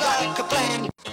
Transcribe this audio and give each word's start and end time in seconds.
like 0.00 0.38
a 0.38 0.44
plan. 0.44 1.09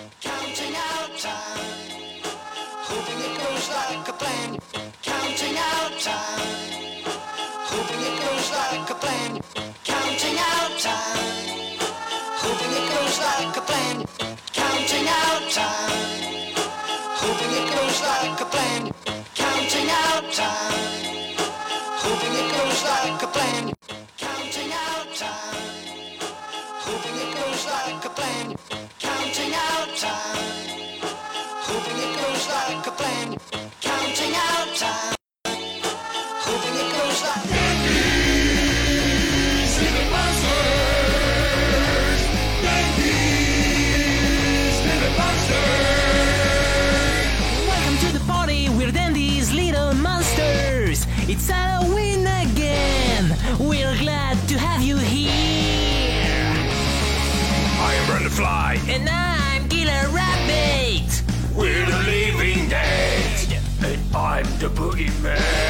The 64.98 65.67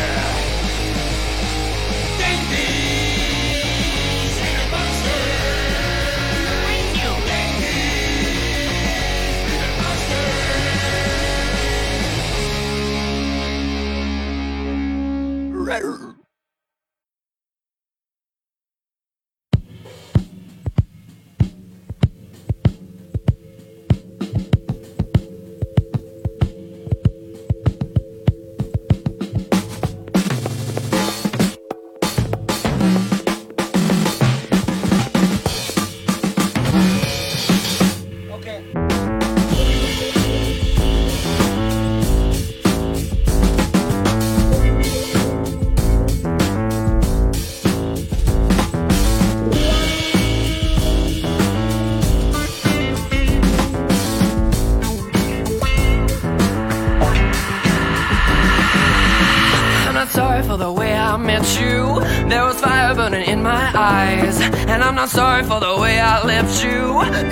my 63.57 63.71
eyes. 63.75 64.39
And 64.71 64.83
I'm 64.83 64.95
not 64.95 65.09
sorry 65.09 65.43
for 65.43 65.59
the 65.59 65.75
way 65.83 65.99
I 65.99 66.23
left 66.23 66.63
you. 66.63 66.79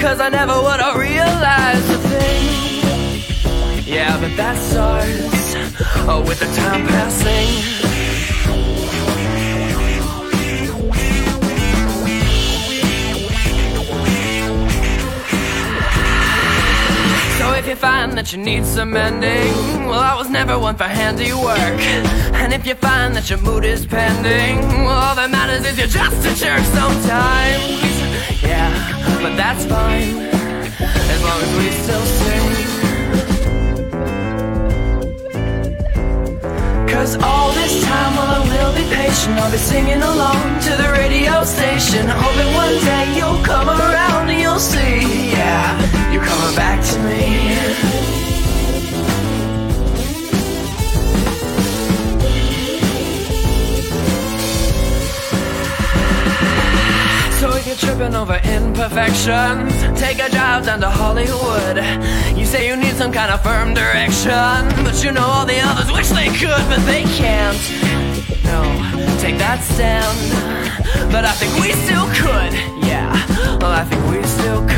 Cause 0.03 0.19
I 0.19 0.29
never 0.29 0.55
would 0.65 0.79
have 0.85 0.97
realized 1.09 1.89
a 1.97 1.99
thing. 2.11 3.85
Yeah, 3.85 4.19
but 4.21 4.33
that 4.41 4.57
starts 4.69 5.47
oh, 6.07 6.23
uh, 6.23 6.27
with 6.27 6.39
the 6.39 6.49
time 6.61 6.87
passing. 6.87 7.94
If 17.65 17.69
you 17.69 17.75
find 17.77 18.15
that 18.15 18.31
you 18.31 18.37
need 18.37 18.63
some 18.63 18.91
mending, 18.91 19.87
well, 19.87 19.99
I 19.99 20.13
was 20.13 20.29
never 20.29 20.59
one 20.59 20.75
for 20.75 20.83
handiwork. 20.83 21.57
And 21.57 22.53
if 22.53 22.63
you 22.67 22.75
find 22.75 23.15
that 23.15 23.27
your 23.27 23.39
mood 23.39 23.65
is 23.65 23.87
pending, 23.87 24.59
well, 24.85 24.89
all 24.89 25.15
that 25.15 25.31
matters 25.31 25.65
is 25.65 25.75
you're 25.75 25.87
just 25.87 26.17
a 26.27 26.35
jerk 26.35 26.61
sometimes. 26.61 28.43
Yeah, 28.43 28.69
but 29.19 29.35
that's 29.35 29.65
fine, 29.65 30.29
as 31.09 31.23
long 31.23 31.41
as 31.41 31.57
we 31.57 31.71
still 31.71 32.05
sing. 32.05 32.44
Cause 36.95 37.17
all 37.21 37.51
this 37.51 37.83
time, 37.83 38.15
well, 38.15 38.29
I 38.29 38.47
will 38.47 38.73
be 38.73 38.87
patient. 38.95 39.37
I'll 39.37 39.51
be 39.51 39.57
singing 39.57 40.01
along 40.01 40.61
to 40.61 40.69
the 40.77 40.93
radio 40.93 41.43
station. 41.43 42.07
Hoping 42.07 42.53
one 42.53 42.79
day 42.85 43.17
you'll 43.17 43.43
come 43.43 43.67
around 43.67 44.29
and 44.29 44.39
you'll 44.39 44.59
see. 44.59 45.31
Yeah, 45.31 45.75
you're 46.13 46.23
coming 46.23 46.55
back 46.55 46.81
to 46.91 46.99
me. 47.03 48.34
So 57.45 57.55
you're 57.57 57.75
tripping 57.75 58.15
over 58.15 58.37
imperfections, 58.43 59.71
take 59.99 60.17
a 60.17 60.31
drive 60.31 60.65
down 60.65 60.79
to 60.79 60.89
Hollywood. 60.89 61.77
You 62.35 62.43
say 62.43 62.67
you 62.67 62.75
need 62.75 62.95
some 62.95 63.11
kind 63.11 63.31
of 63.31 63.43
firm 63.43 63.75
direction, 63.75 64.33
but 64.83 65.03
you 65.03 65.11
know 65.11 65.21
all 65.21 65.45
the 65.45 65.59
others 65.59 65.91
wish 65.91 66.09
they 66.09 66.29
could, 66.29 66.65
but 66.67 66.83
they 66.87 67.03
can't. 67.03 67.55
No, 68.45 68.63
take 69.21 69.37
that 69.37 69.61
stand. 69.61 70.17
But 71.11 71.25
I 71.25 71.33
think 71.33 71.53
we 71.61 71.71
still 71.85 72.07
could, 72.17 72.51
yeah. 72.83 73.13
Well, 73.61 73.73
I 73.73 73.83
think 73.83 74.03
we 74.09 74.23
still 74.23 74.61
could. 74.67 74.74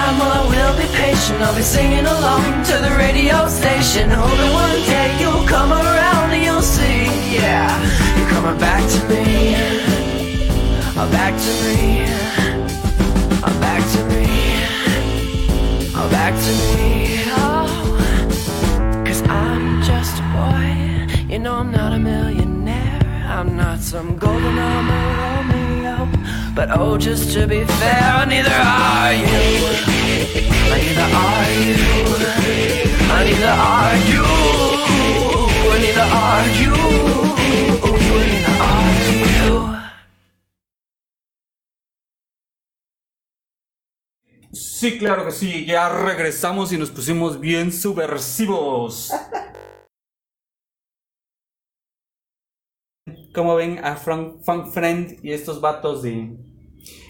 Time, 0.00 0.18
well, 0.18 0.32
I 0.40 0.42
will 0.52 0.74
be 0.82 0.88
patient. 1.04 1.40
I'll 1.42 1.56
be 1.56 1.62
singing 1.62 2.06
along 2.16 2.44
to 2.70 2.74
the 2.86 2.92
radio 3.04 3.38
station. 3.60 4.10
Hoping 4.10 4.52
one 4.64 4.80
day 4.92 5.08
you'll 5.20 5.46
come 5.54 5.72
around 5.72 6.28
and 6.36 6.42
you'll 6.46 6.68
see, 6.78 7.00
yeah. 7.38 7.68
You're 8.16 8.30
coming 8.34 8.58
back 8.66 8.82
to 8.94 9.00
me. 9.10 9.24
Uh, 11.00 11.08
back 11.18 11.32
to 11.46 11.52
me. 11.64 11.78
Uh, 13.46 13.54
back 13.66 13.82
to 13.94 14.00
me. 14.12 14.24
Uh, 15.98 16.08
back 16.16 16.34
to 16.44 16.52
me. 16.60 16.88
Oh. 17.42 17.68
Cause 19.06 19.22
I'm 19.44 19.82
just 19.90 20.14
a 20.22 20.26
boy. 20.36 20.68
You 21.32 21.38
know 21.44 21.54
I'm 21.62 21.70
not 21.70 21.92
a 21.92 21.98
millionaire. 21.98 23.00
I'm 23.36 23.56
not 23.56 23.78
some 23.80 24.16
golden 24.16 24.58
armor. 24.58 25.59
But 26.54 26.68
oh, 26.72 26.98
just 26.98 27.32
to 27.34 27.46
be 27.46 27.64
fair, 27.64 28.26
neither 28.26 28.50
are 28.50 29.14
you. 29.14 29.26
Neither 30.68 31.06
are 31.14 31.50
you. 31.62 31.76
Neither 33.08 33.54
are 33.54 33.96
you. 34.10 34.26
Neither 35.78 36.04
are 36.04 36.48
you. 36.60 36.72
Neither 38.10 38.56
are 38.60 38.94
you. 39.14 39.80
Sí, 44.52 44.98
claro 44.98 45.26
que 45.26 45.32
sí, 45.32 45.64
ya 45.66 45.88
regresamos 45.90 46.72
y 46.72 46.78
nos 46.78 46.90
pusimos 46.90 47.38
bien 47.38 47.70
subversivos. 47.72 49.12
Como 53.34 53.54
ven 53.54 53.78
a 53.84 53.96
Frank, 53.96 54.42
Funk 54.44 54.68
Friend 54.72 55.18
y 55.22 55.32
estos 55.32 55.60
vatos 55.60 56.02
de. 56.02 56.36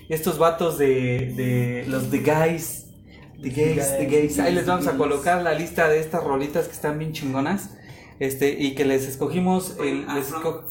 Estos 0.09 0.39
vatos 0.39 0.77
de. 0.79 1.33
de 1.37 1.85
los 1.89 2.11
The 2.11 2.19
Guys. 2.19 2.87
The 3.43 3.49
Gays, 3.49 3.97
The 3.99 4.07
Gays. 4.07 4.39
Ahí 4.39 4.55
les 4.55 4.67
vamos 4.67 4.87
a 4.87 4.97
colocar 4.99 5.43
la 5.43 5.55
lista 5.55 5.89
de 5.89 5.99
estas 6.01 6.23
rolitas 6.25 6.67
que 6.67 6.73
están 6.73 6.99
bien 6.99 7.13
chingonas. 7.13 7.71
Este, 8.19 8.51
y 8.51 8.75
que 8.75 8.85
les 8.85 9.07
escogimos. 9.09 9.77
el- 9.81 10.07
les, 10.15 10.31
esco- 10.31 10.69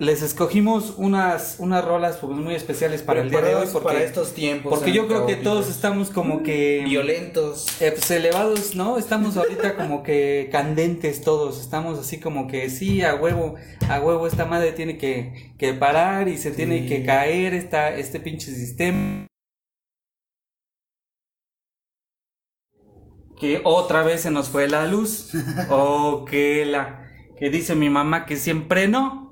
les 0.00 0.22
escogimos 0.22 0.94
unas, 0.96 1.56
unas 1.58 1.84
rolas 1.84 2.18
pues, 2.18 2.36
muy 2.36 2.54
especiales 2.54 3.02
para 3.02 3.20
el 3.20 3.30
día 3.30 3.40
de 3.40 3.54
hoy. 3.54 3.66
Porque, 3.72 3.86
para 3.86 4.02
estos 4.02 4.32
tiempos. 4.32 4.72
Porque 4.72 4.92
yo 4.92 5.06
creo 5.06 5.26
que 5.26 5.36
todos 5.36 5.68
estamos 5.68 6.10
como 6.10 6.42
que. 6.42 6.82
Mm, 6.84 6.88
violentos. 6.88 7.66
Eh, 7.80 7.92
pues, 7.92 8.10
elevados, 8.10 8.74
¿no? 8.74 8.98
Estamos 8.98 9.36
ahorita 9.36 9.76
como 9.76 10.02
que 10.02 10.48
candentes 10.52 11.22
todos. 11.22 11.60
Estamos 11.60 11.98
así 11.98 12.20
como 12.20 12.46
que 12.46 12.70
sí, 12.70 13.02
a 13.02 13.14
huevo, 13.14 13.56
a 13.88 14.00
huevo, 14.00 14.26
esta 14.26 14.44
madre 14.44 14.72
tiene 14.72 14.98
que, 14.98 15.54
que 15.58 15.74
parar 15.74 16.28
y 16.28 16.38
se 16.38 16.50
tiene 16.50 16.86
que 16.86 17.04
caer 17.04 17.54
esta, 17.54 17.94
este 17.96 18.20
pinche 18.20 18.52
sistema. 18.52 19.26
Que 23.40 23.60
otra 23.62 24.02
vez 24.02 24.22
se 24.22 24.30
nos 24.30 24.48
fue 24.48 24.68
la 24.68 24.86
luz. 24.86 25.32
o 25.70 25.76
oh, 25.76 26.24
que 26.24 26.64
la. 26.64 27.04
Que 27.38 27.50
dice 27.50 27.76
mi 27.76 27.88
mamá 27.88 28.26
que 28.26 28.36
siempre 28.36 28.88
no 28.88 29.27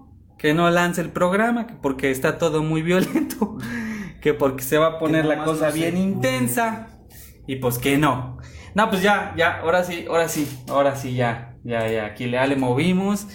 que 0.46 0.54
no 0.54 0.70
lance 0.70 1.00
el 1.00 1.10
programa, 1.10 1.66
que 1.66 1.74
porque 1.74 2.12
está 2.12 2.38
todo 2.38 2.62
muy 2.62 2.80
violento, 2.80 3.58
que 4.20 4.32
porque 4.32 4.62
se 4.62 4.78
va 4.78 4.86
a 4.86 4.98
poner 5.00 5.24
la 5.24 5.42
cosa 5.42 5.70
bien 5.70 5.96
intensa 5.96 6.86
y 7.48 7.56
pues 7.56 7.78
que 7.78 7.98
no. 7.98 8.38
No, 8.76 8.88
pues 8.88 9.02
ya, 9.02 9.34
ya, 9.36 9.58
ahora 9.58 9.82
sí, 9.82 10.04
ahora 10.08 10.28
sí, 10.28 10.46
ahora 10.68 10.94
sí 10.94 11.14
ya, 11.16 11.56
ya, 11.64 11.88
ya, 11.90 12.06
aquí 12.06 12.30
ya 12.30 12.46
le 12.46 12.54
movimos. 12.54 13.26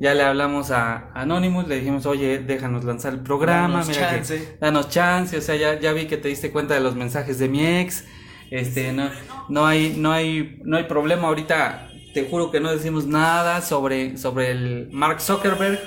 Ya 0.00 0.12
le 0.14 0.22
hablamos 0.22 0.70
a 0.70 1.10
Anonymous, 1.14 1.66
le 1.66 1.76
dijimos, 1.76 2.04
oye, 2.06 2.38
déjanos 2.38 2.84
lanzar 2.84 3.14
el 3.14 3.20
programa, 3.20 3.80
Danos 3.80 3.88
mira 3.88 4.10
que- 4.10 4.16
chance. 4.16 4.56
danos 4.60 4.90
chance, 4.90 5.36
o 5.38 5.40
sea, 5.40 5.56
ya, 5.56 5.80
ya 5.80 5.92
vi 5.92 6.06
que 6.06 6.16
te 6.18 6.28
diste 6.28 6.52
cuenta 6.52 6.74
de 6.74 6.80
los 6.80 6.94
mensajes 6.94 7.38
de 7.40 7.48
mi 7.48 7.66
ex, 7.66 8.04
este, 8.52 8.92
no, 8.92 9.10
no 9.48 9.66
hay, 9.66 9.94
no 9.98 10.12
hay, 10.12 10.60
no 10.64 10.76
hay 10.76 10.84
problema 10.84 11.26
ahorita, 11.26 11.88
te 12.14 12.28
juro 12.28 12.52
que 12.52 12.60
no 12.60 12.70
decimos 12.70 13.06
nada 13.06 13.60
sobre, 13.60 14.16
sobre 14.18 14.52
el 14.52 14.88
Mark 14.92 15.20
Zuckerberg 15.20 15.80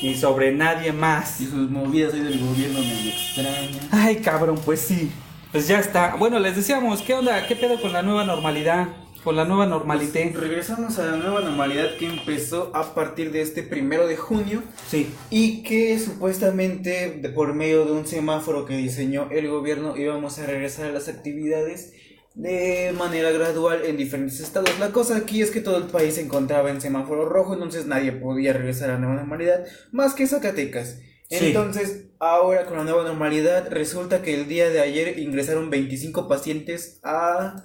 y 0.00 0.14
sobre 0.14 0.52
nadie 0.52 0.92
más. 0.92 1.40
Y 1.40 1.46
sus 1.46 1.70
movidas 1.70 2.14
ahí 2.14 2.20
del 2.20 2.38
gobierno 2.38 2.80
medio 2.80 3.10
extrañas. 3.10 3.88
Ay, 3.90 4.16
cabrón, 4.16 4.58
pues 4.64 4.80
sí, 4.80 5.10
pues 5.52 5.68
ya 5.68 5.78
está. 5.78 6.16
Bueno, 6.16 6.38
les 6.38 6.56
decíamos, 6.56 7.02
¿qué 7.02 7.14
onda? 7.14 7.46
¿Qué 7.46 7.56
pedo 7.56 7.80
con 7.80 7.92
la 7.92 8.02
nueva 8.02 8.24
normalidad? 8.24 8.88
Con 9.24 9.36
la 9.36 9.44
nueva 9.44 9.66
normalité. 9.66 10.32
Regresamos 10.34 10.98
a 10.98 11.06
la 11.06 11.16
nueva 11.16 11.40
normalidad 11.40 11.96
que 11.98 12.06
empezó 12.06 12.70
a 12.74 12.94
partir 12.94 13.32
de 13.32 13.42
este 13.42 13.62
primero 13.62 14.06
de 14.06 14.16
junio 14.16 14.62
Sí, 14.86 15.10
y 15.28 15.62
que 15.64 15.98
supuestamente 15.98 17.20
por 17.34 17.52
medio 17.52 17.84
de 17.84 17.92
un 17.92 18.06
semáforo 18.06 18.64
que 18.64 18.76
diseñó 18.76 19.28
el 19.30 19.48
gobierno 19.48 19.96
íbamos 19.96 20.38
a 20.38 20.46
regresar 20.46 20.86
a 20.86 20.92
las 20.92 21.08
actividades 21.08 21.92
de 22.38 22.94
manera 22.96 23.32
gradual 23.32 23.84
en 23.84 23.96
diferentes 23.96 24.38
estados. 24.38 24.70
La 24.78 24.92
cosa 24.92 25.16
aquí 25.16 25.42
es 25.42 25.50
que 25.50 25.60
todo 25.60 25.76
el 25.76 25.84
país 25.84 26.14
se 26.14 26.20
encontraba 26.22 26.70
en 26.70 26.80
semáforo 26.80 27.28
rojo, 27.28 27.54
entonces 27.54 27.86
nadie 27.86 28.12
podía 28.12 28.52
regresar 28.52 28.90
a 28.90 28.92
la 28.94 29.00
nueva 29.00 29.16
normalidad 29.16 29.66
más 29.90 30.14
que 30.14 30.28
Zacatecas. 30.28 31.00
Sí. 31.28 31.48
Entonces, 31.48 32.06
ahora 32.20 32.64
con 32.64 32.76
la 32.76 32.84
nueva 32.84 33.02
normalidad, 33.02 33.68
resulta 33.70 34.22
que 34.22 34.34
el 34.34 34.46
día 34.46 34.70
de 34.70 34.80
ayer 34.80 35.18
ingresaron 35.18 35.68
25 35.68 36.28
pacientes 36.28 37.00
a 37.02 37.64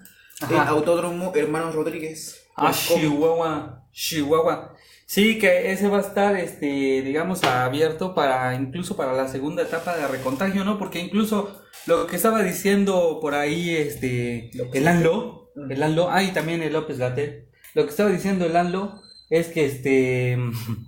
el 0.50 0.58
Ajá. 0.58 0.70
Autódromo 0.70 1.32
Hermanos 1.36 1.76
Rodríguez. 1.76 2.42
Ah, 2.56 2.72
Con 2.72 2.98
COVID. 2.98 3.02
Chihuahua, 3.10 3.88
Chihuahua. 3.92 4.76
Sí, 5.06 5.38
que 5.38 5.72
ese 5.72 5.88
va 5.88 6.00
a 6.00 6.02
estar, 6.02 6.36
este, 6.36 7.04
digamos, 7.04 7.44
abierto 7.44 8.16
para, 8.16 8.56
incluso 8.56 8.98
para 8.98 9.14
la 9.14 9.28
segunda 9.28 9.62
etapa 9.62 9.96
de 9.96 10.08
recontagio, 10.08 10.64
¿no? 10.64 10.80
Porque 10.80 11.00
incluso 11.00 11.63
lo 11.86 12.08
que 12.08 12.16
estaba 12.16 12.42
diciendo 12.44 13.20
por 13.22 13.36
ahí, 13.36 13.76
este, 13.76 14.52
el 14.74 14.88
ANLO, 14.88 15.52
el 15.70 15.84
ANLO, 15.84 16.10
ah, 16.12 16.24
y 16.24 16.32
también 16.32 16.62
el 16.64 16.74
López 16.74 16.98
Gatel, 16.98 17.50
lo 17.74 17.84
que 17.84 17.90
estaba 17.90 18.10
diciendo 18.10 18.46
el 18.46 18.56
ANLO 18.56 19.02
es 19.30 19.48
que, 19.48 19.66
este, 19.66 20.38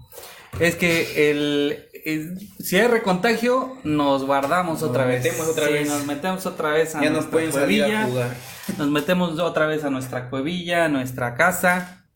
es 0.60 0.76
que 0.76 1.32
el, 1.32 1.86
el- 2.06 2.38
si 2.60 2.78
hay 2.78 2.88
recontagio, 2.88 3.78
nos 3.84 4.24
guardamos 4.26 4.82
Nos 4.82 4.90
otra 4.90 5.06
vez. 5.06 5.24
metemos 5.24 5.48
otra 5.48 5.68
Sí, 5.68 5.74
vez. 5.74 5.88
nos 5.90 6.06
metemos 6.06 6.46
otra 6.46 6.70
vez 6.70 6.96
a 6.96 7.00
Ya 7.02 7.10
nos 7.10 7.14
nuestra 7.30 7.32
pueden 7.32 7.52
salir 7.54 7.84
a 7.84 7.88
cuevilla. 7.88 8.06
jugar. 8.08 8.36
Nos 8.78 8.88
metemos 8.90 9.40
otra 9.40 9.66
vez 9.68 9.84
a 9.84 9.90
nuestra 9.90 10.30
cuevilla, 10.30 10.86
a 10.86 10.90
nuestra 10.90 11.36
casa 11.36 12.08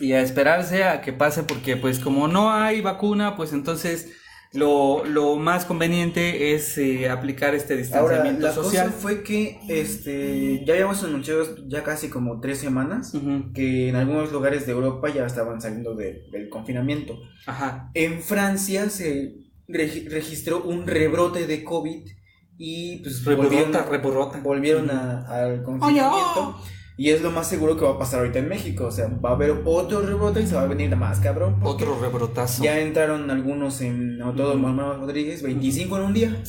y 0.00 0.12
a 0.12 0.20
esperarse 0.20 0.84
a 0.84 1.00
que 1.02 1.12
pase 1.12 1.42
porque 1.42 1.76
pues 1.76 1.98
como 1.98 2.26
no 2.28 2.52
hay 2.52 2.80
vacuna, 2.80 3.36
pues 3.36 3.52
entonces 3.52 4.10
lo, 4.54 5.04
lo 5.04 5.36
más 5.36 5.64
conveniente 5.64 6.54
es 6.54 6.78
eh, 6.78 7.08
aplicar 7.08 7.54
este 7.54 7.72
Ahora, 7.74 7.82
distanciamiento 7.82 8.46
la 8.46 8.52
social. 8.52 8.86
cosa 8.86 8.98
fue 9.00 9.22
que 9.22 9.58
este, 9.68 10.64
ya 10.64 10.74
habíamos 10.74 11.02
anunciado 11.02 11.44
ya 11.68 11.82
casi 11.82 12.08
como 12.08 12.40
tres 12.40 12.58
semanas 12.58 13.12
que 13.54 13.88
en 13.88 13.96
algunos 13.96 14.32
lugares 14.32 14.64
de 14.66 14.72
Europa 14.72 15.08
ya 15.12 15.26
estaban 15.26 15.60
saliendo 15.60 15.94
de- 15.94 16.22
del 16.30 16.48
confinamiento. 16.48 17.18
Ajá. 17.46 17.90
En 17.94 18.20
Francia 18.22 18.88
se 18.90 19.34
regi- 19.68 20.08
registró 20.08 20.62
un 20.62 20.86
rebrote 20.86 21.46
de 21.46 21.64
COVID 21.64 22.04
y 22.56 22.98
pues 22.98 23.24
volvieron, 23.24 24.90
a- 24.90 25.26
al 25.28 25.62
confinamiento. 25.62 26.60
Y 26.96 27.10
es 27.10 27.22
lo 27.22 27.30
más 27.32 27.48
seguro 27.48 27.76
que 27.76 27.84
va 27.84 27.92
a 27.92 27.98
pasar 27.98 28.20
ahorita 28.20 28.38
en 28.38 28.48
México. 28.48 28.86
O 28.86 28.90
sea, 28.92 29.08
va 29.08 29.30
a 29.30 29.32
haber 29.32 29.52
otro 29.64 30.00
rebrote 30.02 30.40
y 30.42 30.46
se 30.46 30.54
va 30.54 30.62
a 30.62 30.66
venir 30.66 30.94
más 30.96 31.18
cabrón. 31.18 31.56
Otro 31.62 31.98
rebrotazo. 32.00 32.62
Ya 32.62 32.78
entraron 32.78 33.30
algunos 33.30 33.80
en 33.80 34.22
Autódromo 34.22 34.68
Hermanos 34.68 35.00
Rodríguez, 35.00 35.42
25 35.42 35.96
en 35.98 36.02
un 36.04 36.14
día. 36.14 36.42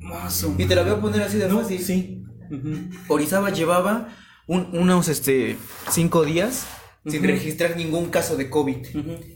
Mazo. 0.00 0.54
Y 0.58 0.66
te 0.66 0.74
la 0.74 0.82
voy 0.82 0.92
a 0.92 1.00
poner 1.00 1.22
así 1.22 1.38
de 1.38 1.48
No, 1.48 1.60
fácil. 1.60 1.78
sí. 1.80 2.24
Orizaba 3.08 3.50
llevaba 3.50 4.08
un- 4.46 4.68
unos 4.76 5.08
este, 5.08 5.56
5 5.90 6.24
días 6.24 6.66
sin 7.06 7.22
registrar 7.22 7.76
ningún 7.76 8.10
caso 8.10 8.36
de 8.36 8.48
COVID. 8.50 8.76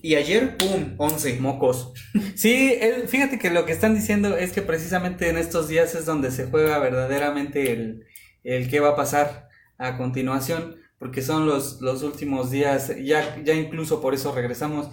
Y 0.03 0.15
ayer, 0.15 0.57
¡pum! 0.57 0.95
11. 0.99 1.39
Mocos. 1.41 1.93
Sí, 2.35 2.75
fíjate 3.09 3.39
que 3.39 3.51
lo 3.51 3.65
que 3.67 3.73
están 3.73 3.95
diciendo 3.95 4.37
es 4.37 4.53
que 4.53 4.63
precisamente 4.63 5.29
en 5.31 5.37
estos 5.39 5.69
días 5.69 5.95
es 5.95 6.05
donde 6.07 6.31
se 6.31 6.47
juega 6.47 6.79
verdaderamente 6.79 7.73
el, 7.73 8.05
el 8.45 8.69
qué 8.69 8.81
va 8.81 8.91
a 8.91 8.97
pasar 8.97 9.48
a 9.79 9.97
continuación, 9.97 10.77
porque 10.99 11.23
son 11.23 11.47
los, 11.47 11.81
los 11.81 12.03
últimos 12.03 12.51
días, 12.51 12.93
ya, 13.03 13.41
ya 13.45 13.55
incluso 13.55 14.01
por 14.01 14.15
eso 14.15 14.33
regresamos 14.35 14.91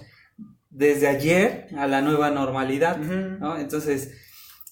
desde 0.70 1.08
ayer 1.08 1.68
a 1.78 1.88
la 1.88 2.02
nueva 2.02 2.30
normalidad. 2.32 2.98
Entonces, 3.60 4.12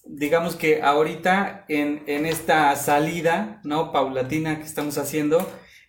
digamos 0.05 0.55
que 0.55 0.81
ahorita 0.81 1.65
en, 1.69 2.03
en 2.07 2.25
esta 2.25 2.75
salida, 2.75 3.61
¿no? 3.63 3.91
Paulatina 3.91 4.57
que 4.57 4.63
estamos 4.65 4.97
haciendo, 4.97 5.37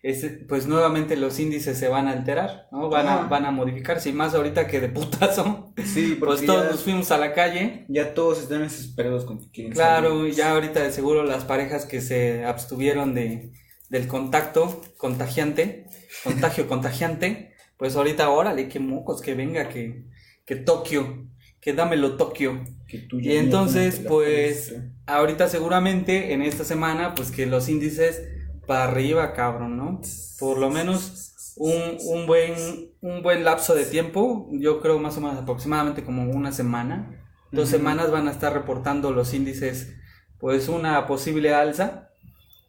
es, 0.02 0.24
pues 0.48 0.66
nuevamente 0.66 1.16
los 1.16 1.38
índices 1.40 1.78
se 1.78 1.88
van 1.88 2.06
a 2.08 2.12
alterar, 2.12 2.68
¿no? 2.70 2.88
Van 2.90 3.08
a, 3.08 3.16
van 3.26 3.46
a 3.46 3.50
modificarse, 3.50 4.10
y 4.10 4.12
más 4.12 4.34
ahorita 4.34 4.66
que 4.66 4.80
de 4.80 4.88
putazo. 4.88 5.72
Sí, 5.84 6.16
porque 6.20 6.36
Pues 6.36 6.46
todos 6.46 6.64
ya, 6.64 6.70
nos 6.70 6.82
fuimos 6.84 7.10
a 7.10 7.18
la 7.18 7.32
calle. 7.34 7.86
ya 7.88 8.14
todos 8.14 8.40
están 8.42 8.60
desesperados 8.62 9.24
con 9.24 9.38
quieren 9.50 9.72
Claro, 9.72 10.18
salir. 10.20 10.34
ya 10.34 10.52
ahorita 10.52 10.80
de 10.82 10.92
seguro 10.92 11.24
las 11.24 11.44
parejas 11.44 11.86
que 11.86 12.00
se 12.00 12.44
abstuvieron 12.44 13.14
de, 13.14 13.50
del 13.94 14.08
contacto 14.08 14.82
contagiante, 14.96 15.86
contagio 16.24 16.66
contagiante, 16.68 17.54
pues 17.76 17.94
ahorita 17.94 18.28
órale, 18.28 18.68
que 18.68 18.80
mocos, 18.80 19.22
que 19.22 19.36
venga, 19.36 19.68
que, 19.68 20.06
que 20.44 20.56
Tokio, 20.56 21.28
que 21.60 21.74
dámelo 21.74 22.16
Tokio. 22.16 22.64
Que 22.88 22.98
tú 22.98 23.20
Y 23.20 23.36
entonces, 23.36 24.00
pues, 24.00 24.74
ahorita 25.06 25.48
seguramente 25.48 26.32
en 26.32 26.42
esta 26.42 26.64
semana, 26.64 27.14
pues 27.14 27.30
que 27.30 27.46
los 27.46 27.68
índices 27.68 28.20
para 28.66 28.84
arriba, 28.84 29.32
cabrón, 29.32 29.76
¿no? 29.76 30.00
Por 30.40 30.58
lo 30.58 30.70
menos 30.70 31.54
un, 31.56 31.96
un 32.04 32.26
buen, 32.26 32.54
un 33.00 33.22
buen 33.22 33.44
lapso 33.44 33.76
de 33.76 33.84
tiempo, 33.84 34.50
yo 34.54 34.80
creo 34.80 34.98
más 34.98 35.16
o 35.18 35.20
menos 35.20 35.38
aproximadamente 35.38 36.02
como 36.02 36.28
una 36.32 36.50
semana. 36.50 37.20
Dos 37.52 37.68
semanas 37.68 38.10
van 38.10 38.26
a 38.26 38.32
estar 38.32 38.52
reportando 38.52 39.12
los 39.12 39.32
índices, 39.34 39.94
pues 40.40 40.68
una 40.68 41.06
posible 41.06 41.54
alza. 41.54 42.10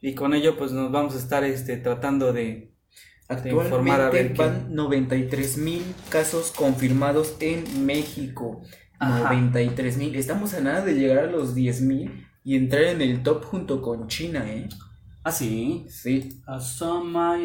Y 0.06 0.14
con 0.14 0.36
ello, 0.36 0.56
pues 0.56 0.72
nos 0.72 0.92
vamos 0.92 1.16
a 1.16 1.18
estar 1.18 1.44
este, 1.44 1.78
tratando 1.78 2.32
de, 2.32 2.76
de 3.44 3.50
informar 3.50 4.02
a 4.02 4.06
Actualmente 4.06 4.44
ver 4.44 4.52
van 4.52 4.76
93 4.76 5.58
mil 5.58 5.82
casos 6.10 6.52
confirmados 6.52 7.36
en 7.40 7.88
México. 7.88 8.62
Ajá. 9.00 9.34
93 9.34 9.98
mil. 9.98 10.16
Estamos 10.16 10.54
a 10.54 10.62
nada 10.62 10.86
de 10.86 10.94
llegar 10.94 11.18
a 11.18 11.26
los 11.26 11.56
10 11.56 11.82
mil 11.82 12.24
y 12.44 12.56
entrar 12.56 12.84
en 12.84 13.02
el 13.02 13.24
top 13.24 13.46
junto 13.46 13.82
con 13.82 14.08
China, 14.08 14.46
¿eh? 14.48 14.70
Ah, 15.24 15.32
sí. 15.32 15.88
Sí. 15.90 16.40
Asoma. 16.46 17.40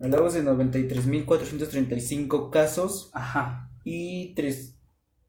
Hablamos 0.00 0.34
de 0.34 0.42
93.435 0.42 2.50
casos 2.50 3.12
Ajá. 3.14 3.70
y 3.84 4.34
tres- 4.34 4.74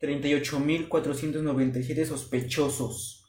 38.497 0.01 2.05
sospechosos. 2.05 3.23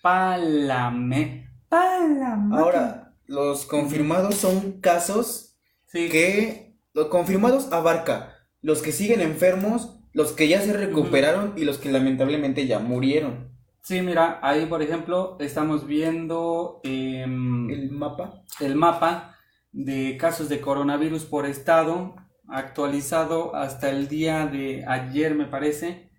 Pálame. 0.00 1.45
Ahora, 1.70 3.14
los 3.26 3.66
confirmados 3.66 4.36
son 4.36 4.80
casos 4.80 5.58
sí. 5.86 6.08
que 6.08 6.76
los 6.94 7.06
confirmados 7.08 7.72
abarca 7.72 8.32
los 8.62 8.82
que 8.82 8.92
siguen 8.92 9.20
enfermos, 9.20 9.98
los 10.12 10.32
que 10.32 10.48
ya 10.48 10.60
se 10.60 10.72
recuperaron 10.72 11.52
y 11.56 11.64
los 11.64 11.78
que 11.78 11.92
lamentablemente 11.92 12.66
ya 12.66 12.78
murieron. 12.78 13.50
Sí, 13.82 14.02
mira, 14.02 14.40
ahí 14.42 14.66
por 14.66 14.82
ejemplo 14.82 15.36
estamos 15.40 15.86
viendo 15.86 16.80
em, 16.82 17.70
El 17.70 17.90
mapa. 17.92 18.42
el 18.60 18.74
mapa 18.74 19.36
de 19.72 20.16
casos 20.16 20.48
de 20.48 20.60
coronavirus 20.60 21.24
por 21.24 21.46
estado 21.46 22.16
actualizado 22.48 23.54
hasta 23.54 23.90
el 23.90 24.08
día 24.08 24.46
de 24.46 24.84
ayer 24.88 25.34
me 25.34 25.46
parece. 25.46 26.10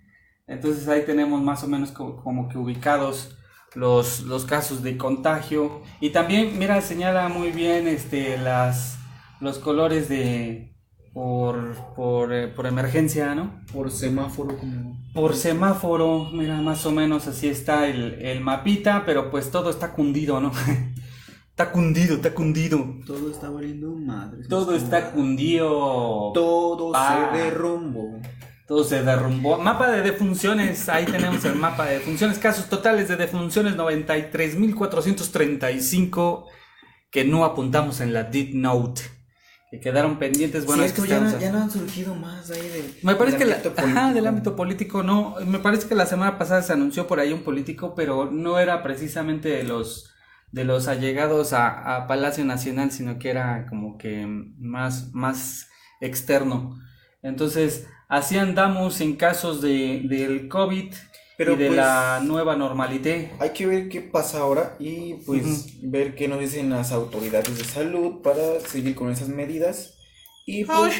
Entonces 0.45 0.87
ahí 0.87 1.03
tenemos 1.05 1.41
más 1.41 1.63
o 1.63 1.67
menos 1.67 1.91
co- 1.91 2.17
como, 2.23 2.47
que 2.47 2.57
ubicados 2.57 3.36
los, 3.77 4.21
los 4.21 4.45
casos 4.45 4.83
de 4.83 4.97
contagio. 4.97 5.81
Y 6.01 6.09
también, 6.09 6.57
mira, 6.57 6.81
señala 6.81 7.29
muy 7.29 7.51
bien 7.51 7.87
este, 7.87 8.37
las, 8.37 8.97
los 9.39 9.59
colores 9.59 10.09
de 10.09 10.73
por, 11.13 11.75
por, 11.95 12.33
eh, 12.33 12.47
por 12.47 12.67
emergencia, 12.67 13.33
¿no? 13.35 13.61
Por 13.71 13.89
semáforo 13.91 14.57
como... 14.57 14.97
Por 15.13 15.35
semáforo, 15.35 16.29
mira, 16.31 16.61
más 16.61 16.85
o 16.85 16.91
menos 16.91 17.27
así 17.27 17.47
está 17.47 17.87
el, 17.87 18.21
el 18.21 18.41
mapita, 18.41 19.03
pero 19.05 19.31
pues 19.31 19.49
todo 19.49 19.69
está 19.69 19.93
cundido, 19.93 20.39
¿no? 20.39 20.51
Está 21.57 21.71
cundido, 21.71 22.17
está 22.17 22.35
cundido. 22.35 22.85
Todo 23.03 23.31
está 23.31 23.49
valiendo 23.49 23.89
madre. 23.95 24.47
Todo 24.47 24.75
está 24.75 25.09
cundido. 25.11 26.31
Todo 26.31 26.91
Ah. 26.93 27.31
se 27.33 27.37
derrumbó. 27.39 28.19
Todo 28.67 28.83
se 28.83 29.01
derrumbó. 29.01 29.57
Mapa 29.57 29.89
de 29.89 30.01
defunciones. 30.01 30.89
Ahí 30.89 31.05
tenemos 31.05 31.45
el 31.45 31.55
mapa 31.55 31.85
de 31.85 31.99
defunciones. 31.99 32.37
Casos 32.37 32.67
totales 32.67 33.07
de 33.07 33.15
defunciones 33.15 33.77
93.435 33.77 36.47
que 37.09 37.23
no 37.23 37.45
apuntamos 37.45 38.01
en 38.01 38.11
la 38.13 38.23
Deep 38.23 38.55
Note. 38.55 39.03
Que 39.71 39.79
quedaron 39.79 40.19
pendientes. 40.19 40.65
Bueno, 40.65 40.83
sí, 40.83 40.89
es 40.89 40.93
que 40.93 41.07
ya, 41.07 41.21
no, 41.21 41.39
ya 41.39 41.49
no 41.51 41.59
han 41.59 41.71
surgido 41.71 42.13
más 42.15 42.51
ahí 42.51 42.59
de. 42.59 42.93
Me 43.03 43.15
parece 43.15 43.37
que 43.37 43.45
del 43.45 43.51
la, 43.51 43.55
ámbito 43.55 43.73
ajá, 43.77 43.85
político. 43.85 44.13
del 44.13 44.27
ámbito 44.27 44.53
político 44.55 45.03
no, 45.03 45.35
me 45.45 45.59
parece 45.59 45.87
que 45.87 45.95
la 45.95 46.05
semana 46.05 46.37
pasada 46.37 46.61
se 46.61 46.73
anunció 46.73 47.07
por 47.07 47.21
ahí 47.21 47.31
un 47.33 47.43
político, 47.43 47.95
pero 47.95 48.29
no 48.31 48.59
era 48.59 48.83
precisamente 48.83 49.47
de 49.49 49.63
los 49.63 50.11
de 50.51 50.63
los 50.63 50.87
allegados 50.87 51.51
a, 51.53 51.97
a 51.97 52.07
Palacio 52.07 52.45
Nacional, 52.45 52.91
sino 52.91 53.19
que 53.19 53.29
era 53.29 53.65
como 53.69 53.97
que 53.97 54.25
más 54.57 55.13
más 55.13 55.67
externo. 55.99 56.79
Entonces, 57.21 57.87
así 58.07 58.37
andamos 58.37 59.01
en 59.01 59.15
casos 59.15 59.61
de 59.61 60.01
del 60.05 60.47
COVID 60.47 60.93
Pero 61.37 61.53
y 61.53 61.55
de 61.57 61.67
pues- 61.67 61.77
la 61.77 62.21
nueva 62.23 62.55
normalidad. 62.55 63.31
Hay 63.39 63.51
que 63.51 63.65
ver 63.67 63.89
qué 63.89 64.01
pasa 64.01 64.39
ahora 64.39 64.75
y 64.79 65.15
pues 65.25 65.79
ver 65.81 66.15
qué 66.15 66.27
nos 66.27 66.39
dicen 66.39 66.69
las 66.69 66.91
autoridades 66.91 67.57
de 67.57 67.63
salud 67.63 68.21
para 68.23 68.59
seguir 68.65 68.95
con 68.95 69.11
esas 69.11 69.29
medidas. 69.29 69.93
Y 70.45 70.63
pues 70.65 70.93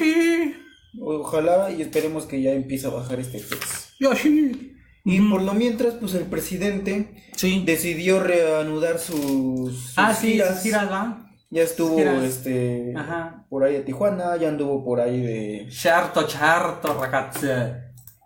ojalá 1.00 1.72
y 1.72 1.82
esperemos 1.82 2.26
que 2.26 2.42
ya 2.42 2.52
empiece 2.54 2.88
a 2.88 2.92
bajar 2.92 3.20
este 3.20 3.40
pex. 3.40 3.94
Y 5.10 5.22
por 5.22 5.42
lo 5.42 5.54
mientras, 5.54 5.94
pues 5.94 6.14
el 6.16 6.26
presidente 6.26 7.16
Sí. 7.38 7.64
decidió 7.66 8.20
reanudar 8.22 9.00
sus, 9.00 9.72
sus 9.74 9.94
ah, 9.96 10.14
sí, 10.14 10.34
giras. 10.34 10.62
sí, 10.62 10.70
¿va? 10.72 11.26
Ya 11.50 11.63
estuvo 11.63 11.98
este 12.00 12.94
Ajá. 12.96 13.46
por 13.50 13.63
ahí 13.63 13.74
de 13.74 13.82
Tijuana, 13.82 14.36
ya 14.36 14.50
anduvo 14.50 14.84
por 14.84 15.00
ahí 15.00 15.22
de 15.22 15.68
Charto, 15.70 16.24
charto, 16.27 16.94
ragazze. 17.00 17.74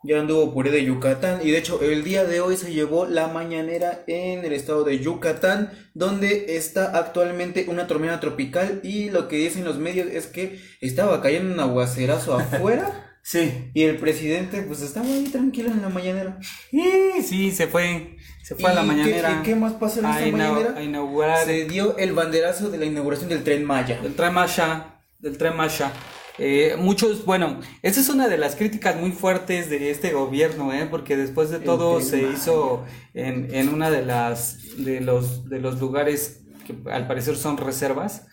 ya 0.03 0.19
anduvo 0.19 0.51
por 0.53 0.65
ahí 0.65 0.71
de 0.71 0.85
Yucatán 0.85 1.39
y 1.43 1.51
de 1.51 1.59
hecho 1.59 1.79
el 1.83 2.03
día 2.03 2.23
de 2.25 2.41
hoy 2.41 2.57
se 2.57 2.73
llevó 2.73 3.05
la 3.05 3.27
mañanera 3.27 4.03
en 4.07 4.43
el 4.43 4.53
estado 4.53 4.83
de 4.83 4.97
Yucatán 4.97 5.69
donde 5.93 6.55
está 6.55 6.97
actualmente 6.97 7.67
una 7.69 7.85
tormenta 7.85 8.19
tropical 8.19 8.79
y 8.83 9.11
lo 9.11 9.27
que 9.27 9.35
dicen 9.35 9.65
los 9.65 9.77
medios 9.77 10.07
es 10.07 10.25
que 10.25 10.59
estaba 10.81 11.21
cayendo 11.21 11.53
un 11.53 11.59
aguacerazo 11.59 12.33
afuera 12.39 13.10
Sí. 13.23 13.69
y 13.73 13.83
el 13.83 13.97
presidente 13.97 14.63
pues 14.63 14.81
estaba 14.81 15.05
ahí 15.05 15.25
tranquilo 15.31 15.69
en 15.71 15.81
la 15.81 15.89
mañanera. 15.89 16.39
Sí, 16.71 16.81
sí, 17.23 17.51
se 17.51 17.67
fue. 17.67 18.17
Se 18.43 18.55
fue 18.55 18.71
a 18.71 18.73
la 18.73 18.81
¿Y 18.81 18.83
qué- 18.83 18.87
mañanera. 18.91 19.41
qué 19.43 19.55
más 19.55 19.73
pasa 19.73 19.99
en 19.99 20.05
esta 20.07 20.37
mañanera? 20.37 20.73
A 20.77 20.81
inaugurar 20.83 21.45
Se 21.45 21.65
dio 21.65 21.97
el 21.97 22.13
banderazo 22.13 22.69
de 22.69 22.77
la 22.79 22.85
inauguración 22.85 23.29
del 23.29 23.43
tren 23.43 23.63
Maya. 23.63 23.99
el 24.03 24.15
tren 24.15 24.33
Masha. 24.33 24.99
Del 25.19 25.37
tren 25.37 25.55
Masha. 25.55 25.91
Eh, 26.39 26.75
muchos, 26.79 27.23
bueno, 27.25 27.59
esa 27.83 27.99
es 28.01 28.09
una 28.09 28.27
de 28.27 28.37
las 28.39 28.55
críticas 28.55 28.95
muy 28.95 29.11
fuertes 29.11 29.69
de 29.69 29.91
este 29.91 30.11
gobierno, 30.11 30.73
¿eh? 30.73 30.87
porque 30.89 31.15
después 31.15 31.51
de 31.51 31.59
todo 31.59 32.01
se 32.01 32.23
Maya. 32.23 32.33
hizo 32.33 32.83
en, 33.13 33.53
en 33.53 33.69
una 33.69 33.91
de 33.91 34.03
las 34.03 34.57
de 34.77 35.01
los 35.01 35.47
de 35.47 35.59
los 35.59 35.79
lugares 35.79 36.41
que 36.65 36.75
al 36.91 37.05
parecer 37.07 37.35
son 37.37 37.57
reservas. 37.57 38.25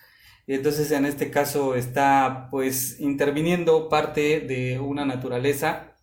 Y 0.48 0.54
entonces 0.56 0.90
en 0.92 1.06
este 1.06 1.30
caso 1.30 1.76
está 1.76 2.48
pues 2.50 3.00
interviniendo 3.00 3.88
parte 3.90 4.40
de 4.42 4.80
una 4.80 5.06
naturaleza, 5.06 5.94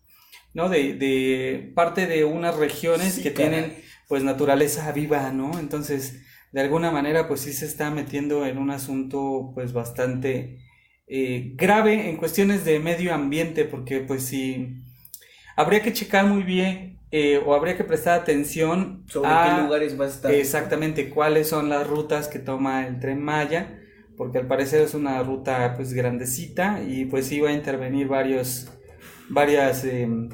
¿no? 0.54 0.68
De, 0.68 0.94
de 0.94 1.72
parte 1.74 2.06
de 2.06 2.24
unas 2.24 2.56
regiones 2.56 3.14
Sí, 3.14 3.22
que 3.22 3.32
caray. 3.34 3.36
tienen 3.50 3.74
pues 4.08 4.22
naturaleza 4.24 4.92
viva, 4.92 5.32
¿no? 5.32 5.58
Entonces, 5.58 6.22
de 6.52 6.60
alguna 6.62 6.90
manera 6.92 7.28
pues 7.28 7.40
sí 7.42 7.52
se 7.52 7.66
está 7.66 7.90
metiendo 7.90 8.46
en 8.46 8.58
un 8.58 8.70
asunto 8.70 9.52
pues 9.54 9.72
bastante 9.74 10.60
eh, 11.08 11.52
grave 11.56 12.08
en 12.10 12.16
cuestiones 12.16 12.64
de 12.64 12.80
medio 12.80 13.14
ambiente, 13.14 13.64
porque 13.66 14.00
pues 14.00 14.24
sí, 14.24 14.82
habría 15.56 15.82
que 15.82 15.92
checar 15.92 16.26
muy 16.26 16.42
bien 16.42 17.00
eh, 17.10 17.40
o 17.44 17.54
habría 17.54 17.76
que 17.76 17.84
prestar 17.84 18.20
atención 18.20 19.04
Sobre 19.06 19.30
a 19.30 19.42
qué 19.42 19.50
lugares 19.52 19.98
va 19.98 20.04
a 20.04 20.08
estar. 20.08 20.32
exactamente 20.32 21.10
cuáles 21.10 21.48
son 21.48 21.68
las 21.68 21.86
rutas 21.86 22.28
que 22.28 22.38
toma 22.38 22.86
el 22.86 23.00
tren 23.00 23.22
Maya, 23.22 23.80
porque 24.16 24.38
al 24.38 24.46
parecer 24.46 24.82
es 24.82 24.94
una 24.94 25.22
ruta 25.22 25.74
pues 25.76 25.92
grandecita 25.92 26.82
y 26.82 27.04
pues 27.04 27.30
va 27.42 27.50
a 27.50 27.52
intervenir 27.52 28.08
varios, 28.08 28.68
varias 29.28 29.84
em, 29.84 30.30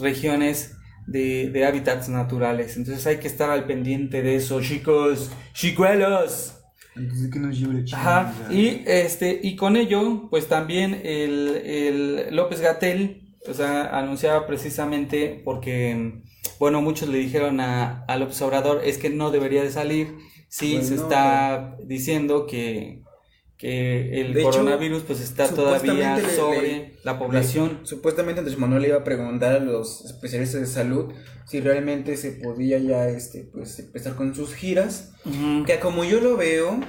regiones 0.00 0.76
de, 1.06 1.50
de 1.50 1.64
hábitats 1.64 2.08
naturales. 2.08 2.76
Entonces 2.76 3.06
hay 3.06 3.18
que 3.18 3.28
estar 3.28 3.50
al 3.50 3.66
pendiente 3.66 4.22
de 4.22 4.36
eso, 4.36 4.60
chicos, 4.60 5.30
chicuelos. 5.52 6.60
Entonces 6.96 7.30
que 7.30 7.38
nos 7.40 7.58
lleve 7.58 7.84
Ajá, 7.92 8.32
y 8.50 8.82
este, 8.86 9.40
y 9.42 9.56
con 9.56 9.76
ello, 9.76 10.28
pues 10.30 10.46
también 10.46 11.00
el, 11.04 11.48
el 11.64 12.36
López 12.36 12.60
Gatel, 12.60 13.24
sea, 13.52 13.98
anunciaba 13.98 14.46
precisamente 14.46 15.42
porque, 15.44 16.22
bueno, 16.58 16.80
muchos 16.82 17.08
le 17.08 17.18
dijeron 17.18 17.60
a, 17.60 18.04
a 18.04 18.16
López 18.16 18.40
Obrador, 18.42 18.80
es 18.84 18.98
que 18.98 19.10
no 19.10 19.30
debería 19.30 19.62
de 19.62 19.72
salir, 19.72 20.16
sí, 20.48 20.74
Pues 20.76 20.88
se 20.88 20.94
está 20.94 21.76
diciendo 21.84 22.46
que, 22.46 23.02
que 23.58 24.20
el 24.20 24.34
De 24.34 24.40
hecho, 24.40 24.50
coronavirus 24.50 25.02
pues 25.04 25.20
está 25.20 25.48
todavía 25.48 26.16
le- 26.16 26.36
sobre 26.36 26.60
le- 26.62 26.92
la 27.04 27.18
población. 27.18 27.80
Supuestamente 27.84 28.40
Andrés 28.40 28.58
Manuel 28.58 28.84
iba 28.86 28.96
a 28.98 29.04
preguntar 29.04 29.54
a 29.54 29.60
los 29.60 30.04
especialistas 30.04 30.60
de 30.60 30.66
salud 30.66 31.12
si 31.46 31.60
realmente 31.60 32.16
se 32.16 32.32
podía 32.32 32.78
ya 32.78 33.08
este 33.08 33.48
pues 33.52 33.78
empezar 33.78 34.16
con 34.16 34.34
sus 34.34 34.54
giras. 34.54 35.12
Que 35.66 35.78
como 35.78 36.04
yo 36.04 36.20
lo 36.20 36.36
veo, 36.36 36.80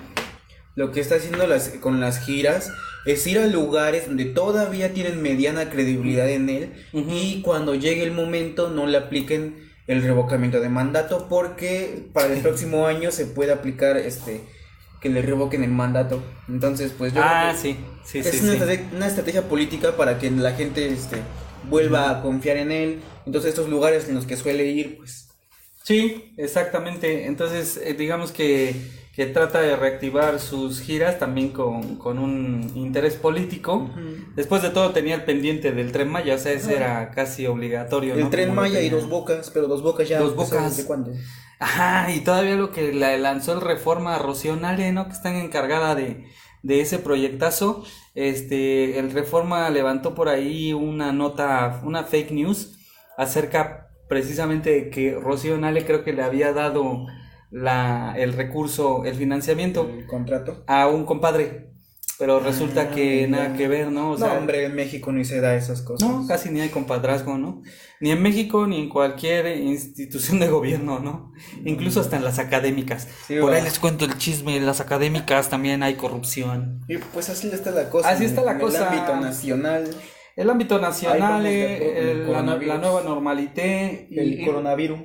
lo 0.75 0.91
que 0.91 0.99
está 1.01 1.15
haciendo 1.15 1.45
las, 1.47 1.69
con 1.69 1.99
las 2.01 2.19
giras 2.25 2.71
es 3.05 3.25
ir 3.27 3.37
a 3.39 3.45
lugares 3.47 4.07
donde 4.07 4.25
todavía 4.25 4.91
tienen 4.93 5.21
mediana 5.21 5.69
credibilidad 5.69 6.27
en 6.29 6.49
él 6.49 6.73
y 6.93 7.41
cuando 7.43 7.75
llegue 7.75 8.03
el 8.03 8.11
momento 8.11 8.69
no 8.71 8.87
le 8.87 8.97
apliquen 8.97 9.63
el 9.87 10.01
revocamiento 10.01 10.59
de 10.59 10.69
mandato 10.69 11.27
porque 11.29 12.07
para 12.11 12.33
el 12.33 12.41
próximo 12.41 12.87
año 12.87 13.11
se 13.11 13.27
puede 13.27 13.51
aplicar 13.53 13.95
este 13.97 14.41
que 15.05 15.11
le 15.11 15.21
revoquen 15.21 15.63
el 15.63 15.69
mandato. 15.69 16.23
Entonces, 16.49 16.91
pues 16.97 17.13
yo 17.13 17.21
Ah, 17.23 17.53
creo 17.53 17.53
que 17.53 17.59
sí, 17.61 17.77
sí, 18.03 18.19
es 18.27 18.35
sí, 18.35 18.43
una, 18.43 18.53
sí. 18.53 18.57
estrate- 18.57 18.95
una 18.95 19.05
estrategia 19.07 19.43
política 19.47 19.95
para 19.95 20.17
que 20.17 20.31
la 20.31 20.53
gente 20.53 20.87
este, 20.87 21.17
vuelva 21.69 22.09
a 22.09 22.21
confiar 22.23 22.57
en 22.57 22.71
él. 22.71 23.01
Entonces, 23.27 23.49
estos 23.49 23.69
lugares 23.69 24.09
en 24.09 24.15
los 24.15 24.25
que 24.25 24.35
suele 24.35 24.65
ir, 24.65 24.97
pues 24.97 25.27
Sí, 25.83 26.33
exactamente. 26.37 27.27
Entonces, 27.27 27.77
eh, 27.77 27.93
digamos 27.93 28.31
que, 28.31 28.75
que 29.15 29.27
trata 29.27 29.61
de 29.61 29.75
reactivar 29.75 30.39
sus 30.39 30.81
giras 30.81 31.19
también 31.19 31.49
con, 31.49 31.97
con 31.97 32.17
un 32.17 32.71
interés 32.75 33.13
político. 33.15 33.91
Después 34.35 34.63
de 34.63 34.71
todo 34.71 34.89
tenía 34.91 35.13
el 35.13 35.23
pendiente 35.25 35.71
del 35.71 35.91
Tren 35.91 36.09
Maya, 36.09 36.33
o 36.33 36.37
sea, 36.39 36.53
ese 36.53 36.75
era 36.75 37.11
casi 37.11 37.45
obligatorio. 37.45 38.15
el 38.15 38.21
¿no? 38.21 38.29
tren 38.31 38.49
Como 38.49 38.61
Maya 38.61 38.81
y 38.81 38.89
dos 38.89 39.07
bocas, 39.07 39.51
pero 39.51 39.67
dos 39.67 39.83
bocas 39.83 40.09
ya. 40.09 40.19
Dos 40.19 40.35
Bocas. 40.35 40.75
¿Desde 40.75 40.87
cuándo? 40.87 41.11
Ajá, 41.59 42.11
y 42.13 42.21
todavía 42.21 42.55
lo 42.55 42.71
que 42.71 42.93
la 42.93 43.17
lanzó 43.17 43.53
el 43.53 43.61
Reforma 43.61 44.17
Rocío 44.19 44.55
Nale, 44.55 44.91
¿no? 44.91 45.05
Que 45.07 45.13
están 45.13 45.35
encargada 45.35 45.95
de, 45.95 46.25
de 46.63 46.81
ese 46.81 46.99
proyectazo. 46.99 47.83
Este, 48.13 48.99
el 48.99 49.11
Reforma 49.11 49.69
levantó 49.69 50.15
por 50.15 50.27
ahí 50.29 50.73
una 50.73 51.11
nota, 51.13 51.81
una 51.83 52.03
fake 52.03 52.31
news 52.31 52.77
acerca 53.17 53.89
precisamente 54.09 54.69
de 54.71 54.89
que 54.89 55.15
Rocío 55.15 55.57
Nale 55.57 55.85
creo 55.85 56.03
que 56.03 56.13
le 56.13 56.23
había 56.23 56.51
dado 56.53 57.05
la, 57.51 58.13
el 58.17 58.33
recurso, 58.33 59.05
el 59.05 59.15
financiamiento 59.15 59.89
El 59.89 60.05
contrato. 60.05 60.63
a 60.67 60.87
un 60.87 61.05
compadre. 61.05 61.74
Pero 62.17 62.39
resulta 62.39 62.81
Ah, 62.83 62.89
que 62.91 63.27
nada 63.27 63.53
que 63.57 63.67
ver, 63.67 63.91
¿no? 63.91 64.11
O 64.11 64.17
sea, 64.17 64.29
no, 64.29 64.33
hombre, 64.35 64.63
en 64.63 64.73
México 64.73 65.11
ni 65.11 65.25
se 65.25 65.41
da 65.41 65.53
esas 65.55 65.81
cosas. 65.81 66.07
no, 66.09 66.25
casi 66.25 66.49
ni 66.49 66.61
hay 66.61 66.69
compadrazgo, 66.69 67.37
¿no? 67.37 67.61
Ni 67.99 68.11
en 68.11 68.21
México 68.21 68.65
ni 68.67 68.79
en 68.79 68.87
cualquier 68.89 69.47
institución 69.57 70.39
de 70.39 70.47
gobierno, 70.47 70.99
¿no? 70.99 71.33
Incluso 71.65 71.99
hasta 71.99 72.15
en 72.15 72.23
las 72.23 72.39
académicas. 72.39 73.09
Sí, 73.27 73.35
Por 73.39 73.51
ahí 73.51 73.59
va. 73.59 73.65
les 73.65 73.79
cuento 73.79 74.05
el 74.05 74.17
chisme, 74.17 74.55
en 74.55 74.65
las 74.65 74.79
académicas 74.79 75.49
también 75.49 75.83
hay 75.83 75.95
corrupción. 75.95 76.79
Y 76.87 76.97
pues 76.99 77.29
así 77.29 77.49
está 77.51 77.71
la 77.71 77.89
cosa. 77.89 78.09
Así 78.09 78.23
está 78.23 78.43
la 78.43 78.53
en 78.53 78.59
cosa. 78.59 78.77
El 78.77 78.99
ámbito 78.99 79.15
nacional, 79.19 79.89
El 80.37 80.49
ámbito 80.49 80.79
nacional, 80.79 81.45
el 81.45 82.31
la, 82.31 82.41
la 82.41 82.77
nueva 82.77 83.01
normalité, 83.03 84.07
y- 84.09 84.19
el 84.19 84.39
y- 84.41 84.45
coronavirus. 84.45 84.99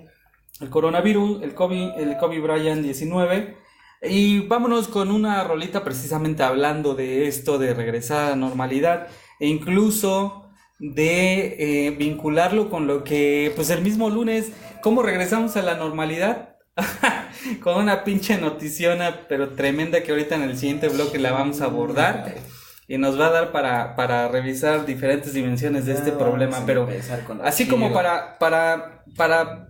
el 0.60 0.70
coronavirus, 0.70 1.42
el 1.42 1.54
COVID, 1.54 1.88
el 1.98 2.16
COVID 2.18 2.40
Brian 2.40 2.82
19. 2.82 3.56
Y 4.02 4.40
vámonos 4.40 4.88
con 4.88 5.11
una 5.11 5.45
rolita 5.45 5.85
precisamente 5.85 6.42
hablando 6.42 6.95
de 6.95 7.28
esto, 7.28 7.59
de 7.59 7.75
regresar 7.75 8.25
a 8.25 8.30
la 8.30 8.37
normalidad 8.37 9.09
e 9.38 9.47
incluso 9.47 10.50
de 10.78 11.87
eh, 11.87 11.90
vincularlo 11.90 12.71
con 12.71 12.87
lo 12.87 13.04
que, 13.04 13.52
pues 13.54 13.69
el 13.69 13.83
mismo 13.83 14.09
lunes, 14.09 14.52
¿cómo 14.83 15.02
regresamos 15.02 15.57
a 15.57 15.62
la 15.62 15.75
normalidad? 15.75 16.57
con 17.62 17.76
una 17.76 18.04
pinche 18.04 18.38
noticiona, 18.38 19.26
pero 19.28 19.50
tremenda 19.50 20.02
que 20.02 20.12
ahorita 20.12 20.37
en 20.37 20.42
el 20.42 20.57
siguiente 20.57 20.88
bloque 20.88 21.19
la 21.19 21.33
vamos 21.33 21.61
a 21.61 21.66
abordar 21.66 22.37
y 22.88 22.97
nos 22.97 23.21
va 23.21 23.26
a 23.26 23.30
dar 23.30 23.52
para, 23.52 23.95
para 23.97 24.28
revisar 24.28 24.87
diferentes 24.87 25.35
dimensiones 25.35 25.85
de 25.85 25.92
este 25.92 26.11
vamos 26.11 26.25
problema, 26.25 26.62
pero 26.64 26.88
así 27.45 27.69
como 27.69 27.92
para, 27.92 28.38
para, 28.38 29.04
para, 29.16 29.69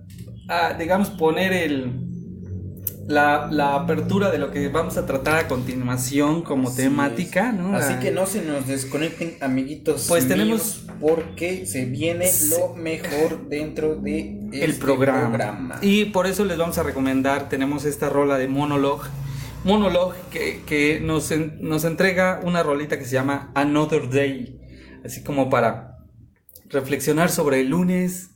ah, 0.48 0.74
digamos, 0.78 1.10
poner 1.10 1.52
el, 1.52 2.09
la, 3.10 3.48
la 3.50 3.74
apertura 3.74 4.30
de 4.30 4.38
lo 4.38 4.50
que 4.52 4.68
vamos 4.68 4.96
a 4.96 5.04
tratar 5.04 5.36
a 5.44 5.48
continuación 5.48 6.42
como 6.42 6.72
temática, 6.74 7.50
¿no? 7.52 7.76
Así 7.76 7.94
que 8.00 8.10
no 8.12 8.24
se 8.26 8.42
nos 8.42 8.66
desconecten, 8.68 9.36
amiguitos. 9.40 10.06
Pues 10.08 10.24
míos, 10.26 10.38
tenemos- 10.38 10.86
Porque 11.00 11.66
se 11.66 11.86
viene 11.86 12.30
lo 12.50 12.74
mejor 12.76 13.48
dentro 13.48 13.96
de 13.96 14.38
el 14.52 14.70
este 14.70 14.80
programa. 14.80 15.78
Y 15.82 16.06
por 16.06 16.26
eso 16.26 16.44
les 16.44 16.56
vamos 16.56 16.78
a 16.78 16.82
recomendar, 16.82 17.48
tenemos 17.48 17.84
esta 17.84 18.08
rola 18.08 18.38
de 18.38 18.46
Monologue. 18.48 19.08
Monologue 19.64 20.16
que, 20.30 20.60
que 20.64 21.00
nos, 21.00 21.30
en- 21.32 21.58
nos 21.60 21.84
entrega 21.84 22.40
una 22.44 22.62
rolita 22.62 22.98
que 22.98 23.04
se 23.04 23.12
llama 23.12 23.50
Another 23.54 24.08
Day. 24.08 24.58
Así 25.04 25.22
como 25.24 25.50
para 25.50 25.96
reflexionar 26.68 27.30
sobre 27.30 27.60
el 27.60 27.68
lunes, 27.70 28.30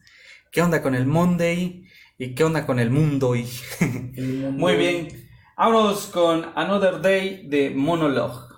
qué 0.51 0.63
onda 0.63 0.83
con 0.83 0.95
el 0.95 1.07
Monday 1.07 1.85
y 2.19 2.35
qué 2.35 2.45
onda 2.45 2.67
con 2.67 2.79
el 2.79 2.91
mundo. 2.91 3.35
Y 3.37 3.47
Muy 4.57 4.77
bien, 4.77 5.29
vámonos 5.57 6.07
con 6.07 6.47
Another 6.55 7.01
Day 7.01 7.47
de 7.49 7.71
Monologue. 7.71 8.54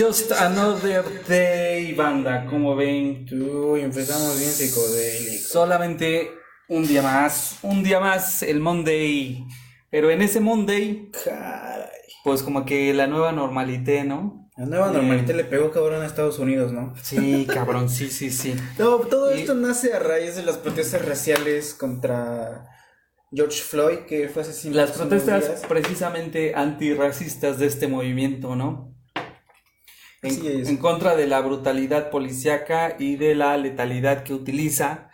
Just 0.00 0.32
Another 0.32 1.04
Day, 1.28 1.92
banda, 1.92 2.46
como 2.46 2.74
ven. 2.74 3.26
Uy, 3.30 3.82
empezamos 3.82 4.38
bien 4.38 4.50
psicodélicos. 4.50 5.48
Solamente 5.48 6.30
un 6.68 6.86
día 6.86 7.02
más, 7.02 7.58
un 7.60 7.82
día 7.82 8.00
más 8.00 8.42
el 8.42 8.60
Monday. 8.60 9.44
Pero 9.90 10.10
en 10.10 10.22
ese 10.22 10.40
Monday, 10.40 11.10
Caray. 11.22 11.86
pues 12.24 12.42
como 12.42 12.64
que 12.64 12.94
la 12.94 13.08
nueva 13.08 13.32
normalité, 13.32 14.04
¿no? 14.04 14.48
La 14.56 14.64
nueva 14.64 14.90
normalidad 14.90 15.34
le 15.34 15.44
pegó 15.44 15.70
cabrón 15.70 16.00
a 16.00 16.06
Estados 16.06 16.38
Unidos, 16.38 16.72
¿no? 16.72 16.94
Sí, 17.02 17.46
cabrón, 17.52 17.90
sí, 17.90 18.08
sí, 18.08 18.30
sí. 18.30 18.54
No, 18.78 18.96
todo 19.00 19.36
Y- 19.36 19.40
esto 19.40 19.54
nace 19.54 19.92
a 19.92 19.98
raíz 19.98 20.34
de 20.34 20.44
las 20.44 20.56
protestas 20.56 21.04
raciales 21.04 21.74
contra 21.74 22.66
George 23.32 23.60
Floyd, 23.60 23.98
que 24.08 24.30
fue 24.30 24.40
asesinado. 24.40 24.80
Las 24.80 24.92
protestas 24.96 25.62
precisamente 25.68 26.54
antirracistas 26.54 27.58
de 27.58 27.66
este 27.66 27.86
movimiento, 27.86 28.56
¿no? 28.56 28.89
En, 30.22 30.76
contra 30.76 31.16
de 31.16 31.26
la 31.26 31.40
brutalidad 31.40 32.10
policíaca 32.10 32.96
y 32.98 33.16
de 33.16 33.34
la 33.34 33.56
letalidad 33.56 34.22
que 34.22 34.34
utiliza 34.34 35.08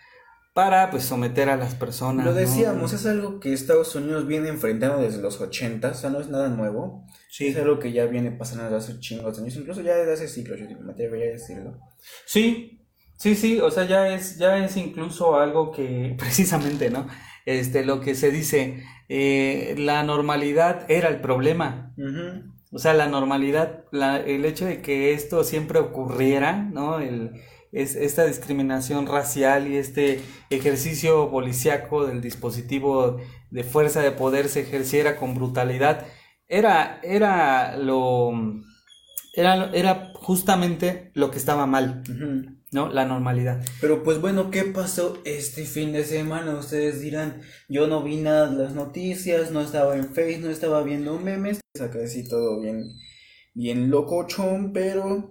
para 0.52 0.90
pues 0.90 1.04
someter 1.04 1.48
a 1.48 1.56
las 1.56 1.74
personas. 1.74 2.24
Lo 2.24 2.32
¿no? 2.32 2.38
decíamos, 2.38 2.92
es 2.92 3.06
algo 3.06 3.38
que 3.40 3.52
Estados 3.52 3.94
Unidos 3.94 4.26
viene 4.26 4.48
enfrentando 4.48 5.02
desde 5.02 5.20
los 5.20 5.40
80, 5.40 5.90
o 5.90 5.94
sea, 5.94 6.10
no 6.10 6.18
es 6.18 6.28
nada 6.28 6.48
nuevo. 6.48 7.06
Sí. 7.30 7.48
Es 7.48 7.56
algo 7.58 7.78
que 7.78 7.92
ya 7.92 8.06
viene 8.06 8.32
pasando 8.32 8.64
desde 8.64 8.76
hace 8.76 8.98
chingos 8.98 9.36
de 9.36 9.42
años, 9.42 9.56
incluso 9.56 9.82
ya 9.82 9.94
desde 9.94 10.14
hace 10.14 10.28
siglos, 10.28 10.58
yo 10.58 10.66
me 10.80 10.92
atrevería 10.92 11.26
a 11.26 11.32
decirlo. 11.32 11.78
Sí, 12.24 12.86
sí, 13.16 13.34
sí, 13.34 13.60
o 13.60 13.70
sea, 13.70 13.84
ya 13.84 14.08
es, 14.08 14.38
ya 14.38 14.64
es 14.64 14.76
incluso 14.76 15.38
algo 15.38 15.70
que, 15.70 16.14
precisamente, 16.18 16.90
¿no? 16.90 17.06
Este, 17.44 17.84
lo 17.84 18.00
que 18.00 18.14
se 18.14 18.30
dice, 18.30 18.82
eh, 19.08 19.74
la 19.78 20.02
normalidad 20.02 20.90
era 20.90 21.10
el 21.10 21.20
problema. 21.20 21.94
Ujú. 21.98 22.55
O 22.72 22.78
sea, 22.78 22.94
la 22.94 23.06
normalidad, 23.08 23.84
la- 23.92 24.18
el 24.20 24.44
hecho 24.44 24.66
de 24.66 24.82
que 24.82 25.12
esto 25.12 25.44
siempre 25.44 25.78
ocurriera, 25.78 26.56
¿no? 26.72 26.98
El, 27.00 27.32
es, 27.72 27.94
esta 27.96 28.24
discriminación 28.24 29.06
racial 29.06 29.68
y 29.68 29.76
este 29.76 30.20
ejercicio 30.50 31.30
policíaco 31.30 32.06
del 32.06 32.20
dispositivo 32.20 33.18
de 33.50 33.64
fuerza 33.64 34.00
de 34.02 34.10
poder 34.12 34.48
se 34.48 34.60
ejerciera 34.60 35.16
con 35.16 35.34
brutalidad, 35.34 36.06
era, 36.48 37.00
era 37.02 37.76
lo, 37.76 38.32
era, 39.34 39.70
era 39.72 40.12
justamente 40.14 41.10
lo 41.14 41.30
que 41.30 41.38
estaba 41.38 41.66
mal. 41.66 42.02
¿No? 42.72 42.88
La 42.88 43.04
normalidad. 43.04 43.64
Pero 43.80 44.02
pues 44.02 44.20
bueno, 44.20 44.50
¿qué 44.50 44.64
pasó 44.64 45.18
este 45.24 45.64
fin 45.64 45.92
de 45.92 46.04
semana? 46.04 46.58
Ustedes 46.58 47.00
dirán, 47.00 47.40
yo 47.68 47.86
no 47.86 48.02
vi 48.02 48.16
nada 48.16 48.48
de 48.48 48.64
las 48.64 48.74
noticias, 48.74 49.50
no 49.50 49.60
estaba 49.60 49.96
en 49.96 50.08
Face, 50.08 50.38
no 50.38 50.50
estaba 50.50 50.82
viendo 50.82 51.18
memes, 51.18 51.60
acá 51.80 52.06
sí 52.06 52.28
todo 52.28 52.60
bien, 52.60 52.84
bien 53.54 53.90
locochón, 53.90 54.72
pero 54.72 55.30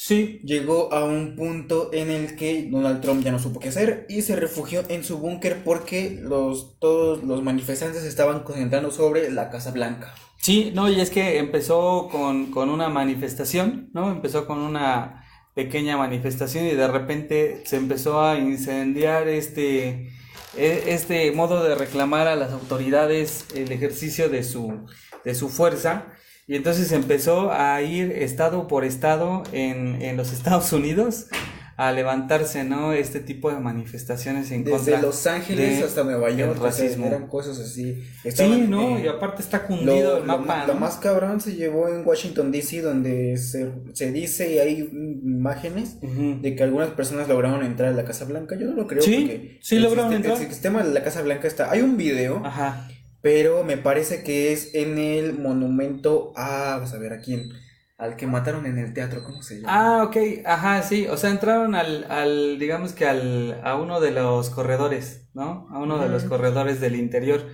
Sí, 0.00 0.40
llegó 0.44 0.92
a 0.92 1.02
un 1.02 1.34
punto 1.34 1.90
en 1.92 2.12
el 2.12 2.36
que 2.36 2.68
Donald 2.70 3.00
Trump 3.00 3.24
ya 3.24 3.32
no 3.32 3.40
supo 3.40 3.58
qué 3.58 3.70
hacer 3.70 4.06
y 4.08 4.22
se 4.22 4.36
refugió 4.36 4.84
en 4.88 5.02
su 5.02 5.18
búnker 5.18 5.64
porque 5.64 6.20
los, 6.22 6.78
todos 6.78 7.24
los 7.24 7.42
manifestantes 7.42 8.04
estaban 8.04 8.44
concentrando 8.44 8.92
sobre 8.92 9.28
la 9.32 9.50
Casa 9.50 9.72
Blanca. 9.72 10.14
Sí, 10.36 10.70
no, 10.72 10.88
y 10.88 11.00
es 11.00 11.10
que 11.10 11.38
empezó 11.38 12.08
con, 12.12 12.52
con 12.52 12.70
una 12.70 12.88
manifestación, 12.88 13.90
¿no? 13.92 14.12
Empezó 14.12 14.46
con 14.46 14.60
una 14.60 15.24
pequeña 15.58 15.96
manifestación 15.96 16.66
y 16.66 16.70
de 16.76 16.86
repente 16.86 17.62
se 17.64 17.78
empezó 17.78 18.22
a 18.22 18.38
incendiar 18.38 19.26
este, 19.26 20.08
e- 20.56 20.82
este 20.86 21.32
modo 21.32 21.64
de 21.64 21.74
reclamar 21.74 22.28
a 22.28 22.36
las 22.36 22.52
autoridades 22.52 23.44
el 23.56 23.72
ejercicio 23.72 24.28
de 24.28 24.44
su, 24.44 24.86
de 25.24 25.34
su 25.34 25.48
fuerza. 25.48 26.12
Y 26.46 26.54
entonces 26.54 26.92
empezó 26.92 27.50
a 27.50 27.82
ir 27.82 28.12
estado 28.12 28.68
por 28.68 28.84
estado 28.84 29.42
en, 29.50 30.00
en 30.00 30.16
los 30.16 30.32
Estados 30.38 30.72
Unidos 30.72 31.26
a 31.80 31.92
levantarse, 31.92 32.64
¿no? 32.64 32.92
Este 32.92 33.20
tipo 33.20 33.52
de 33.52 33.60
manifestaciones 33.60 34.50
en 34.50 34.64
Desde 34.64 34.76
contra 34.76 35.00
Los 35.00 35.26
Ángeles 35.28 35.78
de- 35.78 35.84
hasta 35.84 36.02
Nueva 36.02 36.28
York, 36.30 36.56
o 36.60 36.70
sea, 36.72 36.84
racismo. 36.86 37.06
eran 37.06 37.28
cosas 37.28 37.58
así. 37.60 37.94
Sí, 37.94 38.28
Estaban, 38.28 38.68
¿no? 38.68 38.98
eh, 38.98 39.02
y 39.04 39.06
aparte 39.06 39.42
está 39.42 39.62
cundido 39.64 40.14
Lo, 40.14 40.16
el 40.18 40.24
mapa, 40.24 40.44
ma- 40.44 40.66
lo 40.66 40.74
¿no? 40.74 40.80
más 40.80 40.96
cabrón 40.96 41.40
se 41.40 41.54
llevó 41.54 41.88
en 41.88 42.04
Washington 42.04 42.50
DC 42.50 42.82
donde 42.82 43.36
se, 43.36 43.70
se 43.92 44.10
dice 44.10 44.52
y 44.54 44.58
hay 44.58 44.90
imágenes 45.22 45.98
de 46.02 46.56
que 46.56 46.62
algunas 46.64 46.90
personas 46.90 47.28
lograron 47.28 47.64
entrar 47.64 47.90
a 47.92 47.96
la 47.96 48.04
Casa 48.04 48.24
Blanca. 48.24 48.56
Yo 48.58 48.66
no 48.66 48.72
lo 48.74 48.86
creo 48.88 49.00
Sí, 49.02 49.14
porque 49.20 49.58
sí 49.62 49.76
el 49.76 49.82
lograron 49.84 50.12
entrar. 50.12 50.36
El 50.40 50.48
sistema 50.48 50.82
de 50.82 50.92
la 50.92 51.04
Casa 51.04 51.22
Blanca 51.22 51.46
está. 51.46 51.70
Hay 51.70 51.82
un 51.82 51.96
video, 51.96 52.42
Ajá. 52.44 52.88
pero 53.22 53.62
me 53.62 53.76
parece 53.76 54.24
que 54.24 54.52
es 54.52 54.74
en 54.74 54.98
el 54.98 55.38
monumento 55.38 56.32
a, 56.36 56.74
vamos 56.76 56.92
a 56.92 56.98
ver 56.98 57.12
a 57.12 57.20
quién, 57.20 57.50
al 57.98 58.16
que 58.16 58.26
mataron 58.26 58.66
en 58.66 58.78
el 58.78 58.94
teatro, 58.94 59.22
¿cómo 59.24 59.42
se 59.42 59.60
llama? 59.60 59.80
Ah, 59.80 60.04
ok, 60.06 60.16
ajá, 60.46 60.82
sí, 60.82 61.06
o 61.08 61.16
sea, 61.18 61.30
entraron 61.30 61.74
al, 61.74 62.04
al 62.10 62.58
digamos 62.58 62.92
que 62.94 63.06
al, 63.06 63.60
a 63.64 63.76
uno 63.76 64.00
de 64.00 64.12
los 64.12 64.48
corredores, 64.50 65.28
¿no? 65.34 65.68
A 65.70 65.78
uno 65.78 65.98
de 65.98 66.08
los 66.08 66.24
Ujú. 66.24 66.30
corredores 66.30 66.80
del 66.80 66.96
interior. 66.96 67.46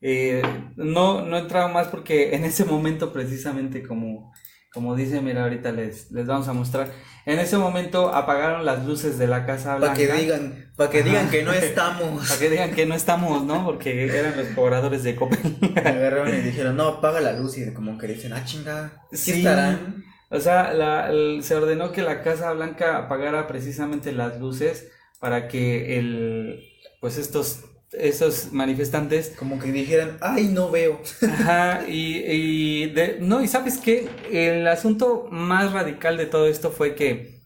Eh, 0.00 0.42
no, 0.76 1.22
no 1.22 1.36
entraron 1.36 1.72
más 1.74 1.88
porque 1.88 2.34
en 2.34 2.44
ese 2.44 2.64
momento 2.64 3.12
precisamente 3.12 3.82
como, 3.82 4.32
como 4.78 4.94
dice, 4.94 5.20
mira, 5.20 5.42
ahorita 5.42 5.72
les, 5.72 6.10
les 6.12 6.24
vamos 6.24 6.46
a 6.46 6.52
mostrar, 6.52 6.92
en 7.26 7.40
ese 7.40 7.58
momento 7.58 8.14
apagaron 8.14 8.64
las 8.64 8.86
luces 8.86 9.18
de 9.18 9.26
la 9.26 9.44
Casa 9.44 9.70
para 9.78 9.78
Blanca. 9.78 9.94
que 9.96 10.12
digan, 10.12 10.70
para 10.76 10.88
que 10.90 11.02
digan 11.02 11.28
que 11.30 11.42
no 11.42 11.52
estamos. 11.64 12.28
Para 12.28 12.38
que 12.38 12.48
digan 12.50 12.70
que 12.74 12.86
no 12.86 12.94
estamos, 12.94 13.44
¿no? 13.44 13.64
Porque 13.64 14.06
eran 14.06 14.36
los 14.36 14.46
cobradores 14.54 15.02
de 15.02 15.16
Coppel. 15.16 15.56
Me 15.74 15.80
agarraron 15.80 16.28
y 16.28 16.38
dijeron, 16.42 16.76
no, 16.76 16.84
apaga 16.84 17.20
la 17.20 17.32
luz 17.32 17.58
y 17.58 17.74
como 17.74 17.98
que 17.98 18.06
dicen, 18.06 18.32
ah, 18.32 18.44
chinga, 18.44 19.02
¿sí 19.10 19.32
Sí. 19.32 19.38
estarán? 19.38 20.04
O 20.30 20.38
sea, 20.38 20.72
la- 20.74 21.08
el- 21.10 21.42
se 21.42 21.56
ordenó 21.56 21.90
que 21.90 22.02
la 22.02 22.22
Casa 22.22 22.52
Blanca 22.52 22.96
apagara 22.98 23.46
precisamente 23.48 24.12
las 24.12 24.38
luces 24.38 24.88
para 25.18 25.48
que 25.48 25.98
el, 25.98 26.62
pues 27.00 27.18
estos, 27.18 27.64
estos 27.92 28.52
manifestantes, 28.52 29.32
Como 29.38 29.58
que 29.58 29.72
dijeran, 29.72 30.18
ay, 30.20 30.48
no 30.48 30.70
veo. 30.70 31.00
ajá, 31.22 31.82
y, 31.88 32.18
y 32.26 32.86
de- 32.90 33.18
no, 33.20 33.42
y 33.42 33.48
sabes 33.48 33.78
qué, 33.78 34.08
el 34.30 34.66
asunto 34.68 35.28
más 35.30 35.72
radical 35.72 36.16
de 36.16 36.26
todo 36.26 36.46
esto 36.48 36.70
fue 36.70 36.94
que 36.94 37.40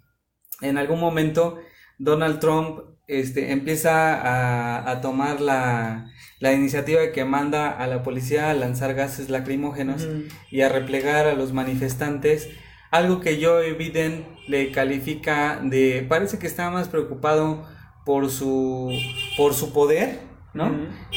en 0.61 0.79
algún 0.79 1.01
momento 1.01 1.59
Donald 1.99 2.39
Trump, 2.41 2.81
este, 3.09 3.53
empieza 3.53 4.15
a, 4.15 4.91
a 4.91 5.01
tomar 5.01 5.41
la, 5.41 6.11
la 6.41 6.53
iniciativa 6.53 7.11
que 7.13 7.25
manda 7.25 7.69
a 7.71 7.87
la 7.87 8.03
policía 8.03 8.51
a 8.51 8.55
lanzar 8.55 8.95
gases 8.95 9.29
lacrimógenos 9.29 10.07
y 10.51 10.63
a 10.63 10.69
replegar 10.69 11.27
a 11.27 11.35
los 11.35 11.53
manifestantes. 11.53 12.49
Algo 12.91 13.21
que 13.21 13.43
Joe 13.45 13.73
Biden 13.75 14.27
le 14.49 14.71
califica 14.71 15.61
de. 15.63 16.05
Parece 16.09 16.39
que 16.39 16.47
está 16.47 16.71
más 16.71 16.89
preocupado 16.89 17.67
por 18.07 18.31
su, 18.31 18.91
por 19.37 19.53
su 19.55 19.73
poder, 19.73 20.21
¿no? 20.55 20.71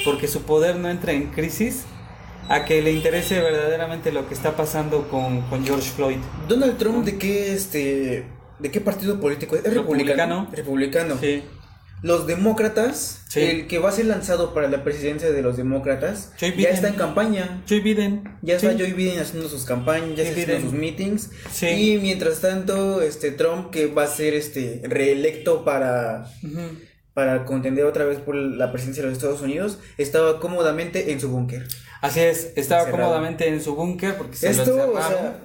Porque 0.03 0.27
su 0.27 0.43
poder 0.43 0.75
no 0.77 0.89
entra 0.89 1.11
en 1.13 1.27
crisis. 1.31 1.83
A 2.47 2.63
que 2.63 2.81
le 2.83 2.91
interese 2.91 3.41
verdaderamente 3.41 4.11
lo 4.11 4.27
que 4.27 4.35
está 4.35 4.55
pasando 4.55 5.07
con, 5.09 5.41
con 5.49 5.65
George 5.65 5.89
Floyd. 5.89 6.17
Donald 6.47 6.77
Trump, 6.77 7.03
¿de 7.03 7.17
qué 7.17 7.53
este, 7.53 8.23
de 8.59 8.71
qué 8.71 8.81
partido 8.81 9.19
político 9.19 9.55
es? 9.55 9.65
¿Es 9.65 9.73
republicano? 9.73 10.47
Republicano. 10.51 11.17
Sí. 11.19 11.41
Los 12.03 12.27
demócratas, 12.27 13.23
Sí. 13.29 13.41
el 13.41 13.65
que 13.67 13.79
va 13.79 13.89
a 13.89 13.91
ser 13.91 14.05
lanzado 14.05 14.53
para 14.53 14.67
la 14.69 14.83
presidencia 14.83 15.31
de 15.31 15.41
los 15.41 15.57
demócratas, 15.57 16.33
Joe 16.39 16.51
ya 16.51 16.55
Biden. 16.55 16.73
está 16.75 16.87
en 16.89 16.93
campaña. 16.95 17.63
Joe 17.67 17.79
Biden. 17.79 18.23
Ya 18.43 18.57
está 18.57 18.71
Sí. 18.73 18.77
Joe 18.77 18.93
Biden 18.93 19.19
haciendo 19.19 19.49
sus 19.49 19.63
campañas, 19.65 20.15
ya 20.15 20.21
está 20.23 20.41
haciendo 20.43 20.69
sus 20.69 20.73
meetings. 20.77 21.31
Sí. 21.51 21.65
Y 21.67 21.97
mientras 21.99 22.41
tanto, 22.41 23.01
este 23.01 23.31
Trump, 23.31 23.71
que 23.71 23.87
va 23.87 24.03
a 24.03 24.07
ser 24.07 24.35
este 24.35 24.81
reelecto 24.83 25.65
para. 25.65 26.27
Para 27.15 27.45
contender 27.45 27.85
otra 27.85 28.03
vez 28.03 28.19
por 28.19 28.35
la 28.35 28.73
presidencia 28.73 29.01
de 29.01 29.09
los 29.09 29.17
Estados 29.17 29.41
Unidos, 29.41 29.79
estaba 29.97 30.41
cómodamente 30.41 31.13
en 31.13 31.21
su 31.21 31.29
búnker. 31.29 31.65
Así 32.01 32.19
es, 32.19 32.51
estaba 32.57 32.91
cómodamente 32.91 33.47
en 33.47 33.61
su 33.61 33.73
búnker 33.73 34.17
porque 34.17 34.35
se 34.35 34.49
Esto, 34.51 34.75
lo 34.75 34.91
o 34.91 35.01
sea, 35.01 35.39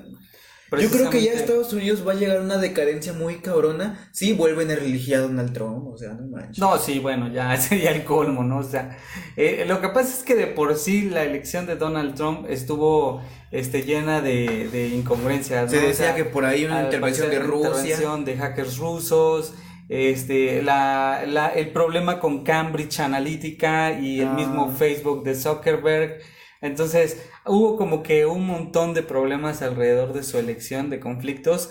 Yo 0.76 0.90
creo 0.90 1.10
que 1.10 1.22
ya 1.22 1.32
Estados 1.32 1.72
Unidos 1.72 2.06
va 2.06 2.10
a 2.10 2.14
llegar 2.16 2.38
a 2.38 2.40
una 2.40 2.58
decadencia 2.58 3.12
muy 3.12 3.36
cabrona 3.36 4.10
si 4.10 4.32
vuelven 4.32 4.68
a 4.72 4.74
reelegir 4.74 5.14
a 5.14 5.20
Donald 5.20 5.52
Trump. 5.52 5.86
O 5.86 5.96
sea, 5.96 6.12
no 6.14 6.26
manches. 6.26 6.58
No, 6.58 6.76
sí, 6.76 6.98
bueno, 6.98 7.32
ya 7.32 7.56
sería 7.60 7.92
el 7.92 8.02
colmo, 8.02 8.42
¿no? 8.42 8.58
O 8.58 8.64
sea, 8.64 8.98
eh, 9.36 9.64
lo 9.64 9.80
que 9.80 9.90
pasa 9.90 10.08
es 10.10 10.24
que 10.24 10.34
de 10.34 10.48
por 10.48 10.76
sí 10.76 11.08
la 11.08 11.22
elección 11.22 11.66
de 11.66 11.76
Donald 11.76 12.16
Trump 12.16 12.46
estuvo 12.50 13.22
este, 13.52 13.82
llena 13.82 14.20
de, 14.20 14.68
de 14.72 14.88
incongruencias, 14.88 15.70
Se 15.70 15.76
decía 15.76 16.06
sea, 16.06 16.14
que 16.16 16.24
por 16.24 16.44
ahí 16.44 16.64
una 16.64 16.82
intervención 16.82 17.30
de 17.30 17.38
Rusia. 17.38 17.68
intervención 17.68 18.24
de 18.24 18.36
hackers 18.36 18.76
rusos, 18.78 19.54
este, 19.90 20.62
la, 20.62 21.24
la, 21.26 21.48
el 21.48 21.70
problema 21.72 22.20
con 22.20 22.44
Cambridge 22.44 23.00
Analytica 23.00 23.98
y 24.00 24.20
el 24.20 24.28
Ah. 24.28 24.32
mismo 24.34 24.70
Facebook 24.70 25.24
de 25.24 25.34
Zuckerberg. 25.34 26.20
Entonces, 26.62 27.20
hubo 27.46 27.76
como 27.76 28.02
que 28.02 28.24
un 28.26 28.46
montón 28.46 28.94
de 28.94 29.02
problemas 29.02 29.62
alrededor 29.62 30.12
de 30.14 30.22
su 30.22 30.38
elección, 30.38 30.90
de 30.90 31.00
conflictos. 31.00 31.70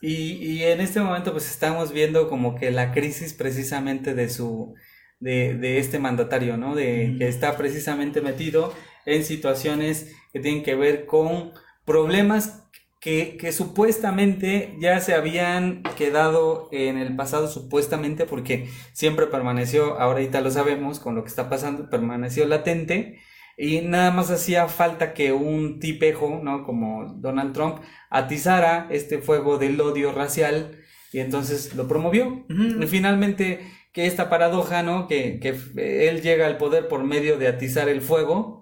Y, 0.00 0.34
y 0.34 0.62
en 0.64 0.80
este 0.80 1.00
momento 1.00 1.32
pues 1.32 1.50
estamos 1.50 1.92
viendo 1.92 2.28
como 2.28 2.54
que 2.54 2.70
la 2.70 2.92
crisis 2.92 3.32
precisamente 3.34 4.14
de 4.14 4.28
su, 4.28 4.74
de, 5.20 5.54
de 5.54 5.78
este 5.78 5.98
mandatario, 5.98 6.56
¿no? 6.58 6.74
De 6.76 7.16
que 7.18 7.28
está 7.28 7.56
precisamente 7.56 8.20
metido 8.20 8.72
en 9.06 9.24
situaciones 9.24 10.14
que 10.32 10.40
tienen 10.40 10.62
que 10.62 10.74
ver 10.76 11.06
con 11.06 11.52
problemas 11.86 12.62
que, 13.06 13.36
que 13.36 13.52
supuestamente 13.52 14.74
ya 14.80 14.98
se 14.98 15.14
habían 15.14 15.84
quedado 15.96 16.68
en 16.72 16.98
el 16.98 17.14
pasado, 17.14 17.46
supuestamente, 17.46 18.26
porque 18.26 18.68
siempre 18.94 19.28
permaneció, 19.28 20.00
ahorita 20.00 20.40
lo 20.40 20.50
sabemos, 20.50 20.98
con 20.98 21.14
lo 21.14 21.22
que 21.22 21.28
está 21.28 21.48
pasando, 21.48 21.88
permaneció 21.88 22.46
latente. 22.46 23.20
Y 23.56 23.82
nada 23.82 24.10
más 24.10 24.32
hacía 24.32 24.66
falta 24.66 25.14
que 25.14 25.32
un 25.32 25.78
tipejo, 25.78 26.40
¿no? 26.42 26.64
Como 26.64 27.14
Donald 27.18 27.52
Trump, 27.52 27.76
atizara 28.10 28.88
este 28.90 29.18
fuego 29.18 29.58
del 29.58 29.80
odio 29.80 30.10
racial 30.10 30.76
y 31.12 31.20
entonces 31.20 31.76
lo 31.76 31.86
promovió. 31.86 32.44
Y 32.48 32.86
finalmente 32.88 33.60
que 33.92 34.06
esta 34.06 34.28
paradoja, 34.28 34.82
¿no? 34.82 35.06
Que, 35.06 35.38
él 35.76 36.22
llega 36.22 36.48
al 36.48 36.56
poder 36.56 36.88
por 36.88 37.04
medio 37.04 37.38
de 37.38 37.46
atizar 37.46 37.88
el 37.88 38.00
fuego 38.00 38.55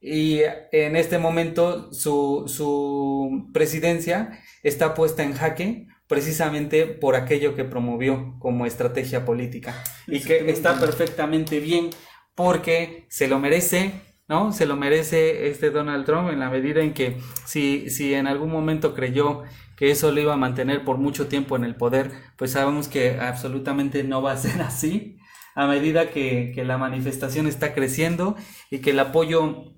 y 0.00 0.40
en 0.72 0.96
este 0.96 1.18
momento 1.18 1.92
su, 1.92 2.44
su 2.46 3.50
presidencia 3.52 4.38
está 4.62 4.94
puesta 4.94 5.22
en 5.22 5.32
jaque 5.32 5.86
precisamente 6.08 6.86
por 6.86 7.14
aquello 7.16 7.54
que 7.54 7.64
promovió 7.64 8.36
como 8.38 8.66
estrategia 8.66 9.24
política. 9.24 9.74
Y 10.06 10.20
que 10.20 10.50
está 10.50 10.80
perfectamente 10.80 11.60
bien 11.60 11.90
porque 12.34 13.06
se 13.10 13.28
lo 13.28 13.38
merece, 13.38 13.92
¿no? 14.26 14.52
Se 14.52 14.64
lo 14.66 14.76
merece 14.76 15.48
este 15.48 15.70
Donald 15.70 16.06
Trump 16.06 16.30
en 16.30 16.40
la 16.40 16.48
medida 16.48 16.80
en 16.80 16.94
que 16.94 17.18
si, 17.44 17.90
si 17.90 18.14
en 18.14 18.26
algún 18.26 18.50
momento 18.50 18.94
creyó 18.94 19.42
que 19.76 19.90
eso 19.90 20.10
lo 20.10 20.20
iba 20.20 20.32
a 20.32 20.38
mantener 20.38 20.84
por 20.84 20.96
mucho 20.96 21.28
tiempo 21.28 21.56
en 21.56 21.64
el 21.64 21.76
poder, 21.76 22.10
pues 22.36 22.52
sabemos 22.52 22.88
que 22.88 23.18
absolutamente 23.20 24.02
no 24.02 24.22
va 24.22 24.32
a 24.32 24.36
ser 24.36 24.62
así. 24.62 25.18
A 25.54 25.66
medida 25.66 26.10
que, 26.10 26.52
que 26.54 26.64
la 26.64 26.78
manifestación 26.78 27.48
está 27.48 27.74
creciendo 27.74 28.36
y 28.70 28.78
que 28.78 28.90
el 28.90 29.00
apoyo 29.00 29.77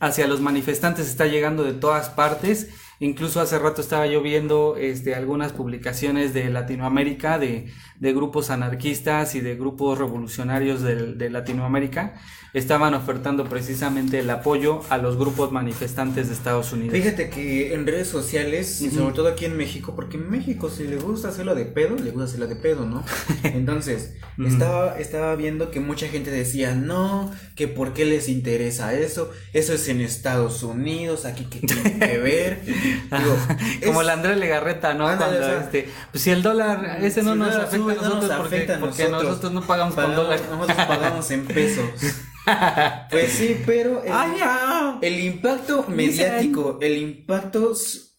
hacia 0.00 0.26
los 0.26 0.40
manifestantes 0.40 1.08
está 1.08 1.26
llegando 1.26 1.64
de 1.64 1.72
todas 1.72 2.08
partes. 2.10 2.68
Incluso 3.00 3.40
hace 3.40 3.58
rato 3.58 3.80
estaba 3.80 4.06
yo 4.06 4.22
viendo 4.22 4.76
este, 4.78 5.14
algunas 5.14 5.52
publicaciones 5.52 6.32
de 6.32 6.48
Latinoamérica, 6.50 7.38
de, 7.38 7.66
de 7.98 8.12
grupos 8.12 8.50
anarquistas 8.50 9.34
y 9.34 9.40
de 9.40 9.56
grupos 9.56 9.98
revolucionarios 9.98 10.82
del- 10.82 11.18
de, 11.18 11.30
Latinoamérica. 11.30 12.14
Estaban 12.54 12.94
ofertando 12.94 13.44
precisamente 13.48 14.20
el 14.20 14.30
apoyo 14.30 14.80
a 14.88 14.96
los 14.98 15.16
grupos 15.18 15.50
manifestantes 15.50 16.28
de 16.28 16.34
Estados 16.34 16.72
Unidos. 16.72 16.94
Fíjate 16.96 17.28
que 17.28 17.74
en 17.74 17.84
redes 17.84 18.06
sociales, 18.06 18.80
y 18.80 18.90
sobre 18.90 19.12
todo 19.12 19.26
aquí 19.26 19.44
en 19.44 19.56
México, 19.56 19.94
porque 19.96 20.18
en 20.18 20.30
México 20.30 20.70
si 20.70 20.84
le 20.84 20.96
gusta 20.98 21.30
hacerlo 21.30 21.56
de 21.56 21.64
pedo, 21.64 21.96
le 21.96 22.12
gusta 22.12 22.26
hacerlo 22.26 22.46
de 22.46 22.54
pedo, 22.54 22.86
¿no? 22.86 23.04
Entonces, 23.42 24.14
estaba, 24.46 24.96
estaba 25.00 25.34
viendo 25.34 25.72
que 25.72 25.80
mucha 25.80 26.06
gente 26.06 26.30
decía, 26.30 26.76
no, 26.76 27.32
que 27.56 27.66
por 27.66 27.92
qué 27.92 28.04
les 28.04 28.28
interesa 28.28 28.94
eso, 28.94 29.32
eso 29.52 29.72
es 29.72 29.88
en 29.88 30.00
Estados 30.00 30.62
Unidos, 30.62 31.24
aquí 31.24 31.46
que 31.46 31.58
tiene 31.58 31.98
que 31.98 32.18
ver. 32.18 32.60
Digo, 32.88 33.36
Como 33.86 34.00
es- 34.00 34.06
la 34.06 34.12
Andrea 34.14 34.36
Legarreta, 34.36 34.94
¿no? 34.94 35.06
Ándale, 35.08 35.38
Cuando, 35.38 35.46
o 35.46 35.50
sea, 35.58 35.64
este, 35.64 35.88
pues 36.12 36.22
si 36.24 36.30
el 36.30 36.42
dólar, 36.42 36.98
ese 37.02 37.22
no 37.22 37.32
si 37.32 37.38
nos 37.38 37.54
afecta 37.56 37.76
sube, 37.76 37.92
a 37.92 37.96
no 37.96 38.02
nos 38.02 38.14
nosotros 38.14 38.38
porque, 38.40 38.56
afecta 38.56 38.76
a 38.76 38.80
porque 38.80 39.02
nosotros. 39.04 39.22
nosotros 39.28 39.52
no 39.52 39.60
pagamos 39.62 39.94
con 39.94 40.04
Pagamos- 40.04 40.24
dólar. 40.24 40.40
Nosotros 40.50 40.86
pagamos 40.86 41.30
en 41.30 41.44
pesos. 41.46 41.84
Pues 43.10 43.32
sí, 43.32 43.62
pero 43.64 44.02
el, 44.04 44.12
¡Ay, 44.12 44.38
el 45.00 45.18
impacto 45.20 45.86
mediático, 45.88 46.78
el 46.82 46.98
impacto 46.98 47.72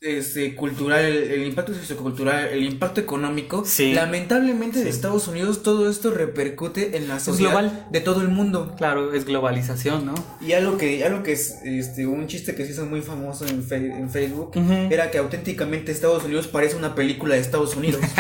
este, 0.06 0.56
cultural, 0.56 1.04
el, 1.04 1.46
impacto 1.46 1.74
sociocultural, 1.74 2.48
el 2.48 2.64
impacto 2.64 3.02
económico, 3.02 3.64
Sí. 3.66 3.94
lamentablemente 3.94 4.84
de 4.84 4.90
Estados 4.90 5.28
Unidos 5.28 5.64
todo 5.64 5.90
esto 5.90 6.12
repercute 6.12 6.98
en 6.98 7.08
la 7.08 7.20
sociedad 7.20 7.52
global. 7.52 7.88
de 7.92 8.02
todo 8.02 8.22
el 8.22 8.28
mundo. 8.30 8.74
Claro, 8.78 9.14
es 9.14 9.26
globalización, 9.26 10.06
¿no? 10.06 10.14
Y 10.42 10.54
algo 10.54 10.78
que, 10.78 11.04
algo 11.04 11.24
que 11.24 11.32
es 11.34 11.56
este, 11.64 12.06
un 12.08 12.28
chiste 12.28 12.56
que 12.56 12.66
se 12.66 12.72
hizo 12.74 12.86
muy 12.86 13.02
famoso 13.02 13.46
en, 13.46 13.64
Fe- 13.64 13.78
en 13.98 14.10
Facebook 14.10 14.52
era 14.90 15.12
que 15.12 15.18
auténticamente 15.18 15.92
Estados 15.92 16.24
Unidos 16.24 16.48
parece 16.48 16.76
una 16.76 16.96
película 16.96 17.36
de 17.36 17.42
Estados 17.42 17.76
Unidos. 17.76 18.02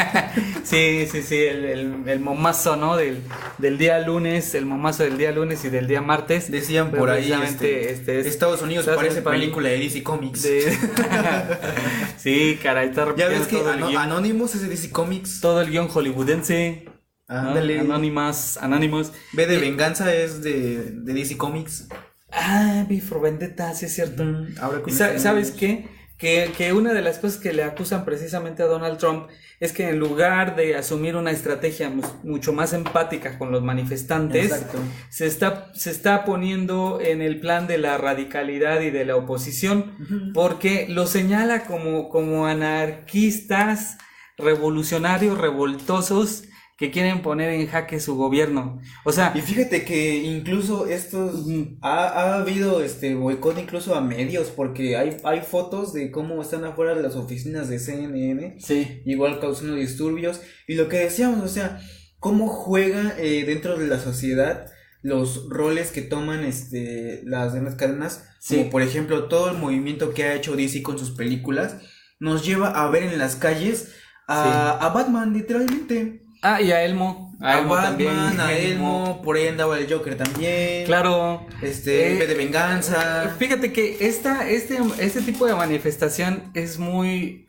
Sí, 0.65 1.07
sí, 1.11 1.21
sí, 1.21 1.35
el, 1.37 1.63
el, 1.63 1.95
el 2.07 2.19
momazo, 2.19 2.75
¿no? 2.75 2.97
Del, 2.97 3.19
del 3.59 3.77
día 3.77 3.99
lunes, 3.99 4.55
el 4.55 4.65
momazo 4.65 5.03
del 5.03 5.17
día 5.17 5.31
lunes 5.31 5.63
y 5.63 5.69
del 5.69 5.87
día 5.87 6.01
martes. 6.01 6.49
Decían 6.51 6.91
por 6.91 7.09
ahí, 7.09 7.31
este, 7.31 7.91
este, 7.91 8.19
es- 8.19 8.25
Estados 8.25 8.61
Unidos 8.61 8.81
Estados 8.85 9.01
parece 9.03 9.21
película 9.21 9.69
de 9.69 9.77
DC 9.79 10.01
Comics. 10.03 10.41
de- 10.43 10.75
sí, 12.17 12.59
caray, 12.61 12.89
está 12.89 13.15
Ya 13.15 13.27
ves 13.27 13.47
que 13.47 13.57
todo, 13.57 13.69
el 13.71 13.77
Ano- 13.77 13.87
guion, 13.89 14.01
Anonymous 14.01 14.55
es 14.55 14.61
de 14.61 14.67
DC 14.69 14.91
Comics. 14.91 15.41
todo 15.41 15.61
el 15.61 15.69
guion 15.69 15.87
hollywoodense. 15.87 16.85
¿no? 17.27 17.35
Ándale. 17.35 17.79
Anonymous, 17.79 18.57
Anonymous. 18.57 19.11
B 19.33 19.47
de 19.47 19.57
Venganza 19.57 20.13
es 20.13 20.41
de, 20.41 20.91
de 20.91 21.13
DC 21.13 21.37
Comics. 21.37 21.87
Ah, 22.31 22.83
V 22.87 23.01
for 23.01 23.21
Vendetta, 23.21 23.73
sí 23.73 23.85
es 23.85 23.93
cierto. 23.95 24.23
Ahora 24.61 24.81
¿Y 24.85 24.91
sa- 24.91 25.17
sabes 25.19 25.51
qué? 25.51 25.87
Que, 26.17 26.51
que 26.57 26.71
una 26.71 26.93
de 26.93 27.01
las 27.01 27.19
cosas 27.19 27.41
que 27.41 27.51
le 27.51 27.63
acusan 27.63 28.05
precisamente 28.05 28.63
a 28.63 28.67
Donald 28.67 28.97
Trump 28.97 29.27
es 29.59 29.73
que 29.73 29.89
en 29.89 29.99
lugar 29.99 30.55
de 30.55 30.75
asumir 30.77 31.17
una 31.17 31.31
estrategia 31.31 31.89
mu- 31.89 32.03
mucho 32.23 32.53
más 32.53 32.71
empática 32.71 33.37
con 33.37 33.51
los 33.51 33.61
manifestantes, 33.63 34.45
Exacto. 34.45 34.77
se 35.09 35.25
está, 35.27 35.71
se 35.73 35.91
está 35.91 36.23
poniendo 36.23 36.99
en 37.01 37.21
el 37.21 37.41
plan 37.41 37.67
de 37.67 37.79
la 37.79 37.97
radicalidad 37.97 38.79
y 38.79 38.91
de 38.91 39.03
la 39.03 39.17
oposición, 39.17 40.31
porque 40.33 40.85
lo 40.87 41.05
señala 41.05 41.65
como, 41.65 42.07
como 42.07 42.45
anarquistas, 42.47 43.97
revolucionarios, 44.37 45.37
revoltosos, 45.37 46.43
que 46.77 46.91
quieren 46.91 47.21
poner 47.21 47.51
en 47.51 47.67
jaque 47.67 47.99
su 48.01 48.15
gobierno. 48.15 48.79
O 49.05 49.11
sea, 49.13 49.31
Y 49.35 49.41
fíjate 49.41 49.85
que 49.85 50.17
incluso 50.17 50.87
estos 50.87 51.45
ha, 51.81 52.07
ha 52.07 52.35
habido 52.35 52.83
este 52.83 53.15
boicot 53.15 53.57
incluso 53.57 53.95
a 53.95 54.01
medios 54.01 54.47
porque 54.49 54.97
hay, 54.97 55.15
hay 55.23 55.39
fotos 55.41 55.93
de 55.93 56.11
cómo 56.11 56.41
están 56.41 56.65
afuera 56.65 56.93
de 56.93 57.01
las 57.01 57.15
oficinas 57.15 57.69
de 57.69 57.79
CNN, 57.79 58.57
sí. 58.59 59.01
igual 59.05 59.39
causando 59.39 59.75
disturbios 59.75 60.41
y 60.67 60.75
lo 60.75 60.89
que 60.89 60.97
decíamos, 60.97 61.43
o 61.45 61.47
sea, 61.47 61.79
cómo 62.19 62.47
juega 62.47 63.15
eh, 63.19 63.45
dentro 63.45 63.77
de 63.77 63.87
la 63.87 63.99
sociedad 63.99 64.65
los 65.01 65.47
roles 65.49 65.91
que 65.91 66.01
toman 66.01 66.43
este 66.43 67.21
las 67.25 67.53
demás 67.53 67.75
cadenas, 67.75 68.25
Sí. 68.39 68.57
como 68.57 68.69
por 68.69 68.81
ejemplo 68.81 69.27
todo 69.29 69.49
el 69.51 69.57
movimiento 69.57 70.13
que 70.13 70.23
ha 70.23 70.33
hecho 70.35 70.55
DC 70.55 70.81
con 70.83 70.99
sus 70.99 71.11
películas 71.11 71.77
nos 72.19 72.45
lleva 72.45 72.69
a 72.69 72.89
ver 72.89 73.03
en 73.03 73.17
las 73.17 73.35
calles 73.35 73.93
a, 74.27 74.71
a 74.85 74.89
Batman 74.89 75.33
literalmente. 75.33 76.24
Ah, 76.47 76.61
y 76.61 76.71
a 76.71 76.83
Elmo. 76.83 77.33
A, 77.41 77.57
Elmo 77.59 77.69
Batman, 77.73 77.89
también, 77.89 78.39
a 78.39 78.53
Elmo, 78.57 79.21
por 79.23 79.35
ahí 79.35 79.47
andaba 79.47 79.77
el 79.79 79.91
Joker 79.91 80.15
también. 80.15 80.85
Claro. 80.85 81.45
Este, 81.61 82.23
Eh, 82.23 82.27
de 82.27 82.33
venganza. 82.35 83.35
Fíjate 83.39 83.73
que 83.73 83.97
esta, 84.01 84.47
este, 84.47 84.77
este 84.99 85.21
tipo 85.21 85.45
de 85.47 85.55
manifestación 85.55 86.51
es 86.53 86.77
muy, 86.77 87.47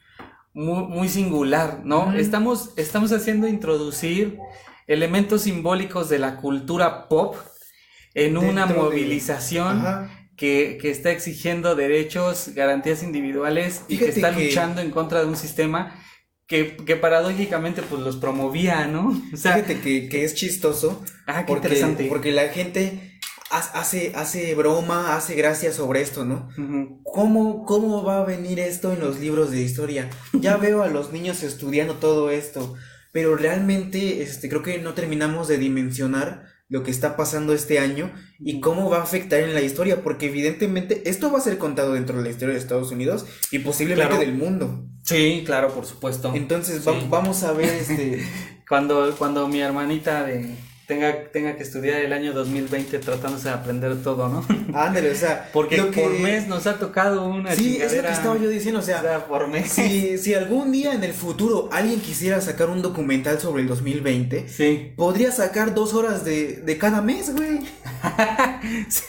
muy, 0.54 0.84
muy 0.84 1.08
singular, 1.08 1.80
¿no? 1.84 2.14
Estamos, 2.14 2.70
estamos 2.76 3.12
haciendo 3.12 3.46
introducir 3.46 4.38
elementos 4.86 5.42
simbólicos 5.42 6.08
de 6.08 6.18
la 6.18 6.36
cultura 6.36 7.08
pop 7.08 7.36
en 8.14 8.38
una 8.38 8.64
Dentro 8.66 8.84
movilización 8.84 10.08
que, 10.36 10.78
que 10.80 10.90
está 10.90 11.10
exigiendo 11.10 11.74
derechos, 11.74 12.50
garantías 12.54 13.02
individuales 13.02 13.82
y 13.88 13.98
que 13.98 14.08
está 14.08 14.34
que- 14.34 14.46
luchando 14.46 14.80
en 14.80 14.90
contra 14.90 15.20
de 15.20 15.26
un 15.26 15.36
sistema 15.36 16.02
que, 16.46 16.76
que 16.76 16.96
paradójicamente 16.96 17.82
pues 17.82 18.02
los 18.02 18.16
promovía, 18.16 18.86
¿no? 18.86 19.08
O 19.32 19.36
sea, 19.36 19.54
Fíjate 19.54 19.80
que, 19.80 20.08
que 20.08 20.24
es 20.24 20.34
chistoso. 20.34 21.02
Ah, 21.26 21.44
qué 21.44 21.52
porque, 21.52 21.68
interesante. 21.68 22.04
Porque 22.08 22.32
la 22.32 22.48
gente 22.48 23.18
ha- 23.50 23.80
hace, 23.80 24.12
hace 24.14 24.54
broma, 24.54 25.16
hace 25.16 25.34
gracia 25.34 25.72
sobre 25.72 26.02
esto, 26.02 26.24
¿no? 26.24 26.48
¿Cómo, 27.04 27.64
¿Cómo 27.64 28.04
va 28.04 28.20
a 28.20 28.24
venir 28.24 28.60
esto 28.60 28.92
en 28.92 29.00
los 29.00 29.18
libros 29.20 29.50
de 29.50 29.62
historia? 29.62 30.08
Ya 30.32 30.56
veo 30.66 30.82
a 30.82 30.88
los 30.88 31.12
niños 31.12 31.42
estudiando 31.42 31.94
todo 31.94 32.30
esto, 32.30 32.74
pero 33.12 33.36
realmente 33.36 34.22
este, 34.22 34.48
creo 34.48 34.62
que 34.62 34.78
no 34.78 34.94
terminamos 34.94 35.48
de 35.48 35.58
dimensionar 35.58 36.44
lo 36.68 36.82
que 36.82 36.90
está 36.90 37.16
pasando 37.16 37.52
este 37.52 37.78
año 37.78 38.12
y 38.40 38.60
cómo 38.60 38.90
va 38.90 38.98
a 38.98 39.02
afectar 39.02 39.40
en 39.40 39.54
la 39.54 39.60
historia, 39.60 40.02
porque 40.02 40.26
evidentemente 40.26 41.08
esto 41.08 41.30
va 41.30 41.38
a 41.38 41.42
ser 41.42 41.58
contado 41.58 41.92
dentro 41.92 42.16
de 42.18 42.24
la 42.24 42.30
historia 42.30 42.54
de 42.54 42.60
Estados 42.60 42.90
Unidos 42.90 43.24
y 43.52 43.60
posiblemente 43.60 44.08
Claro. 44.16 44.24
del 44.24 44.34
mundo. 44.34 44.84
Sí, 45.04 45.42
claro, 45.46 45.72
por 45.72 45.86
supuesto. 45.86 46.32
Entonces 46.34 46.86
va- 46.86 46.98
vamos 47.08 47.42
a 47.44 47.52
ver 47.52 47.68
este... 47.68 48.26
Cuando, 48.68 49.14
cuando 49.16 49.46
mi 49.46 49.60
hermanita 49.60 50.24
de, 50.24 50.56
tenga, 50.86 51.24
tenga 51.32 51.56
que 51.56 51.62
estudiar 51.62 52.00
el 52.00 52.12
año 52.12 52.32
2020 52.32 52.98
tratándose 53.00 53.48
de 53.48 53.54
aprender 53.54 54.02
todo, 54.02 54.28
¿no? 54.28 54.46
Ándale, 54.78 55.10
o 55.10 55.14
sea, 55.14 55.48
Porque 55.52 55.76
que- 55.90 56.00
por 56.02 56.10
mes 56.18 56.46
nos 56.48 56.66
ha 56.66 56.78
tocado 56.78 57.26
una 57.26 57.54
Sí, 57.54 57.76
es 57.76 57.78
lo 57.78 57.78
que 57.78 57.88
chingadera. 57.88 58.12
estaba 58.12 58.38
yo 58.38 58.48
diciendo, 58.48 58.80
o 58.80 58.82
O 58.82 58.86
sea, 58.86 59.26
por 59.26 59.48
mes. 59.48 59.70
si, 59.70 60.18
si 60.18 60.34
algún 60.34 60.70
día 60.72 60.92
en 60.94 61.02
el 61.04 61.12
futuro 61.12 61.68
alguien 61.72 62.00
quisiera 62.00 62.40
sacar 62.40 62.68
un 62.70 62.82
documental 62.82 63.40
sobre 63.40 63.62
el 63.62 63.68
2020, 63.68 64.48
Sí. 64.48 64.92
podría 64.96 65.32
sacar 65.32 65.74
dos 65.74 65.94
horas 65.94 66.24
de, 66.24 66.56
de 66.58 66.78
cada 66.78 67.02
mes, 67.02 67.34
güey. 67.34 67.60
sí, 68.88 69.02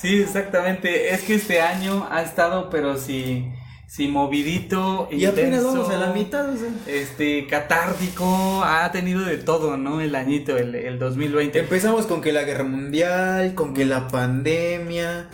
sí, 0.00 0.20
exactamente. 0.22 1.12
Es 1.14 1.22
que 1.22 1.34
este 1.34 1.60
año 1.60 2.06
ha 2.10 2.22
estado, 2.22 2.70
pero 2.70 2.96
sí, 2.98 3.46
sí 3.86 4.08
movidito, 4.08 5.08
Y 5.10 5.24
intenso, 5.24 5.72
vamos 5.72 5.90
a 5.90 5.96
la 5.96 6.12
mitad, 6.12 6.48
o 6.48 6.56
sea. 6.56 6.70
Este, 6.86 7.46
catártico, 7.46 8.62
ha 8.64 8.90
tenido 8.92 9.24
de 9.24 9.38
todo, 9.38 9.76
¿no? 9.76 10.00
El 10.00 10.14
añito, 10.14 10.56
el, 10.56 10.74
el 10.74 10.98
2020. 10.98 11.58
Empezamos 11.58 12.06
con 12.06 12.20
que 12.20 12.32
la 12.32 12.42
guerra 12.42 12.64
mundial, 12.64 13.54
con 13.54 13.74
que 13.74 13.84
la 13.84 14.08
pandemia. 14.08 15.28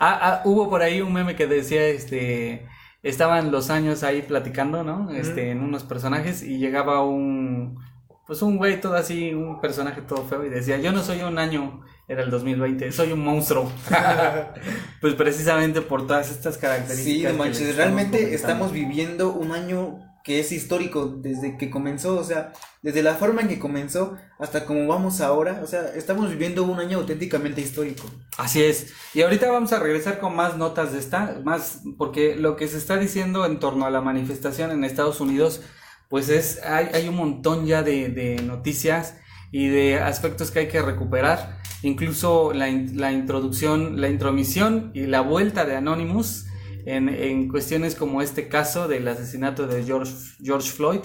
Ah, 0.00 0.18
ah, 0.22 0.42
hubo 0.44 0.70
por 0.70 0.82
ahí 0.82 1.00
un 1.00 1.12
meme 1.12 1.36
que 1.36 1.46
decía, 1.46 1.86
este, 1.86 2.66
estaban 3.02 3.50
los 3.50 3.70
años 3.70 4.02
ahí 4.02 4.22
platicando, 4.22 4.84
¿no? 4.84 5.10
Este, 5.10 5.50
en 5.50 5.62
unos 5.62 5.84
personajes 5.84 6.42
y 6.42 6.58
llegaba 6.58 7.04
un, 7.04 7.78
pues 8.26 8.42
un 8.42 8.58
güey 8.58 8.80
todo 8.80 8.94
así, 8.94 9.34
un 9.34 9.60
personaje 9.60 10.02
todo 10.02 10.24
feo 10.24 10.44
y 10.44 10.48
decía, 10.48 10.78
yo 10.78 10.92
no 10.92 11.02
soy 11.02 11.22
un 11.22 11.38
año, 11.38 11.82
era 12.08 12.22
el 12.22 12.30
2020, 12.30 12.90
soy 12.90 13.12
un 13.12 13.20
monstruo. 13.20 13.70
pues 15.00 15.14
precisamente 15.14 15.82
por 15.82 16.06
todas 16.06 16.30
estas 16.30 16.56
características. 16.56 17.32
Sí, 17.32 17.38
manches, 17.38 17.60
estamos 17.60 17.76
realmente 17.76 18.34
estamos 18.34 18.72
viviendo 18.72 19.32
un 19.32 19.52
año 19.52 19.98
que 20.24 20.40
es 20.40 20.52
histórico 20.52 21.06
desde 21.06 21.56
que 21.56 21.70
comenzó, 21.70 22.18
o 22.18 22.24
sea, 22.24 22.52
desde 22.82 23.02
la 23.02 23.14
forma 23.14 23.42
en 23.42 23.48
que 23.48 23.58
comenzó 23.58 24.16
hasta 24.38 24.66
como 24.66 24.86
vamos 24.86 25.20
ahora, 25.20 25.60
o 25.62 25.66
sea, 25.66 25.88
estamos 25.94 26.28
viviendo 26.30 26.64
un 26.64 26.78
año 26.78 26.98
auténticamente 26.98 27.60
histórico. 27.60 28.10
Así 28.36 28.62
es. 28.62 28.92
Y 29.14 29.22
ahorita 29.22 29.50
vamos 29.50 29.72
a 29.72 29.78
regresar 29.78 30.18
con 30.18 30.34
más 30.34 30.56
notas 30.56 30.92
de 30.92 30.98
esta, 30.98 31.40
más 31.44 31.82
porque 31.96 32.36
lo 32.36 32.56
que 32.56 32.68
se 32.68 32.78
está 32.78 32.98
diciendo 32.98 33.46
en 33.46 33.58
torno 33.58 33.86
a 33.86 33.90
la 33.90 34.00
manifestación 34.00 34.70
en 34.70 34.84
Estados 34.84 35.20
Unidos, 35.20 35.62
pues 36.08 36.28
es, 36.28 36.62
hay, 36.62 36.88
hay 36.92 37.08
un 37.08 37.16
montón 37.16 37.66
ya 37.66 37.82
de, 37.82 38.08
de 38.08 38.42
noticias 38.42 39.16
y 39.50 39.68
de 39.68 39.98
aspectos 39.98 40.50
que 40.50 40.60
hay 40.60 40.68
que 40.68 40.82
recuperar. 40.82 41.58
Incluso 41.82 42.52
la, 42.52 42.66
la 42.94 43.12
introducción, 43.12 44.00
la 44.00 44.08
intromisión 44.08 44.90
y 44.94 45.06
la 45.06 45.20
vuelta 45.20 45.64
de 45.64 45.76
Anonymous 45.76 46.46
en, 46.86 47.08
en 47.08 47.48
cuestiones 47.48 47.94
como 47.94 48.20
este 48.22 48.48
caso 48.48 48.88
del 48.88 49.06
asesinato 49.06 49.66
de 49.66 49.84
George, 49.84 50.12
George 50.42 50.70
Floyd 50.70 51.00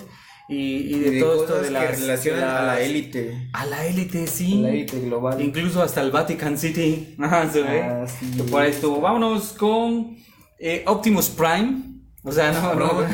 y, 0.49 0.55
y 0.55 0.99
de, 0.99 1.07
Y 1.07 1.11
de 1.15 1.19
todo 1.21 1.41
esto 1.43 1.55
de 1.61 1.67
que 1.67 1.73
las, 1.73 1.99
relacionan 2.01 2.43
a 2.43 2.53
la 2.53 2.63
las- 2.65 2.79
élite. 2.79 3.49
A 3.53 3.65
la 3.65 3.85
élite, 3.85 4.25
sí. 4.27 4.61
La 4.61 4.69
élite 4.71 4.99
global. 5.01 5.39
Incluso 5.41 5.81
hasta 5.83 6.01
el 6.01 6.11
Vatican 6.11 6.57
City. 6.57 7.15
Ajá, 7.19 7.49
se 7.51 7.61
ve. 7.61 7.81
Ah, 7.83 8.05
sí. 8.07 8.31
Que 8.35 8.43
por 8.43 8.61
ahí 8.61 8.71
estuvo. 8.71 8.99
Vámonos 8.99 9.53
con 9.53 10.17
eh, 10.59 10.83
Optimus 10.87 11.29
Prime. 11.29 11.83
O 12.23 12.31
sea, 12.31 12.51
no, 12.61 12.73
no. 12.75 13.05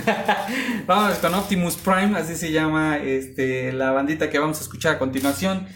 Vámonos 0.88 1.18
con 1.18 1.34
Optimus 1.36 1.76
Prime, 1.76 2.18
así 2.18 2.36
se 2.36 2.52
llama 2.52 2.98
este, 3.00 3.74
la 3.74 3.92
bandita 3.92 4.30
que 4.30 4.40
vamos 4.40 4.60
a 4.60 4.62
escuchar 4.62 4.96
a 4.96 5.00
continuación. 5.00 5.68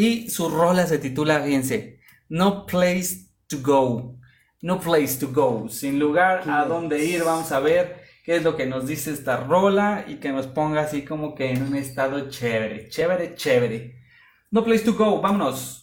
Y 0.00 0.30
su 0.30 0.48
rola 0.48 0.86
se 0.86 0.98
titula, 0.98 1.42
fíjense, 1.42 2.00
No 2.30 2.64
Place 2.64 3.26
to 3.48 3.58
Go. 3.60 4.16
No 4.62 4.80
Place 4.80 5.18
to 5.20 5.28
Go. 5.30 5.68
Sin 5.68 5.98
lugar 5.98 6.48
a 6.48 6.64
dónde 6.64 7.04
ir, 7.04 7.22
vamos 7.22 7.52
a 7.52 7.60
ver 7.60 8.00
qué 8.24 8.36
es 8.36 8.42
lo 8.42 8.56
que 8.56 8.64
nos 8.64 8.86
dice 8.86 9.12
esta 9.12 9.36
rola 9.36 10.06
y 10.08 10.14
que 10.14 10.32
nos 10.32 10.46
ponga 10.46 10.80
así 10.80 11.02
como 11.02 11.34
que 11.34 11.50
en 11.50 11.64
un 11.64 11.76
estado 11.76 12.30
chévere, 12.30 12.88
chévere, 12.88 13.34
chévere. 13.34 14.00
No 14.50 14.64
Place 14.64 14.84
to 14.84 14.94
Go, 14.94 15.20
vámonos. 15.20 15.79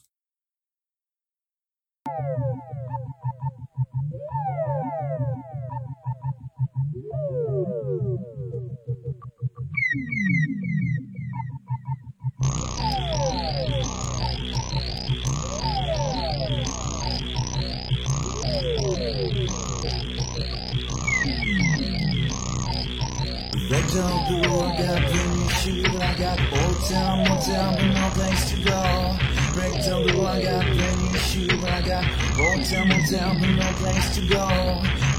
Don't 23.97 24.13
I 24.13 24.77
got, 24.77 25.11
bring 25.11 25.31
me 25.39 25.47
to 25.63 25.71
you. 25.71 25.99
I 25.99 26.13
got 26.13 26.39
old 26.53 26.77
town, 26.87 27.17
more 27.27 27.41
town, 27.41 27.73
but 27.77 27.89
no 27.97 28.09
place 28.13 28.51
to 28.51 28.57
go. 28.61 29.17
Break 29.55 29.73
down 29.83 30.05
the 30.05 30.21
I 30.21 30.41
got 30.43 30.65
brand 30.65 31.01
new 31.01 31.17
shoes. 31.17 31.63
I 31.63 31.81
got 31.81 32.05
old 32.39 32.63
town, 32.69 32.89
more 32.89 33.05
town, 33.09 33.39
but 33.39 33.49
no 33.49 33.69
place 33.81 34.15
to 34.17 34.21
go. 34.27 34.45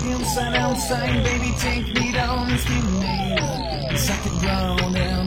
Inside, 0.09 0.55
outside, 0.55 1.25
baby, 1.25 1.53
take 1.59 1.93
me 1.93 2.12
down, 2.12 2.51
give 2.51 2.85
me 2.93 3.97
second 3.99 4.43
round. 4.45 5.18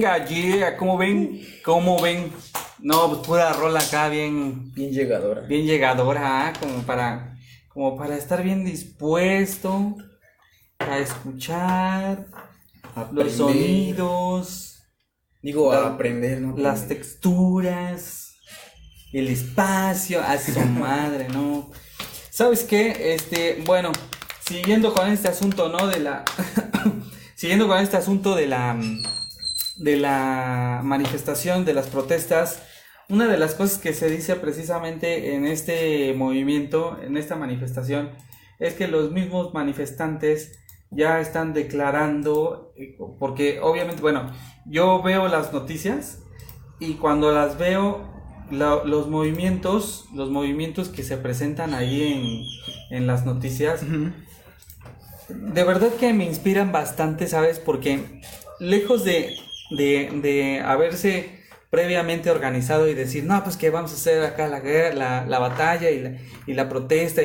Venga, 0.00 0.24
yeah, 0.28 0.78
¿cómo 0.78 0.96
ven? 0.96 1.42
¿Cómo 1.62 2.00
ven? 2.00 2.32
No, 2.78 3.08
pues 3.10 3.20
pura 3.20 3.52
rola 3.52 3.80
acá, 3.80 4.08
bien, 4.08 4.72
Bien 4.72 4.90
llegadora. 4.92 5.42
bien 5.42 5.66
llegadora, 5.66 6.46
¿ah? 6.48 6.52
como 6.58 6.78
para, 6.84 7.36
como 7.68 7.98
para 7.98 8.16
estar 8.16 8.42
bien 8.42 8.64
dispuesto 8.64 9.94
a 10.78 10.96
escuchar 11.00 12.24
los 13.12 13.32
sonidos, 13.32 14.78
Digo, 15.42 15.70
La- 15.70 15.80
a 15.80 15.86
aprender, 15.88 16.40
¿no? 16.40 16.56
las 16.56 16.88
texturas, 16.88 18.36
el 19.12 19.28
espacio, 19.28 20.22
a 20.22 20.38
su 20.38 20.58
madre, 20.78 21.28
¿no? 21.28 21.70
¿Sabes 22.30 22.62
qué? 22.64 23.12
Este, 23.12 23.62
bueno, 23.66 23.92
siguiendo 24.48 24.94
con 24.94 25.10
este 25.12 25.28
asunto, 25.28 25.68
¿no? 25.68 25.86
De 25.88 26.00
la, 26.00 26.24
siguiendo 27.34 27.68
con 27.68 27.76
este 27.80 27.98
asunto 27.98 28.34
de 28.34 28.46
la, 28.46 28.80
de 29.82 29.96
la 29.96 30.80
manifestación, 30.84 31.64
de 31.64 31.74
las 31.74 31.86
protestas, 31.88 32.62
una 33.08 33.26
de 33.26 33.38
las 33.38 33.54
cosas 33.54 33.78
que 33.78 33.92
se 33.92 34.08
dice 34.10 34.36
precisamente 34.36 35.34
en 35.34 35.46
este 35.46 36.14
movimiento, 36.14 36.98
en 37.02 37.16
esta 37.16 37.36
manifestación, 37.36 38.10
es 38.58 38.74
que 38.74 38.86
los 38.88 39.10
mismos 39.10 39.52
manifestantes 39.54 40.58
ya 40.90 41.20
están 41.20 41.52
declarando, 41.54 42.72
eh, 42.76 42.96
porque 43.18 43.60
obviamente, 43.60 44.02
bueno, 44.02 44.30
yo 44.66 45.02
veo 45.02 45.28
las 45.28 45.52
noticias 45.52 46.20
y 46.78 46.94
cuando 46.94 47.32
las 47.32 47.58
veo, 47.58 48.08
la- 48.50 48.82
los 48.84 49.08
movimientos, 49.08 50.06
los 50.14 50.30
movimientos 50.30 50.88
que 50.88 51.02
se 51.04 51.16
presentan 51.16 51.74
ahí 51.74 52.02
en, 52.90 52.96
en 52.98 53.06
las 53.06 53.24
noticias, 53.24 53.82
de 55.28 55.64
verdad 55.64 55.90
que 55.98 56.12
me 56.12 56.24
inspiran 56.24 56.72
bastante, 56.72 57.26
¿sabes? 57.28 57.58
Porque 57.58 58.20
lejos 58.58 59.04
de, 59.04 59.36
de, 59.70 60.10
de 60.22 60.60
haberse 60.60 61.40
previamente 61.70 62.30
organizado 62.30 62.88
y 62.88 62.94
decir, 62.94 63.24
no, 63.24 63.42
pues 63.44 63.56
que 63.56 63.70
vamos 63.70 63.92
a 63.92 63.94
hacer 63.94 64.22
acá 64.24 64.48
la 64.48 64.60
guerra, 64.60 64.94
la, 64.94 65.26
la 65.26 65.38
batalla 65.38 65.90
y 65.90 66.00
la, 66.00 66.16
y 66.46 66.54
la 66.54 66.68
protesta. 66.68 67.22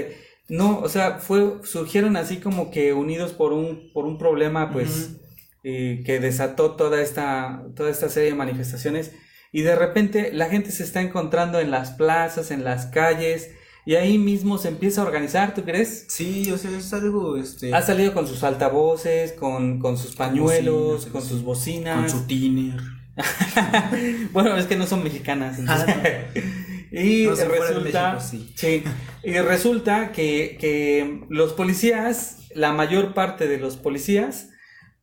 No, 0.48 0.80
o 0.80 0.90
sea, 0.90 1.18
fue, 1.18 1.56
surgieron 1.64 2.16
así 2.18 2.38
como 2.38 2.70
que 2.70 2.94
unidos 2.94 3.34
por 3.34 3.52
un, 3.52 3.92
por 3.94 4.06
un 4.06 4.20
problema, 4.20 4.72
pues, 4.72 5.16
eh, 5.64 6.04
que 6.06 6.20
desató 6.20 6.76
toda 6.76 7.02
esta, 7.02 7.64
toda 7.76 7.90
esta 7.90 8.10
serie 8.10 8.30
de 8.30 8.36
manifestaciones. 8.36 9.14
Y 9.52 9.62
de 9.62 9.76
repente 9.76 10.32
la 10.32 10.48
gente 10.48 10.72
se 10.72 10.84
está 10.84 11.02
encontrando 11.02 11.60
en 11.60 11.72
las 11.72 11.92
plazas, 11.92 12.52
en 12.52 12.64
las 12.64 12.86
calles, 12.88 13.50
y 13.86 13.96
ahí 13.96 14.18
mismo 14.18 14.58
se 14.58 14.70
empieza 14.70 15.02
a 15.02 15.06
organizar, 15.06 15.54
¿tú 15.54 15.64
crees? 15.64 16.06
Sí, 16.10 16.52
o 16.52 16.58
sea, 16.58 16.72
es 16.78 16.92
algo, 16.94 17.38
este... 17.38 17.74
Ha 17.74 17.82
salido 17.82 18.14
con 18.14 18.28
sus 18.28 18.44
altavoces, 18.44 19.34
con, 19.34 19.80
con 19.80 19.98
sus 19.98 20.16
pañuelos, 20.16 21.06
bocinas, 21.06 21.12
con 21.12 21.22
sus 21.22 21.44
bocinas. 21.44 22.00
Con 22.00 22.10
su 22.22 22.28
tiner. 22.28 22.80
bueno, 24.34 24.58
es 24.58 24.66
que 24.66 24.76
no 24.76 24.88
son 24.88 25.04
mexicanas. 25.04 25.60
entonces- 25.60 25.88
y 26.92 27.26
No, 27.26 27.36
resulta, 27.36 28.14
México, 28.14 28.28
sí. 28.30 28.54
sí, 28.56 28.84
y 29.24 29.38
resulta 29.40 30.12
que, 30.12 30.58
que 30.60 31.22
los 31.30 31.54
policías, 31.54 32.38
la 32.54 32.72
mayor 32.72 33.14
parte 33.14 33.48
de 33.48 33.58
los 33.58 33.78
policías, 33.78 34.50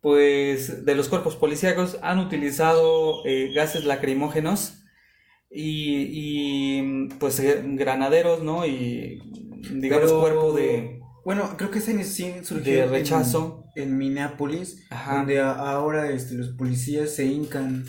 pues 0.00 0.84
de 0.84 0.94
los 0.94 1.08
cuerpos 1.08 1.36
policíacos 1.36 1.98
han 2.02 2.18
utilizado 2.18 3.24
eh, 3.24 3.52
gases 3.54 3.84
lacrimógenos 3.84 4.81
y, 5.54 6.06
y, 6.10 7.08
pues 7.18 7.40
granaderos, 7.76 8.42
¿no? 8.42 8.66
Y 8.66 9.20
digamos 9.74 10.06
Pero- 10.10 10.20
cuerpo 10.20 10.52
de... 10.52 10.98
Bueno, 11.24 11.54
creo 11.56 11.70
que 11.70 11.78
ese 11.78 12.02
sí 12.02 12.32
surgió 12.42 12.72
De 12.72 12.80
en- 12.82 12.90
rechazo. 12.90 13.64
en, 13.76 13.96
Minneapolis, 13.96 14.84
Ajá. 14.90 15.18
donde 15.18 15.40
a- 15.40 15.52
ahora 15.52 16.10
este, 16.10 16.34
los 16.34 16.48
policías 16.50 17.14
se 17.14 17.26
hincan. 17.26 17.84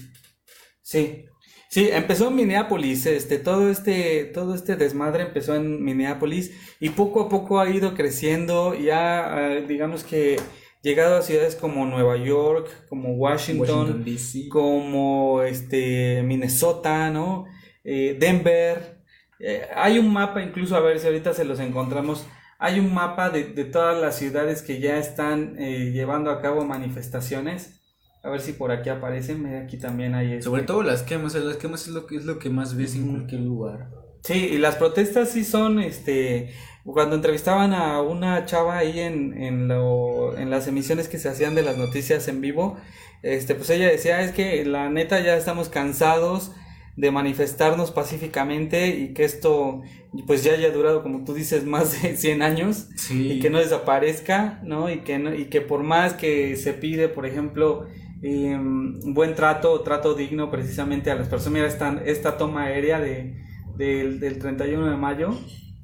Sí, 0.83 1.25
sí, 1.69 1.89
empezó 1.91 2.27
en 2.27 2.35
Minneapolis, 2.35 3.05
este, 3.07 3.39
todo 3.39 3.69
este, 3.71 4.25
todo 4.25 4.53
este 4.53 4.75
desmadre 4.75 5.23
empezó 5.23 5.55
en 5.55 5.83
Minneapolis 5.83 6.51
y 6.79 6.89
poco 6.89 7.21
a 7.21 7.29
poco 7.29 7.59
ha 7.59 7.69
ido 7.71 7.95
creciendo, 7.95 8.75
ya 8.75 9.35
eh, 9.53 9.65
digamos 9.67 10.03
que 10.03 10.39
llegado 10.83 11.15
a 11.17 11.21
ciudades 11.23 11.55
como 11.55 11.85
Nueva 11.87 12.17
York, 12.17 12.69
como 12.89 13.13
Washington, 13.15 14.03
Washington, 14.05 14.49
como 14.49 15.41
este 15.41 16.21
Minnesota, 16.23 17.09
¿no? 17.09 17.45
Eh, 17.83 18.15
Denver. 18.19 19.01
Eh, 19.39 19.63
hay 19.75 19.97
un 19.97 20.13
mapa, 20.13 20.41
incluso 20.43 20.75
a 20.75 20.79
ver 20.81 20.99
si 20.99 21.07
ahorita 21.07 21.33
se 21.33 21.45
los 21.45 21.59
encontramos. 21.59 22.27
Hay 22.59 22.79
un 22.79 22.93
mapa 22.93 23.29
de, 23.29 23.45
de 23.45 23.65
todas 23.65 23.99
las 23.99 24.15
ciudades 24.17 24.61
que 24.61 24.79
ya 24.79 24.97
están 24.97 25.55
eh, 25.59 25.91
llevando 25.91 26.29
a 26.31 26.41
cabo 26.41 26.63
manifestaciones. 26.65 27.79
A 28.23 28.29
ver 28.29 28.39
si 28.39 28.53
por 28.53 28.71
aquí 28.71 28.89
aparecen. 28.89 29.43
Mira, 29.43 29.61
aquí 29.63 29.77
también 29.77 30.15
hay. 30.15 30.31
este- 30.33 30.43
Sobre 30.43 30.63
todo 30.63 30.81
las 30.83 31.01
quemas, 31.03 31.35
las 31.35 31.57
quemas 31.57 31.87
es 31.87 31.93
lo 31.93 32.05
que 32.05 32.15
es 32.17 32.25
lo 32.25 32.39
que 32.39 32.49
más 32.49 32.77
ves 32.77 32.95
en 32.95 33.09
cualquier 33.09 33.41
lugar. 33.41 33.89
Sí, 34.23 34.47
y 34.53 34.57
las 34.59 34.77
protestas 34.77 35.31
sí 35.31 35.43
son, 35.43 35.79
este, 35.81 36.53
cuando 36.83 37.15
entrevistaban 37.15 37.73
a 37.73 38.01
una 38.01 38.45
chava 38.45 38.77
ahí 38.77 38.99
en, 38.99 39.41
en, 39.41 39.67
lo- 39.67 40.37
en 40.37 40.49
las 40.49 40.67
emisiones 40.67 41.07
que 41.07 41.17
se 41.19 41.29
hacían 41.29 41.55
de 41.55 41.61
las 41.63 41.77
noticias 41.77 42.27
en 42.27 42.41
vivo, 42.41 42.77
este, 43.21 43.55
pues 43.55 43.69
ella 43.69 43.87
decía, 43.87 44.21
es 44.21 44.31
que 44.31 44.65
la 44.65 44.89
neta 44.89 45.19
ya 45.21 45.37
estamos 45.37 45.69
cansados 45.69 46.51
de 46.97 47.09
manifestarnos 47.09 47.89
pacíficamente 47.91 48.87
y 48.89 49.13
que 49.13 49.23
esto, 49.23 49.81
pues 50.27 50.43
ya 50.43 50.53
haya 50.53 50.71
durado, 50.71 51.01
como 51.03 51.23
tú 51.23 51.33
dices, 51.33 51.63
más 51.65 52.01
de 52.01 52.17
100 52.17 52.41
años 52.41 52.89
Sí. 52.97 53.31
y 53.33 53.39
que 53.39 53.49
no 53.49 53.59
desaparezca, 53.59 54.59
¿no? 54.63 54.89
Y 54.91 54.99
que, 54.99 55.19
no- 55.19 55.33
y 55.33 55.45
que 55.45 55.61
por 55.61 55.83
más 55.83 56.13
que 56.13 56.55
se 56.57 56.73
pide, 56.73 57.07
por 57.07 57.25
ejemplo, 57.25 57.87
eh, 58.21 58.57
buen 59.05 59.35
trato 59.35 59.81
trato 59.81 60.13
digno 60.13 60.49
precisamente 60.51 61.11
a 61.11 61.15
las 61.15 61.27
personas, 61.29 61.53
mira, 61.53 61.67
esta, 61.67 62.01
esta 62.05 62.37
toma 62.37 62.63
aérea 62.65 62.99
de, 62.99 63.41
del, 63.75 64.19
del 64.19 64.37
31 64.39 64.89
de 64.89 64.95
mayo 64.97 65.37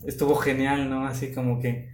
estuvo 0.06 0.36
genial, 0.36 0.90
¿no? 0.90 1.06
Así 1.08 1.34
como 1.34 1.60
que, 1.62 1.90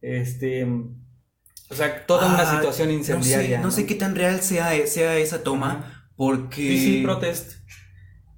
este, 0.00 0.64
o 0.64 1.74
sea, 1.74 2.06
toda 2.06 2.26
una 2.26 2.42
Ah, 2.42 2.56
situación 2.56 2.90
incendiaria. 2.90 3.58
No 3.58 3.64
sé, 3.64 3.64
no 3.64 3.70
sé 3.72 3.86
qué 3.86 3.94
tan 3.94 4.14
real 4.14 4.40
sea, 4.42 4.70
sea 4.86 5.16
esa 5.16 5.42
toma, 5.42 6.10
porque... 6.16 6.78
Sí, 6.78 7.00
protest. 7.04 7.52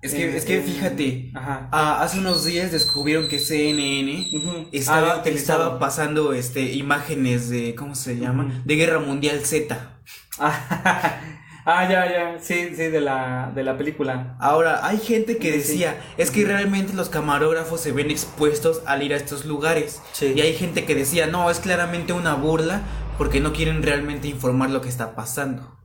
Es 0.02 0.14
que, 0.14 0.24
Eh, 0.30 0.36
es 0.36 0.44
que 0.46 0.56
eh, 0.58 0.62
fíjate, 0.62 1.30
Ajá. 1.34 1.68
ah, 1.72 2.02
hace 2.02 2.18
unos 2.20 2.44
días 2.46 2.72
descubrieron 2.72 3.28
que 3.28 3.38
CNN 3.38 4.30
Ujú. 4.34 4.68
estaba, 4.72 5.18
utilizado. 5.20 5.62
estaba 5.64 5.78
pasando 5.78 6.32
este, 6.32 6.72
imágenes 6.72 7.50
de, 7.50 7.74
¿cómo 7.74 7.94
se 7.94 8.16
llama? 8.16 8.62
De 8.64 8.76
Guerra 8.76 8.98
Mundial 9.00 9.44
Z. 9.44 10.00
ah, 11.64 11.88
ya, 11.88 12.11
ya, 12.11 12.38
sí, 12.40 12.70
sí, 12.76 12.88
de 12.88 13.00
la, 13.00 13.52
de 13.54 13.62
la 13.62 13.76
película. 13.76 14.36
Ahora, 14.40 14.86
hay 14.86 14.98
gente 14.98 15.38
que 15.38 15.52
sí. 15.52 15.58
decía, 15.58 16.00
es 16.16 16.30
que 16.30 16.44
realmente 16.44 16.94
los 16.94 17.08
camarógrafos 17.08 17.80
se 17.80 17.92
ven 17.92 18.11
expuestos 18.11 18.82
al 18.86 19.02
ir 19.02 19.12
a 19.12 19.16
estos 19.16 19.44
lugares. 19.44 20.02
Sí. 20.12 20.32
Y 20.36 20.40
hay 20.40 20.54
gente 20.54 20.84
que 20.84 20.94
decía, 20.94 21.26
no, 21.26 21.50
es 21.50 21.61
claramente 21.61 22.12
una 22.12 22.34
burla 22.34 22.82
porque 23.18 23.40
no 23.40 23.52
quieren 23.52 23.82
realmente 23.82 24.28
informar 24.28 24.70
lo 24.70 24.80
que 24.80 24.88
está 24.88 25.14
pasando. 25.14 25.78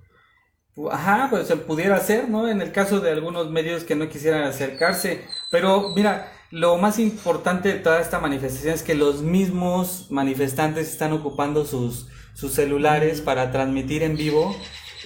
Ajá, 0.92 1.28
pues 1.30 1.48
se 1.48 1.56
pudiera 1.56 1.96
hacer, 1.96 2.28
¿no? 2.28 2.50
En 2.50 2.62
el 2.62 2.72
caso 2.74 3.00
de 3.00 3.12
algunos 3.12 3.50
medios 3.50 3.86
que 3.86 3.96
no 3.96 4.10
quisieran 4.10 4.44
acercarse. 4.44 5.26
Pero 5.50 5.94
mira, 5.96 6.32
lo 6.52 6.78
más 6.78 7.00
importante 7.00 7.70
de 7.70 7.80
toda 7.80 8.02
esta 8.02 8.20
manifestación 8.20 8.74
es 8.74 8.84
que 8.84 8.94
los 8.96 9.22
mismos 9.22 10.08
manifestantes 10.12 10.90
están 10.90 11.14
ocupando 11.14 11.66
sus, 11.66 12.08
sus 12.34 12.54
celulares 12.54 13.22
para 13.22 13.52
transmitir 13.52 14.04
en 14.04 14.18
vivo. 14.18 14.56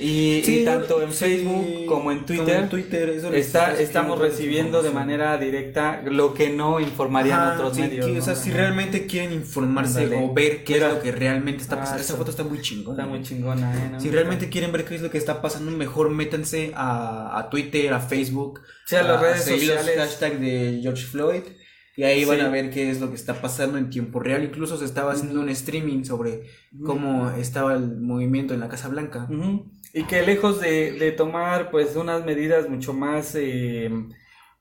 Y, 0.02 0.41
y 0.45 0.64
tanto 0.66 1.02
en 1.02 1.12
sí, 1.12 1.18
Facebook 1.26 1.86
como 1.88 2.12
en 2.12 2.26
Twitter, 2.26 2.70
Twitter, 2.70 3.10
eso 3.10 3.30
les 3.30 3.47
está, 3.47 3.78
estamos 3.80 4.18
recibiendo 4.18 4.82
de 4.82 4.91
manera 4.91 5.38
directa 5.38 6.02
lo 6.06 6.34
que 6.34 6.50
no 6.50 6.80
informarían 6.80 7.39
Ajá, 7.39 7.54
otros 7.56 7.76
sí, 7.76 7.82
medios. 7.82 8.06
que, 8.06 8.14
¿no? 8.14 8.20
O 8.20 8.22
sea, 8.22 8.36
si 8.36 8.50
realmente 8.52 9.06
quieren 9.08 9.34
informarse 9.34 10.08
o 10.16 10.34
ver 10.34 10.64
qué 10.64 10.78
es 10.78 10.82
lo 10.84 11.02
que 11.02 11.12
realmente 11.12 11.62
está 11.62 11.76
Ah, 11.76 11.80
pasando. 11.80 12.02
Esa 12.02 12.16
foto 12.16 12.32
está 12.32 12.43
muy 12.43 12.62
chingona. 12.62 12.97
Está 13.04 13.14
muy 13.14 13.22
chingona, 13.24 13.76
¿eh? 13.76 13.89
¿no? 13.91 14.00
Si 14.00 14.10
realmente 14.10 14.47
quieren 14.50 14.72
ver 14.72 14.86
qué 14.86 14.95
es 14.95 15.02
lo 15.02 15.10
que 15.10 15.18
está 15.18 15.41
pasando, 15.41 15.70
mejor 15.72 16.10
métanse 16.10 16.72
a, 16.76 17.38
a 17.38 17.50
Twitter, 17.50 17.93
a 17.93 18.00
Facebook, 18.00 18.62
Sí, 18.86 18.95
a 18.95 19.04
las 19.04 19.20
redes 19.22 19.43
seguir 19.43 19.68
los 19.70 19.80
sociales. 19.80 19.97
hashtags 20.10 20.39
de 20.39 20.80
George 20.82 21.04
Floyd. 21.06 21.43
Y 21.97 22.04
ahí 22.04 22.24
van 22.24 22.39
a 22.39 22.47
ver 22.47 22.70
qué 22.70 22.89
es 22.89 23.02
lo 23.02 23.10
que 23.10 23.16
está 23.16 23.41
pasando 23.41 23.78
en 23.78 23.89
tiempo 23.89 24.22
real. 24.22 24.41
Incluso 24.45 24.78
se 24.78 24.86
estaba 24.86 25.12
haciendo 25.12 25.41
un 25.41 25.50
streaming 25.50 26.06
sobre 26.06 26.43
cómo 26.86 27.30
estaba 27.32 27.74
el 27.74 28.00
movimiento 28.00 28.54
en 28.54 28.62
la 28.62 28.70
Casa 28.70 28.88
Blanca. 28.88 29.28
Ujú. 29.30 29.70
Y 29.93 30.03
que 30.03 30.21
lejos 30.23 30.61
de, 30.61 30.91
de 30.93 31.11
tomar 31.11 31.71
pues 31.71 31.95
unas 31.95 32.23
medidas 32.25 32.69
mucho 32.69 32.93
más 32.93 33.33
eh, 33.35 33.89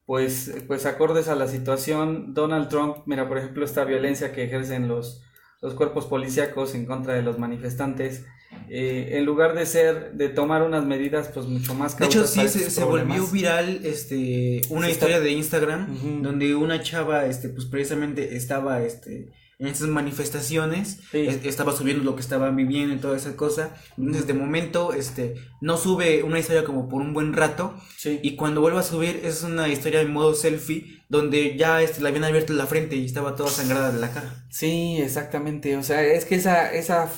pues, 0.06 0.52
pues 0.66 0.86
acordes 0.86 1.28
a 1.28 1.34
la 1.34 1.46
situación, 1.46 2.32
Donald 2.34 2.68
Trump, 2.68 2.98
mira 3.06 3.28
por 3.28 3.38
ejemplo 3.38 3.64
esta 3.64 3.84
violencia 3.84 4.32
que 4.32 4.44
ejercen 4.44 4.88
los, 4.88 5.22
los 5.60 5.74
cuerpos 5.74 6.06
policíacos 6.06 6.74
en 6.74 6.86
contra 6.86 7.12
de 7.14 7.22
los 7.22 7.38
manifestantes, 7.38 8.24
eh, 8.70 9.10
en 9.18 9.26
lugar 9.26 9.54
de 9.54 9.66
ser, 9.66 10.12
de 10.14 10.30
tomar 10.30 10.62
unas 10.62 10.86
medidas 10.86 11.28
pues 11.28 11.44
mucho 11.46 11.74
más 11.74 11.98
De 11.98 12.06
hecho, 12.06 12.26
sí, 12.26 12.48
se, 12.48 12.70
se 12.70 12.84
volvió 12.84 13.26
viral 13.26 13.80
este, 13.84 14.62
una 14.70 14.86
está- 14.88 14.92
historia 14.92 15.20
de 15.20 15.32
Instagram 15.32 16.22
donde 16.22 16.54
una 16.54 16.80
chava, 16.82 17.26
este, 17.26 17.50
pues 17.50 17.66
precisamente 17.66 18.34
estaba 18.36 18.82
este, 18.82 19.28
en 19.58 19.66
esas 19.66 19.88
manifestaciones, 19.88 21.00
Sí. 21.10 21.26
es- 21.26 21.44
estaba 21.44 21.72
subiendo 21.76 22.04
lo 22.04 22.14
que 22.14 22.20
estaban 22.22 22.54
viviendo 22.54 22.94
y 22.94 22.98
toda 22.98 23.16
esa 23.16 23.34
cosa. 23.36 23.74
Entonces, 23.96 24.26
de 24.26 24.34
momento, 24.34 24.92
este, 24.92 25.34
no 25.60 25.76
sube 25.76 26.22
una 26.22 26.38
historia 26.38 26.64
como 26.64 26.88
por 26.88 27.02
un 27.02 27.12
buen 27.12 27.32
rato. 27.32 27.74
Sí. 27.96 28.20
Y 28.22 28.36
cuando 28.36 28.60
vuelve 28.60 28.78
a 28.78 28.82
subir, 28.84 29.20
es 29.24 29.42
una 29.42 29.68
historia 29.68 30.00
en 30.00 30.12
modo 30.12 30.34
selfie, 30.34 31.02
donde 31.08 31.56
ya 31.56 31.82
este, 31.82 32.02
le 32.02 32.08
habían 32.08 32.24
abierto 32.24 32.52
la 32.52 32.66
frente 32.66 32.94
y 32.96 33.04
estaba 33.06 33.34
toda 33.34 33.50
sangrada 33.50 33.90
de 33.90 33.98
la 33.98 34.12
cara. 34.12 34.44
Sí, 34.50 34.98
exactamente. 35.00 35.76
O 35.76 35.82
sea, 35.82 36.04
es 36.04 36.24
que 36.24 36.34
esa, 36.36 36.72
esa 36.72 37.08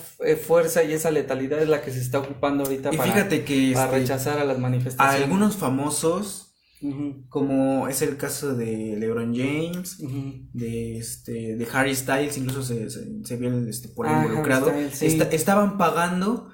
fuerza 0.46 0.82
y 0.84 0.92
esa 0.92 1.10
letalidad 1.10 1.60
es 1.60 1.68
la 1.68 1.82
que 1.82 1.90
se 1.90 2.00
está 2.00 2.20
ocupando 2.20 2.64
ahorita 2.64 2.90
Y 2.92 2.96
para, 2.96 3.12
fíjate 3.12 3.44
que 3.44 3.72
para 3.74 3.86
este, 3.86 3.98
rechazar 3.98 4.38
a 4.38 4.44
las 4.44 4.56
a 4.56 4.60
manifestaciones. 4.60 5.22
algunos 5.24 5.56
famosos, 5.56 6.49
Como 7.28 7.88
es 7.88 8.00
el 8.02 8.16
caso 8.16 8.54
de 8.54 8.96
LeBron 8.98 9.34
James, 9.34 9.98
de 10.52 10.96
este 10.98 11.56
de 11.56 11.68
Harry 11.72 11.94
Styles 11.94 12.38
incluso 12.38 12.62
se, 12.62 12.88
se, 12.90 13.06
se 13.24 13.36
vio 13.36 13.56
este, 13.68 13.88
por 13.88 14.06
Ah, 14.06 14.22
involucrado. 14.24 14.68
Styles, 14.70 14.94
sí. 14.98 15.18
Estaban 15.32 15.76
pagando 15.78 16.48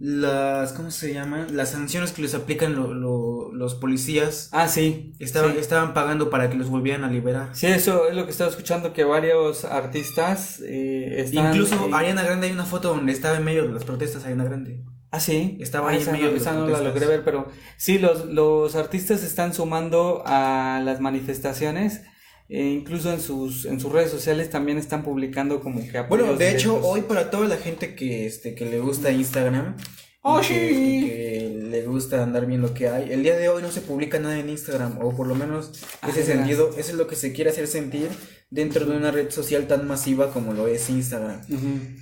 las 0.00 0.72
cómo 0.72 0.90
se 0.90 1.12
llaman 1.12 1.56
las 1.56 1.70
sanciones 1.70 2.12
que 2.12 2.22
les 2.22 2.34
aplican 2.34 2.74
lo- 2.74 2.94
lo- 2.94 3.52
los 3.52 3.74
policías. 3.74 4.48
Ah, 4.52 4.68
sí. 4.68 5.14
estaban 5.18 5.52
sí. 5.52 5.58
estaban 5.58 5.94
pagando 5.94 6.30
para 6.30 6.48
que 6.50 6.56
los 6.56 6.68
volvieran 6.68 7.04
a 7.04 7.10
liberar. 7.10 7.50
Sí, 7.54 7.66
eso 7.66 8.08
es 8.08 8.14
lo 8.16 8.24
que 8.24 8.30
estaba 8.30 8.50
escuchando, 8.50 8.92
que 8.92 9.04
varios 9.04 9.64
artistas 9.64 10.60
eh, 10.64 11.20
están... 11.20 11.48
incluso 11.52 11.74
eh, 11.86 11.90
Ariana 11.92 12.22
Grande 12.22 12.46
hay 12.46 12.52
una 12.52 12.64
foto 12.66 12.88
donde 12.90 13.12
estaba 13.12 13.36
en 13.36 13.44
medio 13.44 13.66
de 13.66 13.72
las 13.72 13.84
protestas 13.84 14.24
Ariana 14.24 14.44
Grande 14.44 14.84
Ah, 15.12 15.20
sí. 15.20 15.58
Estaba 15.60 15.88
Ah, 15.90 15.92
ahí 15.92 15.98
esa 16.00 16.12
medio 16.12 16.30
no, 16.30 16.36
esa 16.36 16.52
no 16.54 16.66
la 16.66 16.80
logré 16.80 17.06
ver, 17.06 17.22
pero 17.22 17.46
sí, 17.76 17.98
los, 17.98 18.24
los 18.26 18.74
artistas 18.74 19.22
están 19.22 19.52
sumando 19.54 20.22
a 20.26 20.80
las 20.84 21.00
manifestaciones. 21.00 22.00
e 22.48 22.64
incluso 22.64 23.12
en 23.12 23.20
sus, 23.20 23.64
en 23.66 23.78
sus 23.78 23.92
redes 23.92 24.10
sociales 24.10 24.50
también 24.50 24.76
están 24.78 25.02
publicando 25.04 25.60
como 25.60 25.80
que 25.80 26.00
bueno 26.02 26.34
de 26.34 26.50
hecho 26.50 26.70
directos. 26.70 26.90
hoy 26.92 27.02
para 27.02 27.30
toda 27.30 27.46
la 27.48 27.56
gente 27.56 27.94
que 27.94 28.26
este 28.26 28.54
que 28.54 28.64
le 28.66 28.78
gusta 28.80 29.10
Instagram 29.12 29.76
Oh, 30.24 30.38
y 30.40 30.46
que, 30.46 30.54
sí. 30.68 30.98
y 30.98 31.08
que 31.08 31.66
le 31.70 31.82
gusta 31.86 32.22
andar 32.22 32.46
viendo 32.46 32.72
qué 32.74 32.88
hay. 32.88 33.10
El 33.12 33.22
día 33.24 33.36
de 33.36 33.48
hoy 33.48 33.60
no 33.60 33.72
se 33.72 33.80
publica 33.80 34.20
nada 34.20 34.38
en 34.38 34.48
Instagram, 34.50 34.98
o 35.02 35.16
por 35.16 35.26
lo 35.26 35.34
menos 35.34 35.72
ese 36.08 36.22
sentido, 36.24 36.70
eso 36.78 36.92
es 36.92 36.94
lo 36.94 37.08
que 37.08 37.16
se 37.16 37.32
quiere 37.32 37.50
hacer 37.50 37.66
sentir 37.66 38.08
dentro 38.52 38.84
de 38.84 38.96
una 38.96 39.10
red 39.10 39.30
social 39.30 39.66
tan 39.66 39.88
masiva 39.88 40.30
como 40.30 40.52
lo 40.52 40.66
es 40.68 40.88
Instagram. 40.90 41.40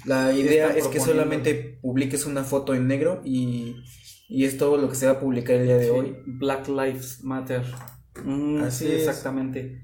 La 0.05 0.32
idea 0.32 0.68
es 0.76 0.88
que 0.88 0.98
solamente 1.01 1.78
publiques 1.80 2.26
una 2.26 2.42
foto 2.42 2.74
en 2.74 2.88
negro 2.88 3.22
y, 3.24 3.76
y 4.28 4.44
es 4.44 4.59
todo 4.59 4.76
lo 4.76 4.88
que 4.88 4.96
se 4.96 5.07
va 5.07 5.12
a 5.12 5.20
publicar 5.20 5.57
el 5.57 5.66
día 5.66 5.76
de 5.76 5.90
hoy. 5.90 6.16
Black 6.26 6.68
Lives 6.68 7.22
Matter. 7.22 7.62
Mm, 8.24 8.62
Así 8.64 8.86
sí, 8.86 8.92
es. 8.92 9.07
exactamente. 9.07 9.80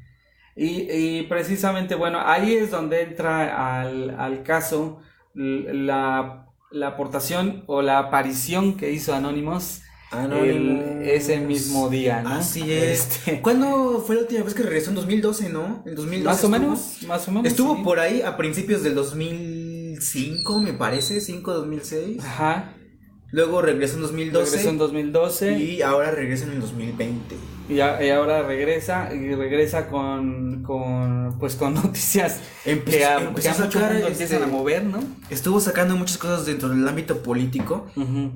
Y, 0.57 0.91
y 0.91 1.23
precisamente, 1.29 1.95
bueno, 1.95 2.19
ahí 2.21 2.55
es 2.55 2.71
donde 2.73 3.03
entra 3.03 3.81
al, 3.81 4.11
al 4.19 4.43
caso 4.43 5.01
la, 5.35 6.49
la 6.73 6.87
aportación 6.89 7.63
o 7.67 7.81
la 7.83 7.99
aparición 7.99 8.77
que 8.77 8.91
hizo 8.91 9.15
Anonymous 9.15 9.83
Anonymous. 10.11 10.85
el- 11.01 11.03
ese 11.09 11.39
mismo 11.41 11.89
día, 11.89 12.23
¿no? 12.23 12.31
Así 12.31 12.71
es. 12.73 13.01
Este, 13.01 13.41
¿Cuándo 13.43 14.03
fue 14.07 14.17
la 14.17 14.23
última 14.23 14.43
vez 14.45 14.55
que 14.55 14.63
regresó? 14.63 14.91
En 14.91 14.97
2012, 14.97 15.49
¿no? 15.51 15.83
En 15.87 15.95
2012 15.95 16.25
más 16.25 16.35
o 16.43 16.47
estuvo. 16.47 16.51
menos, 16.51 17.03
más 17.07 17.29
o 17.29 17.33
menos. 17.33 17.47
Estuvo 17.49 17.77
sí. 17.77 17.83
por 17.83 17.99
ahí 18.01 18.23
a 18.23 18.37
principios 18.37 18.83
del 18.83 18.95
2005, 18.95 20.61
me 20.61 20.73
parece, 20.73 21.21
5, 21.21 21.53
2006. 21.55 22.25
Ajá. 22.25 22.73
Luego 23.37 23.61
regresó 23.61 23.97
en 23.97 24.03
2012 24.03 24.51
Regresó 24.51 24.71
en 24.71 24.79
2012 24.79 25.59
y 25.59 25.83
ahora 25.83 26.11
regresa 26.11 26.47
en 26.47 26.53
el 26.53 26.61
2020. 26.61 27.37
y, 27.69 27.81
a- 27.81 28.03
y 28.03 28.09
ahora 28.09 28.43
regresa 28.45 29.11
y 29.15 29.35
regresa 29.35 29.89
con, 29.89 30.63
con 30.63 31.37
pues 31.39 31.55
con 31.57 31.75
noticias 31.83 32.41
Empezó- 32.65 32.97
que 32.97 33.05
a, 33.05 33.21
empezó 33.21 33.43
que 33.43 33.49
a 33.49 33.55
sacar, 33.55 33.93
mundo 33.93 34.09
este, 34.09 34.23
empiezan 34.25 34.43
a 34.43 34.47
mover, 34.47 34.85
¿no? 34.85 35.01
Estuvo 35.29 35.61
sacando 35.61 35.97
muchas 35.97 36.17
cosas 36.17 36.47
dentro 36.47 36.71
del 36.71 36.89
ámbito 36.89 37.23
político 37.23 37.87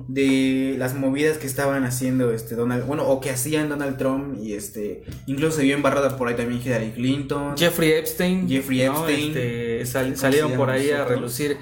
de 0.07 0.75
las 0.77 0.93
movidas 0.93 1.37
que 1.39 1.47
estaban 1.47 1.83
haciendo 1.83 2.31
este 2.31 2.55
Donald, 2.55 2.85
bueno, 2.85 3.07
o 3.07 3.19
que 3.21 3.29
hacían 3.31 3.69
Donald 3.69 3.97
Trump 3.97 4.37
y 4.41 4.53
este 4.53 5.03
incluso 5.25 5.57
se 5.57 5.63
vio 5.63 5.75
embarrada 5.75 6.15
por 6.15 6.27
ahí 6.27 6.35
también 6.35 6.61
Hillary 6.63 6.91
Clinton. 6.91 7.57
Jeffrey 7.57 7.91
Epstein. 7.93 8.47
Jeffrey 8.47 8.85
¿no? 8.85 9.07
Epstein. 9.07 9.27
Este, 9.29 9.85
sal- 9.85 10.05
¿Cómo 10.05 10.17
salieron 10.17 10.51
por 10.53 10.69
ahí 10.69 10.91
a 10.91 11.05
relucir 11.05 11.57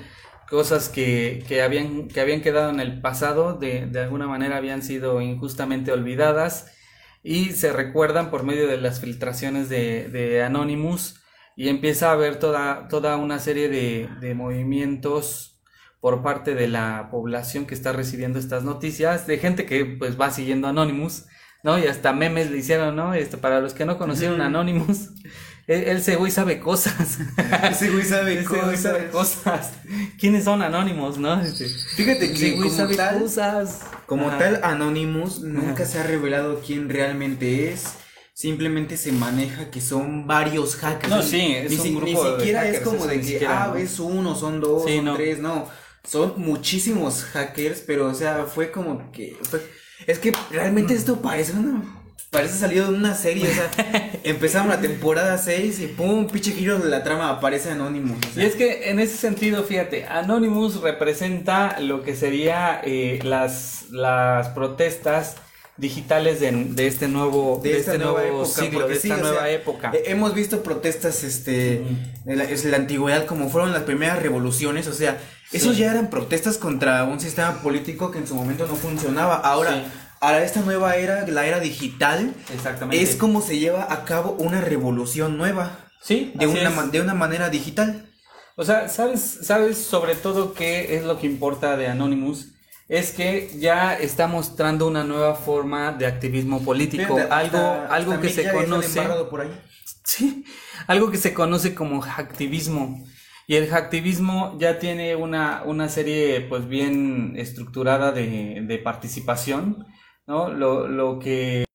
cosas 0.50 0.90
que, 0.90 1.44
que, 1.48 1.62
habían, 1.62 2.08
que 2.08 2.22
habían 2.22 2.42
quedado 2.42 2.70
en 2.70 2.80
el 2.80 3.02
pasado, 3.02 3.54
de, 3.58 3.88
de 3.88 4.00
alguna 4.02 4.28
manera 4.28 4.58
habían 4.58 4.82
sido 4.82 5.22
injustamente 5.22 5.92
olvidadas 5.92 6.72
y 7.24 7.52
se 7.52 7.74
recuerdan 7.74 8.32
por 8.32 8.44
medio 8.44 8.68
de 8.68 8.78
las 8.78 9.00
filtraciones 9.02 9.70
de, 9.70 10.10
de 10.10 10.44
Anonymous 10.44 11.22
y 11.56 11.70
empieza 11.70 12.10
a 12.10 12.14
haber 12.14 12.38
toda, 12.40 12.88
toda 12.88 13.18
una 13.18 13.40
serie 13.40 13.70
de, 13.70 14.10
de 14.22 14.34
movimientos 14.34 15.60
por 16.00 16.24
parte 16.24 16.56
de 16.56 16.68
la 16.70 17.10
población 17.12 17.66
que 17.66 17.76
está 17.76 17.92
recibiendo 17.92 18.40
estas 18.40 18.64
noticias, 18.64 19.28
de 19.28 19.38
gente 19.38 19.66
que 19.66 19.86
pues 19.86 20.20
va 20.20 20.32
siguiendo 20.32 20.68
Anonymous, 20.68 21.26
¿no? 21.64 21.78
Y 21.78 21.88
hasta 21.88 22.14
memes 22.14 22.50
le 22.52 22.58
hicieron, 22.58 22.96
¿no? 22.96 23.14
Este, 23.14 23.38
para 23.38 23.60
los 23.60 23.74
que 23.74 23.86
no 23.86 23.98
conocieron 23.98 24.40
Anonymous, 24.42 25.10
ese 25.74 26.16
güey 26.16 26.32
sabe 26.32 26.60
cosas. 26.60 27.20
Ese 27.72 27.90
güey 27.92 28.04
sabe 28.04 28.40
Ese 28.40 28.48
güey 28.62 28.78
sabe 28.78 29.10
cosas. 29.10 29.72
¿Quiénes 30.20 30.44
son 30.46 30.62
Anonymous, 30.62 31.18
no? 31.18 31.40
Este, 31.42 31.70
Fíjate 31.70 32.26
ese 32.26 32.34
que 32.34 32.52
güey 32.54 32.70
como 32.70 32.76
sabe 32.82 32.96
tal, 32.96 33.20
cosas. 33.22 33.82
como 34.06 34.30
Ajá. 34.30 34.38
tal 34.40 34.62
Anonymous 34.64 35.42
nunca 35.42 35.86
se 35.86 36.00
ha 36.00 36.04
revelado 36.04 36.62
quién 36.66 36.90
realmente 36.90 37.72
es. 37.72 37.84
Simplemente 38.34 38.96
se 38.98 39.12
maneja 39.12 39.70
que 39.70 39.82
son 39.82 40.26
varios 40.26 40.76
hackers. 40.78 41.14
No, 41.14 41.22
sí, 41.22 41.54
es 41.56 41.70
ni, 41.72 41.76
un 41.78 41.84
si- 41.84 41.96
grupo 41.96 42.06
ni 42.06 42.14
de 42.32 42.38
siquiera 42.38 42.60
hackers, 42.62 42.78
es 42.78 42.84
como 42.88 43.06
de 43.08 43.18
que 43.18 43.24
siquiera, 43.24 43.64
ah, 43.74 43.80
es 43.80 44.00
uno, 44.00 44.36
son 44.36 44.62
dos, 44.62 44.86
Sí, 44.86 44.96
son 44.96 45.06
no. 45.06 45.16
tres, 45.16 45.40
no. 45.40 45.68
Son 46.04 46.34
muchísimos 46.38 47.24
hackers, 47.26 47.82
pero 47.86 48.08
o 48.08 48.14
sea, 48.14 48.46
fue 48.46 48.72
como 48.72 49.12
que 49.12 49.38
fue- 49.44 49.62
es 50.08 50.18
que 50.20 50.32
realmente 50.50 50.94
esto 50.94 51.22
parece 51.22 51.52
una 51.52 51.84
parece 52.30 52.58
salido 52.60 52.92
de 52.92 52.98
una 52.98 53.16
serie, 53.16 53.48
o 53.50 53.54
sea, 53.54 54.12
empezaron 54.24 54.70
la 54.70 54.80
temporada 54.82 55.38
6 55.38 55.80
y 55.80 55.88
pum, 55.88 56.28
pinche 56.28 56.52
giro 56.52 56.78
de 56.80 56.90
la 56.90 57.04
trama 57.04 57.30
aparece 57.30 57.72
Anonymous. 57.72 58.20
o 58.32 58.34
sea. 58.34 58.44
Y 58.44 58.46
es 58.46 58.56
que 58.56 58.90
en 58.90 59.00
ese 59.00 59.18
sentido, 59.18 59.64
fíjate, 59.64 60.06
Anonymous 60.06 60.82
representa 60.82 61.80
lo 61.80 62.04
que 62.04 62.16
sería 62.16 62.82
eh, 62.84 63.20
las, 63.24 63.86
las 63.90 64.50
protestas 64.50 65.38
digitales 65.78 66.40
de, 66.42 66.52
de 66.52 66.88
este 66.88 67.08
nuevo, 67.08 67.62
de, 67.64 67.78
esta 67.78 67.94
este 67.94 68.04
nueva 68.04 68.22
nuevo 68.22 68.44
época, 68.44 68.62
siglo, 68.62 68.80
porque 68.82 68.94
de 68.96 69.00
sí, 69.00 69.10
esta 69.10 69.22
o 69.22 69.24
nueva 69.26 69.42
sea, 69.44 69.50
época. 69.52 69.92
eh, 69.94 70.04
hemos 70.08 70.34
visto 70.34 70.62
protestas 70.62 71.24
este 71.24 71.82
la, 72.26 72.44
es 72.44 72.66
la 72.66 72.76
antigüedad 72.76 73.26
como 73.26 73.50
fueron 73.50 73.72
las 73.72 73.84
primeras 73.84 74.22
revoluciones, 74.22 74.88
o 74.88 74.94
sea, 74.94 75.18
esos 75.54 75.78
ya 75.78 75.90
eran 75.92 76.10
protestas 76.10 76.58
contra 76.58 77.06
un 77.06 77.20
sistema 77.22 77.62
político 77.62 78.12
que 78.12 78.20
en 78.20 78.28
su 78.28 78.36
momento 78.36 78.68
no 78.68 78.76
funcionaba. 78.76 79.38
Ahora, 79.38 79.72
Sí. 79.72 79.84
Ahora 80.22 80.44
esta 80.44 80.62
nueva 80.62 80.96
era, 80.96 81.28
la 81.28 81.46
era 81.46 81.60
digital, 81.60 82.34
Exactamente. 82.54 83.04
es 83.04 83.16
como 83.16 83.42
se 83.42 83.60
lleva 83.60 83.92
a 83.92 84.06
cabo 84.06 84.32
una 84.40 84.62
revolución 84.62 85.38
nueva 85.38 85.80
Sí, 86.02 86.32
de 86.36 86.48
una 86.48 86.70
es. 86.70 86.92
de 86.92 87.02
una 87.02 87.14
manera 87.14 87.50
digital. 87.50 88.06
O 88.56 88.64
sea, 88.66 88.90
¿sabes, 88.90 89.40
sabes 89.44 89.78
sobre 89.78 90.16
todo 90.16 90.54
qué 90.54 90.96
es 90.96 91.04
lo 91.04 91.18
que 91.20 91.28
importa 91.28 91.78
de 91.78 91.88
Anonymous? 91.88 92.48
Es 92.88 93.12
que 93.12 93.52
ya 93.60 93.94
está 93.94 94.28
mostrando 94.28 94.88
una 94.88 95.04
nueva 95.04 95.36
forma 95.36 95.92
de 95.92 96.08
activismo 96.08 96.62
político, 96.64 97.16
Fíjate, 97.16 97.32
algo, 97.34 97.58
hasta- 97.58 97.96
algo 97.96 98.12
hasta 98.14 98.22
que 98.24 98.30
se 98.34 98.52
conoce, 98.52 99.02
por 99.30 99.42
ahí. 99.42 99.52
sí, 100.04 100.44
algo 100.88 101.12
que 101.12 101.18
se 101.18 101.34
conoce 101.34 101.76
como 101.76 102.02
hacktivismo. 102.02 103.06
Y 103.48 103.56
el 103.56 103.68
hacktivismo 103.70 104.58
ya 104.60 104.80
tiene 104.80 105.16
una, 105.16 105.64
una 105.66 105.88
serie 105.90 106.42
pues 106.42 106.68
bien 106.68 107.34
estructurada 107.38 108.12
de, 108.12 108.64
de 108.68 108.78
participación, 108.80 109.86
¿no? 110.30 110.50
Lo, 110.54 110.88
lo 110.88 111.20
que 111.20 111.66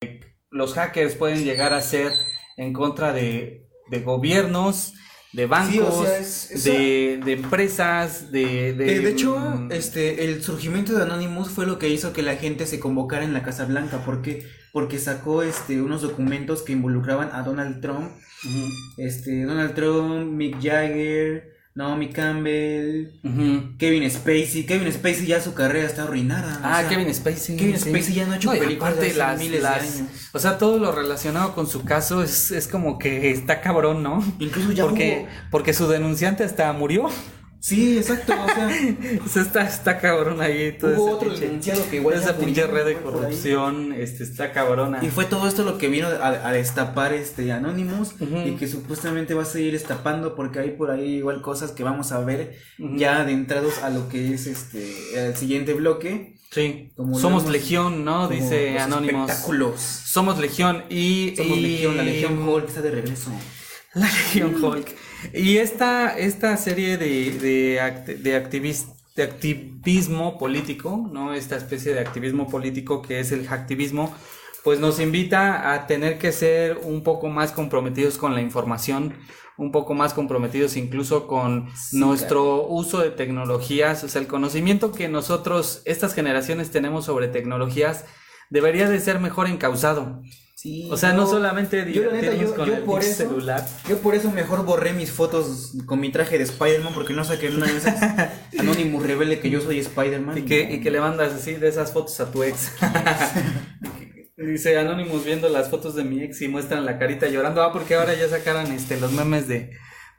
los 0.50 0.74
hackers 0.74 1.16
pueden 1.16 1.44
llegar 1.44 1.72
a 1.74 1.78
hacer 1.78 2.12
en 2.57 2.72
contra 2.72 3.12
de, 3.12 3.66
de 3.90 4.00
gobiernos, 4.00 4.94
de 5.32 5.46
bancos, 5.46 5.72
Sí, 5.72 5.80
o 5.80 6.05
sea, 6.05 6.18
es- 6.18 6.50
esa- 6.52 6.70
de, 6.70 7.20
de 7.24 7.32
empresas, 7.32 8.30
de... 8.30 8.72
De, 8.74 8.96
Eh, 8.96 9.00
de 9.00 9.11
hecho, 9.11 9.36
mm, 9.36 9.72
este, 9.72 10.24
el 10.26 10.42
surgimiento 10.44 10.94
de 10.94 11.02
Anonymous 11.02 11.48
fue 11.50 11.66
lo 11.66 11.80
que 11.80 11.88
hizo 11.88 12.12
que 12.12 12.22
la 12.22 12.36
gente 12.36 12.66
se 12.66 12.78
convocara 12.78 13.24
en 13.24 13.32
la 13.32 13.42
Casa 13.42 13.64
Blanca. 13.64 14.05
¿Por 14.05 14.22
qué? 14.22 14.46
Porque 14.72 15.00
sacó 15.00 15.42
este, 15.42 15.82
unos 15.82 16.02
documentos 16.02 16.62
que 16.62 16.72
involucraban 16.72 17.30
a 17.32 17.42
Donald 17.42 17.80
Trump, 17.80 18.12
este, 18.96 19.42
Donald 19.44 19.74
Trump, 19.74 20.30
Mick 20.32 20.62
Jagger, 20.62 21.53
Naomi 21.77 22.11
Campbell. 22.11 23.11
Kevin 23.79 24.09
Spacey. 24.09 24.64
Kevin 24.64 24.93
Spacey 24.93 25.27
ya 25.27 25.41
su 25.41 25.55
carrera 25.55 25.87
está 25.89 26.05
arruinada. 26.05 26.59
o 26.59 26.61
Ah, 26.62 26.81
sea, 26.81 26.89
Kevin 26.89 27.12
Spacey. 27.12 27.57
Kevin 27.57 27.79
sí. 27.79 27.91
Spacey 27.91 28.14
ya 28.14 28.27
no 28.27 28.33
ha 28.33 28.37
hecho 28.37 28.55
y 28.55 28.59
películas 28.61 29.16
las- 29.16 29.39
miles 29.41 29.61
las- 29.62 29.83
de 29.83 29.89
años. 30.03 30.11
O 30.33 30.39
sea, 30.39 30.57
todo 30.57 30.79
lo 30.79 30.93
relacionado 30.93 31.53
con 31.53 31.66
su 31.66 31.85
caso 31.85 32.22
es, 32.22 32.53
es 32.53 32.68
como 32.68 32.97
que 32.99 33.31
está 33.33 33.61
cabrón, 33.61 34.05
¿no? 34.05 34.22
Incluso 34.39 34.70
ya 34.70 34.85
porque, 34.85 35.22
hubo- 35.27 35.51
porque 35.51 35.75
su 35.75 35.89
denunciante 35.89 36.45
hasta 36.45 36.72
murió. 36.72 37.09
Sí, 37.67 37.97
exacto, 37.97 38.35
o 38.35 38.47
sea, 38.47 38.69
O 39.25 39.29
sea, 39.29 39.41
está, 39.43 39.62
está 39.67 39.99
cabrón 39.99 40.43
ahí. 40.43 40.77
Todo 40.79 40.91
Hubo 40.91 41.07
ese 41.07 41.15
otro 41.15 41.31
pinche- 41.31 41.41
denunciado 41.41 41.89
que 41.89 41.97
igual 41.97 42.15
Esa 42.17 42.37
pinche 42.37 42.67
red 42.67 42.85
de 42.85 42.97
corrupción 42.99 43.95
este, 43.95 44.23
está 44.23 44.53
cabrona. 44.53 44.99
y 45.03 45.09
fue 45.09 45.25
todo 45.25 45.49
esto 45.49 45.65
lo 45.65 45.79
que 45.79 45.89
vino 45.89 46.09
a, 46.09 46.29
a 46.49 46.53
destapar 46.53 47.15
este 47.15 47.51
Anonymous 47.53 48.17
y 48.21 48.53
que 48.57 48.69
supuestamente 48.69 49.33
va 49.33 49.45
a 49.45 49.47
seguir 49.47 49.73
destapando 49.73 50.35
porque 50.37 50.59
hay 50.59 50.73
por 50.73 50.91
ahí 50.91 51.15
igual 51.15 51.41
cosas 51.41 51.73
que 51.73 51.83
vamos 51.85 52.12
a 52.12 52.21
ver 52.21 52.55
ya 52.79 53.23
adentrados 53.23 53.79
a 53.79 53.89
lo 53.89 54.11
que 54.11 54.35
es 54.35 54.47
este 54.47 55.29
el 55.29 55.35
siguiente 55.35 55.73
bloque. 55.73 56.37
Sí. 56.51 56.93
Como 56.97 57.19
Somos 57.19 57.49
legión, 57.49 58.05
¿no? 58.05 58.29
Dice 58.29 58.79
Anónimos. 58.79 59.31
Espectáculos. 59.31 59.81
Somos 59.81 60.39
legión 60.39 60.85
y. 60.91 61.33
Somos 61.35 61.57
y- 61.57 61.62
Legión, 61.62 61.97
la 61.97 62.03
Legión 62.03 62.47
Hulk 62.47 62.69
está 62.69 62.83
de 62.83 62.91
regreso. 62.91 63.31
La 63.95 64.05
Legión 64.05 64.55
Hulk. 64.62 64.87
Y 65.33 65.59
esta, 65.59 66.16
esta 66.18 66.57
serie 66.57 66.97
de, 66.97 67.31
de, 67.39 67.81
act- 67.81 68.18
de, 68.18 68.37
activis- 68.43 68.87
de 69.16 69.22
activismo 69.22 70.39
político, 70.39 71.09
¿no? 71.12 71.35
Esta 71.35 71.57
especie 71.57 71.95
de 71.95 72.01
activismo 72.01 72.49
político 72.49 73.03
que 73.03 73.20
es 73.20 73.33
el 73.33 73.47
hacktivismo, 73.47 74.14
pues 74.62 74.81
nos 74.81 74.99
invita 75.01 75.72
a 75.72 75.87
tener 75.87 76.18
que 76.18 76.33
ser 76.33 76.79
un 76.83 77.03
poco 77.03 77.29
más 77.29 77.53
comprometidos 77.53 78.16
con 78.18 78.35
la 78.35 78.41
información, 78.41 79.14
un 79.57 79.70
poco 79.72 79.95
más 79.95 80.14
comprometidos 80.14 80.77
incluso 80.77 81.27
con 81.27 81.68
nuestro 81.93 82.66
uso 82.66 83.01
de 83.01 83.11
tecnologías, 83.11 84.03
o 84.05 84.09
sea, 84.09 84.20
el 84.20 84.27
conocimiento 84.27 84.91
que 84.93 85.09
nosotros, 85.09 85.83
estas 85.85 86.14
generaciones 86.14 86.70
tenemos 86.70 87.05
sobre 87.05 87.29
tecnologías, 87.29 88.05
debería 88.51 88.89
de 88.89 89.01
ser 89.01 89.20
mejor 89.20 89.47
encausado. 89.49 90.22
Sí, 90.65 90.89
O 90.91 90.97
sea, 90.97 91.12
no 91.12 91.27
solamente 91.27 91.93
yo, 91.93 92.05
la 92.07 92.12
neta, 92.12 92.31
divertirnos 92.31 92.51
yo- 92.53 92.57
con 92.57 92.67
yo 92.67 92.75
el 92.77 92.83
por 92.85 93.01
pinche 93.01 93.11
eso- 93.12 93.29
celular. 93.29 93.67
Yo 93.87 93.99
por 93.99 94.15
eso 94.15 94.31
mejor 94.31 94.65
borré 94.65 94.95
mis 94.95 95.12
fotos 95.12 95.73
con 95.85 96.01
mi 96.01 96.11
traje 96.11 96.39
de 96.39 96.45
Spider-Man 96.45 96.95
porque 96.95 97.12
no 97.12 97.23
sé 97.23 97.39
que 97.39 97.49
en 97.49 97.57
una 97.57 97.67
de 97.67 97.77
esas 97.77 98.31
Anonymous 98.59 99.07
revele 99.07 99.41
que 99.41 99.51
yo 99.51 99.61
soy 99.61 99.79
Spider-Man. 99.81 100.39
Y 100.39 100.43
que, 100.47 100.62
y 100.73 100.81
que 100.81 100.91
le 100.91 101.01
mandas 101.01 101.35
así 101.35 101.53
de 101.53 101.69
esas 101.69 101.93
fotos 101.93 102.19
a 102.21 102.33
tu 102.33 102.43
ex. 102.45 102.73
Dice 104.39 104.79
Anonymous 104.79 105.25
viendo 105.25 105.49
las 105.51 105.69
fotos 105.69 105.95
de 105.95 106.03
mi 106.05 106.23
ex 106.23 106.41
y 106.43 106.49
muestran 106.49 106.85
la 106.87 106.99
carita 106.99 107.29
llorando. 107.29 107.62
Ah, 107.62 107.71
porque 107.73 107.95
ahora 107.95 108.15
ya 108.15 108.29
sacaron 108.29 108.73
este 108.73 108.99
los 108.99 109.12
memes 109.12 109.47
de, 109.49 109.71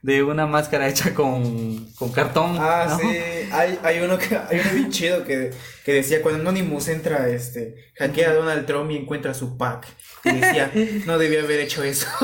de 0.05 0.21
una 0.21 0.45
máscara 0.45 0.87
hecha 0.87 1.15
con, 1.15 1.91
con 1.95 2.11
cartón. 2.11 2.57
Ah, 2.59 2.85
¿no? 2.87 2.99
sí, 2.99 3.07
hay, 3.51 3.79
hay 3.81 3.99
uno 4.01 4.19
que 4.19 4.37
hay 4.37 4.59
uno 4.59 4.71
bien 4.75 4.91
chido 4.91 5.23
que, 5.23 5.49
que 5.83 5.93
decía 5.93 6.21
cuando 6.21 6.41
Anonymous 6.41 6.89
entra, 6.89 7.27
este, 7.27 7.91
hackea 7.97 8.29
a 8.29 8.33
Donald 8.35 8.67
Trump 8.67 8.91
y 8.91 8.97
encuentra 8.97 9.33
su 9.33 9.57
pack. 9.57 9.87
Y 10.23 10.33
decía, 10.33 10.71
no 11.07 11.17
debía 11.17 11.41
haber 11.41 11.59
hecho 11.59 11.83
eso. 11.83 12.07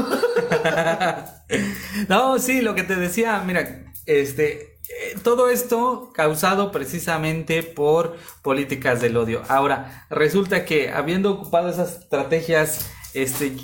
No, 2.08 2.40
sí, 2.40 2.62
lo 2.62 2.76
que 2.76 2.84
te 2.84 2.96
decía, 2.96 3.44
mira, 3.46 3.84
este, 4.06 4.80
eh, 4.88 5.16
todo 5.22 5.50
esto 5.50 6.10
causado 6.14 6.72
precisamente 6.72 7.62
por 7.62 8.16
políticas 8.42 9.02
del 9.02 9.18
odio. 9.18 9.44
Ahora, 9.50 10.06
resulta 10.10 10.64
que 10.64 10.90
habiendo 10.92 11.30
ocupado 11.32 11.70
esas 11.70 12.00
estrategias, 12.00 12.90
este, 13.14 13.58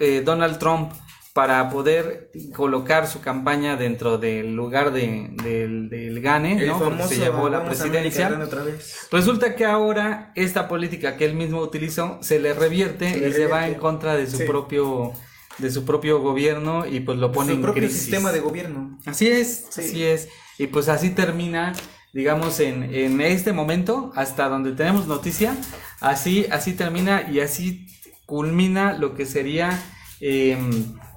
eh, 0.00 0.22
Donald 0.24 0.58
Trump 0.58 0.92
para 1.32 1.70
poder 1.70 2.30
colocar 2.54 3.06
su 3.08 3.20
campaña 3.22 3.76
dentro 3.76 4.18
del 4.18 4.54
lugar 4.54 4.92
de, 4.92 5.30
del, 5.42 5.88
del 5.88 6.20
Gane, 6.20 6.66
¿no? 6.66 6.78
Porque 6.78 7.04
se 7.04 7.16
llevó 7.20 7.48
la 7.48 7.64
presidencia. 7.64 8.28
Resulta 9.10 9.54
que 9.56 9.64
ahora 9.64 10.32
esta 10.34 10.68
política 10.68 11.16
que 11.16 11.24
él 11.24 11.34
mismo 11.34 11.60
utilizó 11.60 12.18
se 12.20 12.38
le 12.38 12.52
revierte 12.52 13.10
Se 13.14 13.20
le 13.20 13.28
y 13.28 13.32
se 13.32 13.46
va 13.46 13.66
en 13.66 13.74
contra 13.74 14.14
de 14.14 14.26
su 14.26 14.36
Sí. 14.38 14.44
propio 14.44 15.12
de 15.58 15.70
su 15.70 15.84
propio 15.84 16.20
gobierno 16.20 16.86
y 16.86 17.00
pues 17.00 17.18
lo 17.18 17.30
pone 17.30 17.50
Su 17.50 17.56
en 17.56 17.62
propio 17.62 17.82
crisis. 17.82 18.00
sistema 18.02 18.32
de 18.32 18.40
gobierno. 18.40 18.98
Así 19.04 19.28
es, 19.28 19.66
Sí. 19.70 19.80
así 19.82 20.02
es. 20.04 20.28
Y 20.58 20.68
pues 20.68 20.88
así 20.88 21.10
termina, 21.10 21.72
digamos, 22.14 22.58
en, 22.60 22.82
en 22.94 23.20
este 23.20 23.52
momento, 23.52 24.12
hasta 24.16 24.48
donde 24.48 24.72
tenemos 24.72 25.06
noticia, 25.06 25.54
así, 26.00 26.46
así 26.50 26.72
termina 26.72 27.28
y 27.30 27.40
así 27.40 27.86
culmina 28.26 28.94
lo 28.94 29.14
que 29.14 29.26
sería 29.26 29.78
eh, 30.22 30.56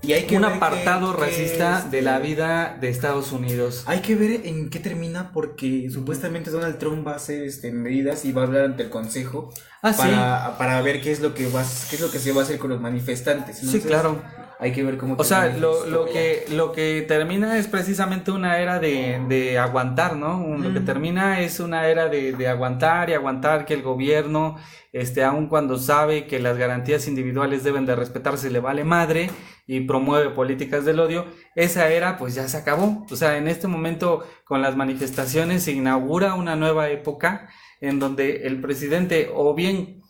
Y 0.06 0.14
hay 0.14 0.24
que 0.26 0.36
un 0.38 0.44
ver 0.44 0.54
apartado 0.54 1.16
que- 1.16 1.22
racista 1.26 1.82
de 1.90 2.02
la 2.02 2.20
vida 2.20 2.78
de 2.80 2.90
Estados 2.90 3.32
Unidos. 3.32 3.84
Hay 3.88 4.00
que 4.02 4.16
ver 4.16 4.42
en 4.46 4.70
qué 4.70 4.80
termina 4.80 5.32
porque 5.32 5.90
supuestamente 5.92 6.52
Donald 6.52 6.78
Trump 6.78 7.06
va 7.08 7.14
a 7.14 7.16
hacer 7.16 7.44
este, 7.44 7.72
medidas 7.72 8.24
y 8.26 8.32
va 8.32 8.44
a 8.44 8.46
hablar 8.46 8.66
ante 8.66 8.84
el 8.84 8.90
consejo 8.90 9.52
Ah, 9.82 9.94
sí. 9.94 10.00
para, 10.02 10.58
para 10.58 10.82
ver 10.82 11.02
qué 11.02 11.12
es 11.12 11.20
lo 11.22 11.34
que 11.34 11.48
va 11.48 11.64
qué 11.90 11.96
es 11.96 12.02
lo 12.02 12.12
que 12.12 12.20
se 12.20 12.32
va 12.32 12.42
a 12.42 12.44
hacer 12.44 12.58
con 12.60 12.70
los 12.70 12.82
manifestantes. 12.82 13.58
Sí, 13.60 13.80
claro. 13.82 14.22
Hay 14.66 14.72
que 14.72 14.84
ver 14.84 14.98
cómo 14.98 15.16
O 15.20 15.24
sea, 15.24 15.56
lo, 15.56 15.86
lo 15.86 16.06
que 16.06 16.46
lo 16.50 16.72
que 16.72 17.06
termina 17.08 17.60
es 17.60 17.68
precisamente 17.68 18.32
una 18.32 18.58
era 18.58 18.80
de, 18.80 19.22
de 19.30 19.60
aguantar, 19.60 20.16
¿no? 20.16 20.58
Lo 20.58 20.74
que 20.74 20.80
termina 20.80 21.42
es 21.42 21.60
una 21.60 21.88
era 21.88 22.10
de, 22.10 22.32
de 22.32 22.48
aguantar 22.48 23.12
y 23.12 23.14
aguantar 23.14 23.68
que 23.68 23.76
el 23.76 23.84
gobierno, 23.84 24.56
este, 24.92 25.24
aun 25.24 25.50
cuando 25.50 25.78
sabe 25.78 26.26
que 26.26 26.40
las 26.40 26.58
garantías 26.58 27.08
individuales 27.08 27.64
deben 27.64 27.86
de 27.86 27.96
respetarse, 27.96 28.50
le 28.50 28.60
vale 28.60 28.84
madre 28.84 29.30
y 29.68 29.82
promueve 29.82 30.32
políticas 30.32 30.84
del 30.84 31.00
odio, 31.00 31.28
esa 31.54 31.90
era 31.90 32.18
pues 32.18 32.34
ya 32.34 32.48
se 32.48 32.58
acabó. 32.58 33.06
O 33.12 33.16
sea, 33.16 33.38
en 33.38 33.48
este 33.48 33.68
momento 33.68 34.26
con 34.46 34.64
las 34.64 34.76
manifestaciones 34.76 35.62
se 35.62 35.74
inaugura 35.74 36.34
una 36.34 36.56
nueva 36.56 36.90
época 36.90 37.50
en 37.82 38.00
donde 38.00 38.48
el 38.48 38.62
presidente 38.62 39.30
o 39.32 39.54
bien 39.54 40.02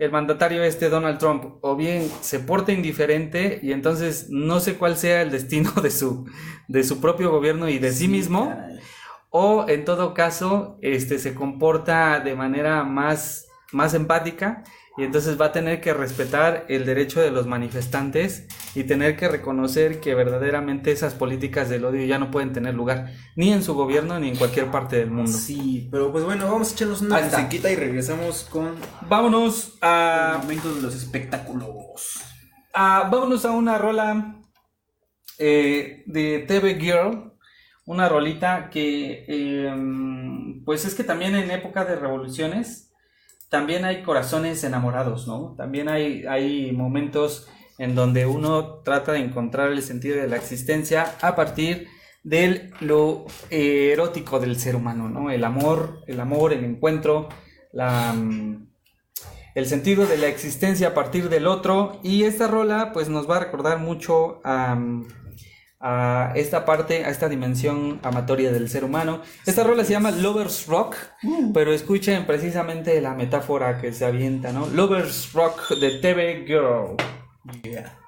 el 0.00 0.10
mandatario 0.10 0.64
este 0.64 0.88
Donald 0.88 1.18
Trump 1.18 1.44
o 1.60 1.76
bien 1.76 2.10
se 2.22 2.40
porta 2.40 2.72
indiferente 2.72 3.60
y 3.62 3.72
entonces 3.72 4.28
no 4.30 4.58
sé 4.58 4.76
cuál 4.76 4.96
sea 4.96 5.20
el 5.20 5.30
destino 5.30 5.70
de 5.82 5.90
su 5.90 6.26
de 6.68 6.82
su 6.84 7.00
propio 7.02 7.30
gobierno 7.30 7.68
y 7.68 7.78
de 7.78 7.92
sí, 7.92 8.08
mismo 8.08 8.48
caray. 8.48 8.80
o 9.28 9.66
en 9.68 9.84
todo 9.84 10.14
caso 10.14 10.78
este 10.80 11.18
se 11.18 11.34
comporta 11.34 12.18
de 12.20 12.34
manera 12.34 12.82
más 12.82 13.48
más 13.72 13.92
empática 13.92 14.64
y 14.96 15.04
entonces 15.04 15.40
va 15.40 15.46
a 15.46 15.52
tener 15.52 15.80
que 15.80 15.94
respetar 15.94 16.66
el 16.68 16.84
derecho 16.84 17.20
de 17.20 17.30
los 17.30 17.46
manifestantes 17.46 18.46
y 18.74 18.84
tener 18.84 19.16
que 19.16 19.28
reconocer 19.28 20.00
que 20.00 20.14
verdaderamente 20.14 20.90
esas 20.90 21.14
políticas 21.14 21.68
del 21.68 21.84
odio 21.84 22.04
ya 22.04 22.18
no 22.18 22.30
pueden 22.30 22.52
tener 22.52 22.74
lugar 22.74 23.12
ni 23.36 23.52
en 23.52 23.62
su 23.62 23.74
gobierno 23.74 24.18
ni 24.18 24.28
en 24.28 24.36
cualquier 24.36 24.70
parte 24.70 24.96
del 24.96 25.10
mundo. 25.10 25.32
Sí, 25.32 25.88
pero 25.90 26.10
pues 26.10 26.24
bueno, 26.24 26.50
vamos 26.50 26.70
a 26.70 26.74
echarnos 26.74 27.02
una 27.02 27.20
musiquita 27.20 27.70
y 27.70 27.76
regresamos 27.76 28.46
con 28.50 28.74
Vámonos 29.08 29.74
el 29.74 29.88
a 29.88 30.38
momento 30.42 30.74
de 30.74 30.82
los 30.82 30.94
espectáculos. 30.94 32.20
Vámonos 32.74 33.44
a 33.44 33.52
una 33.52 33.78
rola 33.78 34.36
eh, 35.38 36.02
de 36.06 36.40
TV 36.40 36.74
Girl. 36.74 37.32
Una 37.86 38.08
rolita 38.08 38.70
que, 38.70 39.24
eh, 39.26 40.62
pues 40.64 40.84
es 40.84 40.94
que 40.94 41.02
también 41.02 41.34
en 41.34 41.50
época 41.50 41.84
de 41.84 41.96
revoluciones, 41.96 42.89
también 43.50 43.84
hay 43.84 44.02
corazones 44.02 44.62
enamorados, 44.64 45.26
¿no? 45.26 45.54
También 45.58 45.88
hay, 45.88 46.24
hay 46.26 46.72
momentos 46.72 47.48
en 47.78 47.94
donde 47.94 48.24
uno 48.24 48.80
trata 48.84 49.12
de 49.12 49.18
encontrar 49.18 49.72
el 49.72 49.82
sentido 49.82 50.16
de 50.16 50.28
la 50.28 50.36
existencia 50.36 51.16
a 51.20 51.34
partir 51.34 51.88
de 52.22 52.70
lo 52.80 53.24
erótico 53.50 54.38
del 54.38 54.56
ser 54.58 54.76
humano, 54.76 55.08
¿no? 55.08 55.30
El 55.30 55.44
amor, 55.44 56.00
el 56.06 56.20
amor, 56.20 56.52
el 56.52 56.64
encuentro, 56.64 57.28
la, 57.72 58.12
mm, 58.12 58.68
el 59.56 59.66
sentido 59.66 60.06
de 60.06 60.18
la 60.18 60.28
existencia 60.28 60.88
a 60.88 60.94
partir 60.94 61.28
del 61.28 61.48
otro. 61.48 61.98
Y 62.04 62.22
esta 62.24 62.46
rola, 62.46 62.92
pues 62.92 63.08
nos 63.08 63.28
va 63.28 63.38
a 63.38 63.40
recordar 63.40 63.78
mucho 63.78 64.40
a, 64.44 64.78
a 65.80 66.32
esta 66.36 66.64
parte, 66.66 67.04
a 67.04 67.08
esta 67.08 67.28
dimensión 67.28 68.00
amatoria 68.02 68.52
del 68.52 68.68
ser 68.68 68.84
humano. 68.84 69.22
Esta 69.46 69.64
rola 69.64 69.84
se 69.84 69.92
llama 69.92 70.10
Lovers 70.10 70.66
Rock, 70.66 70.96
pero 71.54 71.72
escuchen 71.72 72.26
precisamente 72.26 73.00
la 73.00 73.14
metáfora 73.14 73.80
que 73.80 73.92
se 73.92 74.04
avienta, 74.04 74.52
¿no? 74.52 74.66
Lovers 74.66 75.32
Rock 75.32 75.70
de 75.70 75.98
TV 75.98 76.44
Girl. 76.46 76.96
Are 77.48 77.99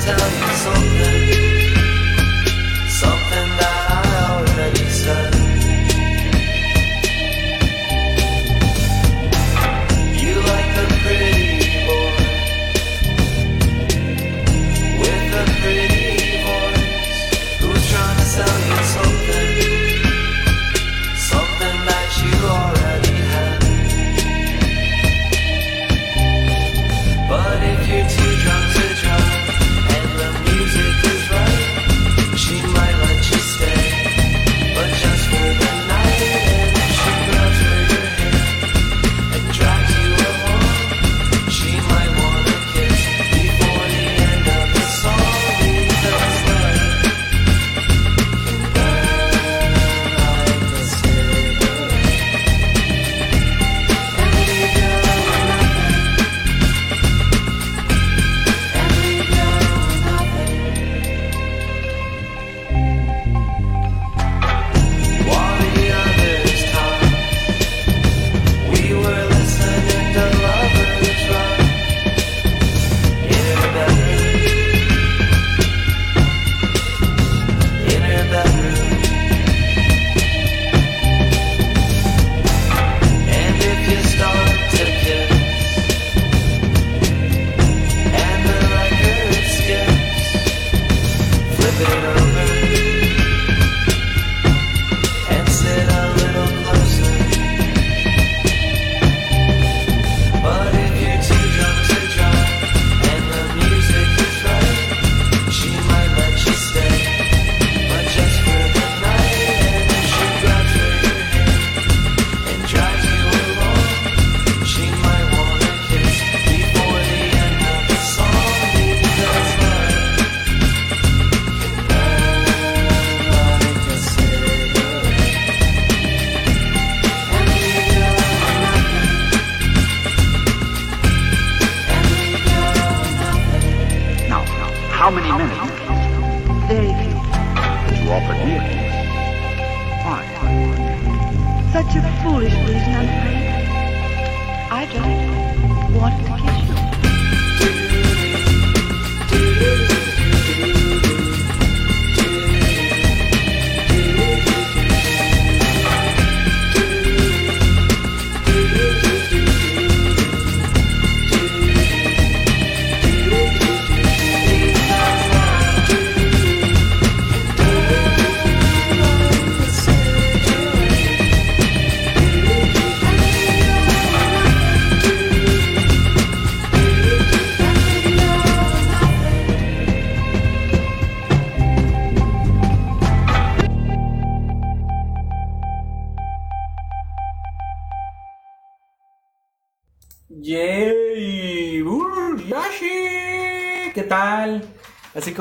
tell 0.00 0.30
you 0.30 0.39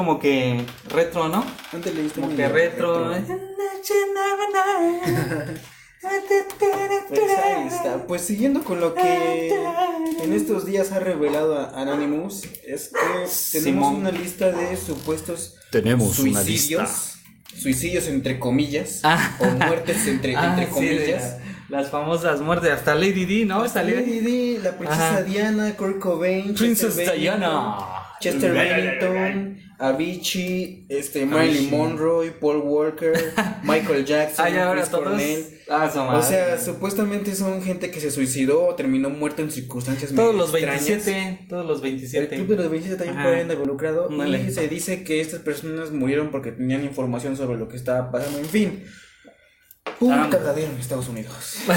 como 0.10 0.20
que 0.20 0.66
retro, 0.90 1.30
¿no? 1.30 1.46
¿Dónde 1.72 1.94
leíste 1.94 2.20
Como 2.22 2.36
que 2.36 2.48
retro. 2.48 3.12
Pues 7.10 7.22
ahí 7.44 7.68
está. 7.68 8.08
Pues 8.08 8.22
siguiendo 8.22 8.64
con 8.64 8.80
lo 8.80 8.94
que 8.96 9.50
en 10.24 10.34
estos 10.34 10.66
días 10.66 10.92
ha 10.92 11.00
revelado 11.00 11.60
a- 11.60 11.80
Anonymous, 11.82 12.44
es 12.66 12.90
que 12.90 13.60
tenemos 13.60 13.88
Simón. 13.88 13.96
una 13.96 14.12
lista 14.12 14.52
de 14.52 14.76
supuestos 14.78 15.56
Tenemos 15.72 16.18
una 16.20 16.42
suicidios. 16.44 17.16
Suicidios 17.56 18.08
entre 18.08 18.40
comillas. 18.40 19.02
Ah. 19.04 19.36
O 19.40 19.46
muertes 19.46 20.08
entre, 20.08 20.36
Ah, 20.36 20.56
entre 20.58 20.66
sí, 20.74 20.86
de 20.86 20.96
comillas. 20.98 21.38
la- 21.70 21.82
las 21.82 21.92
famosas 21.92 22.42
muertes, 22.42 22.72
hasta 22.72 22.96
Lady 22.96 23.26
D, 23.26 23.46
¿no? 23.46 23.68
Salió 23.68 23.96
Lady 23.98 24.20
Di, 24.22 24.58
la 24.58 24.76
princesa 24.78 25.10
Ajá. 25.10 25.22
Diana, 25.24 25.76
Kurt 25.76 26.00
Cobain, 26.00 26.56
Princess 26.56 26.96
Chester 26.96 27.06
Bennington, 27.16 27.40
Diana. 27.40 27.78
Chester 28.20 28.54
Bennington, 28.54 29.60
Avicii, 29.80 30.86
este, 30.90 31.26
Marilyn 31.26 31.70
Monroe, 31.70 32.32
Paul 32.32 32.58
Walker, 32.58 33.14
Michael 33.64 34.06
Jackson, 34.06 34.54
ya 34.54 34.68
ahora 34.68 34.82
Chris. 34.82 34.94
Cornell. 34.94 35.46
Ah, 35.70 35.90
su 35.92 36.00
O 36.00 36.06
madre. 36.06 36.24
sea, 36.28 36.60
supuestamente 36.60 37.34
son 37.36 37.62
gente 37.64 37.90
que 37.90 38.00
se 38.02 38.12
suicidó 38.12 38.66
o 38.68 38.76
terminó 38.76 39.10
muerto 39.10 39.42
en 39.42 39.52
circunstancias 39.52 40.14
todos 40.14 40.36
los 40.36 40.54
extrañas. 40.54 40.86
27, 40.86 41.46
todos 41.48 41.66
los 41.66 41.78
El 41.78 41.84
27. 41.84 42.36
club 42.36 42.48
de 42.50 42.56
los 42.58 42.70
27 42.72 43.06
también 43.06 43.40
anda 43.42 43.54
involucrado 43.54 44.10
Ándale. 44.10 44.42
y 44.44 44.52
se 44.52 44.68
dice 44.68 45.04
que 45.04 45.22
estas 45.22 45.40
personas 45.42 45.92
murieron 45.92 46.30
porque 46.32 46.52
tenían 46.52 46.84
información 46.84 47.38
sobre 47.38 47.58
lo 47.58 47.70
que 47.70 47.78
estaba 47.78 48.12
pasando. 48.12 48.40
En 48.40 48.46
fin, 48.50 48.84
un 50.02 50.12
Ah. 50.12 50.28
cagadero 50.30 50.72
en 50.72 50.78
Estados 50.80 51.08
Unidos. 51.08 51.58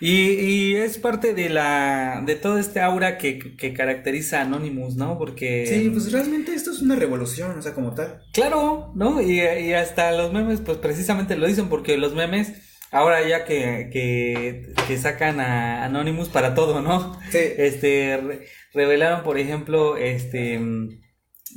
y, 0.00 0.30
y 0.32 0.76
es 0.76 0.98
parte 0.98 1.34
de 1.34 1.48
la 1.50 2.22
de 2.24 2.34
todo 2.36 2.58
este 2.58 2.80
aura 2.80 3.18
que, 3.18 3.38
que 3.56 3.74
caracteriza 3.74 4.38
a 4.38 4.42
Anonymous, 4.42 4.96
¿no? 4.96 5.18
Porque 5.18 5.66
Sí, 5.66 5.90
pues 5.90 6.10
realmente 6.12 6.54
esto 6.54 6.70
es 6.70 6.80
una 6.80 6.96
revolución, 6.96 7.58
o 7.58 7.62
sea, 7.62 7.74
como 7.74 7.94
tal. 7.94 8.22
Claro, 8.32 8.92
¿no? 8.94 9.20
Y, 9.20 9.40
y 9.40 9.72
hasta 9.74 10.12
los 10.12 10.32
memes, 10.32 10.60
pues 10.60 10.78
precisamente 10.78 11.36
lo 11.36 11.46
dicen, 11.46 11.68
porque 11.68 11.98
los 11.98 12.14
memes, 12.14 12.52
ahora 12.90 13.26
ya 13.28 13.44
que, 13.44 13.90
que, 13.92 14.72
que 14.88 14.96
sacan 14.98 15.38
a 15.40 15.84
Anonymous 15.84 16.28
para 16.30 16.54
todo, 16.54 16.80
¿no? 16.80 17.18
Sí. 17.30 17.38
Este, 17.58 18.16
re- 18.16 18.46
revelaron, 18.72 19.22
por 19.22 19.38
ejemplo, 19.38 19.96
este, 19.98 20.58
mm, 20.58 20.88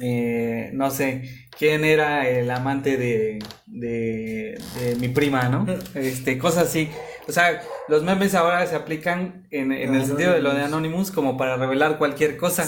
eh, 0.01 0.71
no 0.73 0.89
sé, 0.91 1.23
quién 1.57 1.85
era 1.85 2.27
el 2.27 2.49
amante 2.49 2.97
de, 2.97 3.39
de, 3.67 4.57
de 4.81 4.95
mi 4.99 5.07
prima, 5.09 5.49
¿no? 5.49 5.65
Este, 5.95 6.37
cosas 6.37 6.67
así. 6.67 6.89
O 7.27 7.31
sea, 7.31 7.61
los 7.87 8.03
memes 8.03 8.35
ahora 8.35 8.65
se 8.67 8.75
aplican 8.75 9.47
en, 9.49 9.71
en 9.71 9.95
el 9.95 10.05
sentido 10.05 10.33
de 10.33 10.41
lo 10.41 10.53
de 10.53 10.63
Anonymous 10.63 11.11
como 11.11 11.37
para 11.37 11.55
revelar 11.55 11.97
cualquier 11.97 12.37
cosa. 12.37 12.65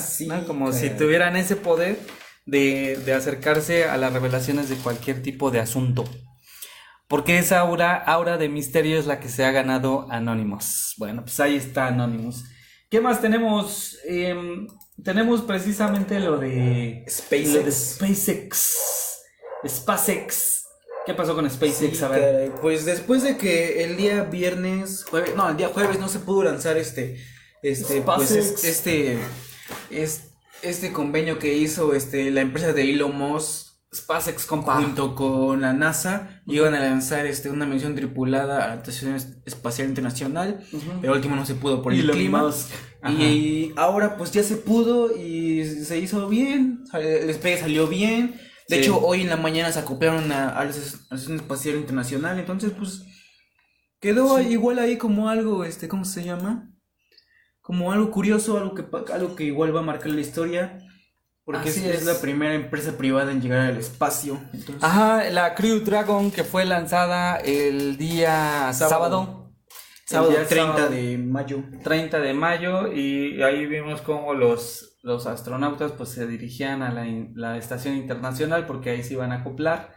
Como 0.48 0.72
si 0.72 0.90
tuvieran 0.92 1.36
ese 1.36 1.56
poder 1.56 2.00
de, 2.46 2.98
de 3.06 3.14
acercarse 3.14 3.86
a 3.86 3.98
las 3.98 4.14
revelaciones 4.14 4.70
de 4.70 4.76
cualquier 4.78 5.22
tipo 5.22 5.52
de 5.52 5.60
asunto. 5.60 6.06
Porque 7.08 7.38
esa 7.38 7.60
aura, 7.60 7.96
aura 7.96 8.38
de 8.38 8.50
misterio 8.50 8.98
es 8.98 9.06
la 9.06 9.20
que 9.20 9.30
se 9.30 9.46
ha 9.46 9.52
ganado 9.52 10.08
Anonymous. 10.10 10.96
Bueno, 10.98 11.24
pues 11.24 11.40
ahí 11.40 11.56
está 11.56 11.88
Anonymous. 11.88 12.46
¿Qué 12.90 13.00
más 13.00 13.22
tenemos? 13.22 14.00
Em, 14.08 14.68
tenemos 15.04 15.42
precisamente 15.42 16.20
lo 16.20 16.38
de 16.38 17.06
SpaceX. 17.10 17.54
lo 17.54 17.64
de 17.64 17.72
SpaceX. 17.72 18.78
SpaceX. 19.68 20.55
¿Qué 21.06 21.14
pasó 21.14 21.36
con 21.36 21.50
SpaceX? 21.50 21.98
Sí, 21.98 22.04
A 22.04 22.08
ver. 22.08 22.52
Pues 22.62 22.86
después 22.86 23.24
de 23.24 23.38
que 23.38 23.84
el 23.84 23.96
día 23.98 24.24
viernes, 24.24 25.06
jueves, 25.10 25.36
no, 25.36 25.50
el 25.50 25.58
día 25.58 25.70
jueves 25.70 26.00
no 26.00 26.08
se 26.10 26.20
pudo 26.20 26.44
lanzar 26.44 26.78
este, 26.78 27.18
este, 27.62 28.02
pues, 28.02 28.32
este, 28.64 29.18
es- 29.90 30.32
este 30.62 30.92
convenio 30.92 31.38
que 31.38 31.56
hizo 31.56 31.94
este, 31.94 32.32
la 32.32 32.42
empresa 32.42 32.74
de 32.74 32.90
Elon 32.92 33.16
Musk 33.16 33.66
SpaceX, 33.94 34.46
compa. 34.46 34.76
junto 34.82 35.16
con 35.16 35.62
la 35.62 35.72
NASA 35.74 36.42
iban 36.48 36.74
a 36.74 36.80
lanzar 36.80 37.26
este, 37.28 37.50
una 37.50 37.66
misión 37.66 37.96
tripulada 37.96 38.66
a 38.66 38.68
la 38.70 38.76
Estación 38.76 39.16
Es- 39.16 39.38
Espacial 39.46 39.88
Internacional, 39.88 40.60
pero 41.02 41.14
último 41.14 41.36
no 41.36 41.46
se 41.46 41.54
pudo 41.56 41.82
por 41.82 41.94
el 41.94 42.10
clima. 42.10 42.44
Musk. 42.44 42.70
Y 43.22 43.72
ahora 43.78 44.18
pues 44.18 44.32
ya 44.32 44.42
se 44.44 44.56
pudo 44.58 45.16
y 45.16 45.64
se 45.64 46.00
hizo 46.00 46.28
bien, 46.28 46.84
el 46.94 47.28
despegue 47.28 47.60
salió 47.60 47.88
bien. 47.88 48.36
De 48.68 48.78
Sí. 48.78 48.82
hecho, 48.82 49.00
hoy 49.00 49.22
en 49.22 49.30
la 49.30 49.38
mañana 49.38 49.72
se 49.72 49.80
acoplaron 49.80 50.32
a, 50.32 50.50
a 50.50 50.64
la 50.64 50.70
Estación 50.72 51.36
Espacial 51.36 51.76
Internacional, 51.76 52.40
entonces 52.40 52.72
pues 52.78 53.04
quedó 54.00 54.40
igual 54.40 54.80
ahí 54.80 54.98
como 54.98 55.30
algo, 55.30 55.64
este, 55.66 55.88
¿cómo 55.88 56.06
se 56.06 56.24
llama? 56.24 56.70
Como 57.62 57.92
algo 57.92 58.12
curioso, 58.12 58.58
algo 58.58 58.74
que, 58.76 58.86
algo 59.14 59.36
que 59.36 59.44
igual 59.46 59.76
va 59.76 59.80
a 59.80 59.84
marcar 59.84 60.10
la 60.12 60.22
historia, 60.22 60.80
porque 61.44 61.70
es, 61.70 62.06
la 62.06 62.20
primera 62.20 62.56
empresa 62.56 62.98
privada 62.98 63.32
en 63.32 63.42
llegar 63.42 63.62
al 63.62 63.78
espacio. 63.78 64.40
entonces- 64.54 64.84
Ajá, 64.84 65.30
la 65.30 65.54
Crew 65.56 65.80
Dragon 65.82 66.32
que 66.32 66.44
fue 66.44 66.66
lanzada 66.66 67.38
el 67.38 67.98
día 67.98 68.72
sábado. 68.74 68.90
Sábado. 68.90 69.42
El 70.08 70.10
Sábado 70.10 70.32
día 70.32 70.48
30 70.48 70.74
sábado. 70.76 70.90
de 70.92 71.18
mayo. 71.18 71.64
30 71.84 72.20
de 72.20 72.34
mayo 72.34 72.92
y 72.94 73.42
ahí 73.42 73.66
vimos 73.66 74.02
cómo 74.02 74.34
los, 74.36 74.95
los 75.06 75.28
astronautas 75.28 75.92
pues 75.92 76.10
se 76.10 76.26
dirigían 76.26 76.82
a 76.82 76.92
la, 77.36 77.58
estación 77.58 77.96
internacional 77.96 78.66
porque 78.66 78.90
ahí 78.90 79.04
se 79.04 79.14
iban 79.14 79.32
a 79.32 79.36
acoplar 79.42 79.94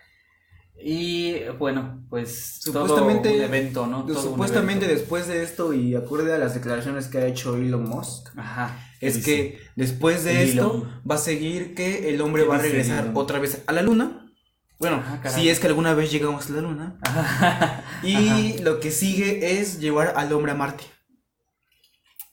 y 0.80 1.40
bueno 1.58 2.04
pues 2.10 2.58
Supuestamente, 2.60 3.30
todo 3.30 3.38
un 3.38 3.44
evento 3.44 3.86
no 3.86 4.04
Todo 4.04 4.22
supuestamente 4.22 4.84
evento. 4.84 5.00
después 5.00 5.26
de 5.26 5.42
esto 5.42 5.72
y 5.72 5.94
acorde 5.96 6.34
a 6.34 6.38
las 6.38 6.52
declaraciones 6.54 7.08
que 7.08 7.18
ha 7.18 7.26
hecho 7.26 7.56
Elon 7.56 7.88
Musk, 7.88 8.28
ajá 8.36 8.78
es 9.00 9.14
dice? 9.14 9.24
que 9.26 9.58
después 9.76 10.24
de 10.24 10.42
El 10.42 10.48
esto 10.50 10.74
Elon. 10.74 11.02
va 11.10 11.14
a 11.14 11.18
seguir 11.18 11.74
que 11.74 12.10
el 12.10 12.20
hombre 12.20 12.42
¿Qué 12.42 12.48
va 12.48 12.56
a 12.56 12.58
regresar 12.58 13.04
Elon? 13.04 13.16
otra 13.16 13.38
vez 13.38 13.62
a 13.66 13.72
la 13.72 13.82
luna. 13.82 14.26
Bueno, 14.78 15.02
Ah, 15.04 15.20
si 15.28 15.48
es 15.48 15.58
que 15.58 15.68
alguna 15.68 15.94
vez 15.94 16.12
llegamos 16.12 16.50
a 16.50 16.52
la 16.52 16.60
luna. 16.60 16.98
Y 18.02 18.58
lo 18.58 18.78
que 18.78 18.90
sigue 18.92 19.58
es 19.60 19.80
llevar 19.80 20.12
al 20.16 20.32
hombre 20.32 20.52
a 20.52 20.54
Marte. 20.54 20.84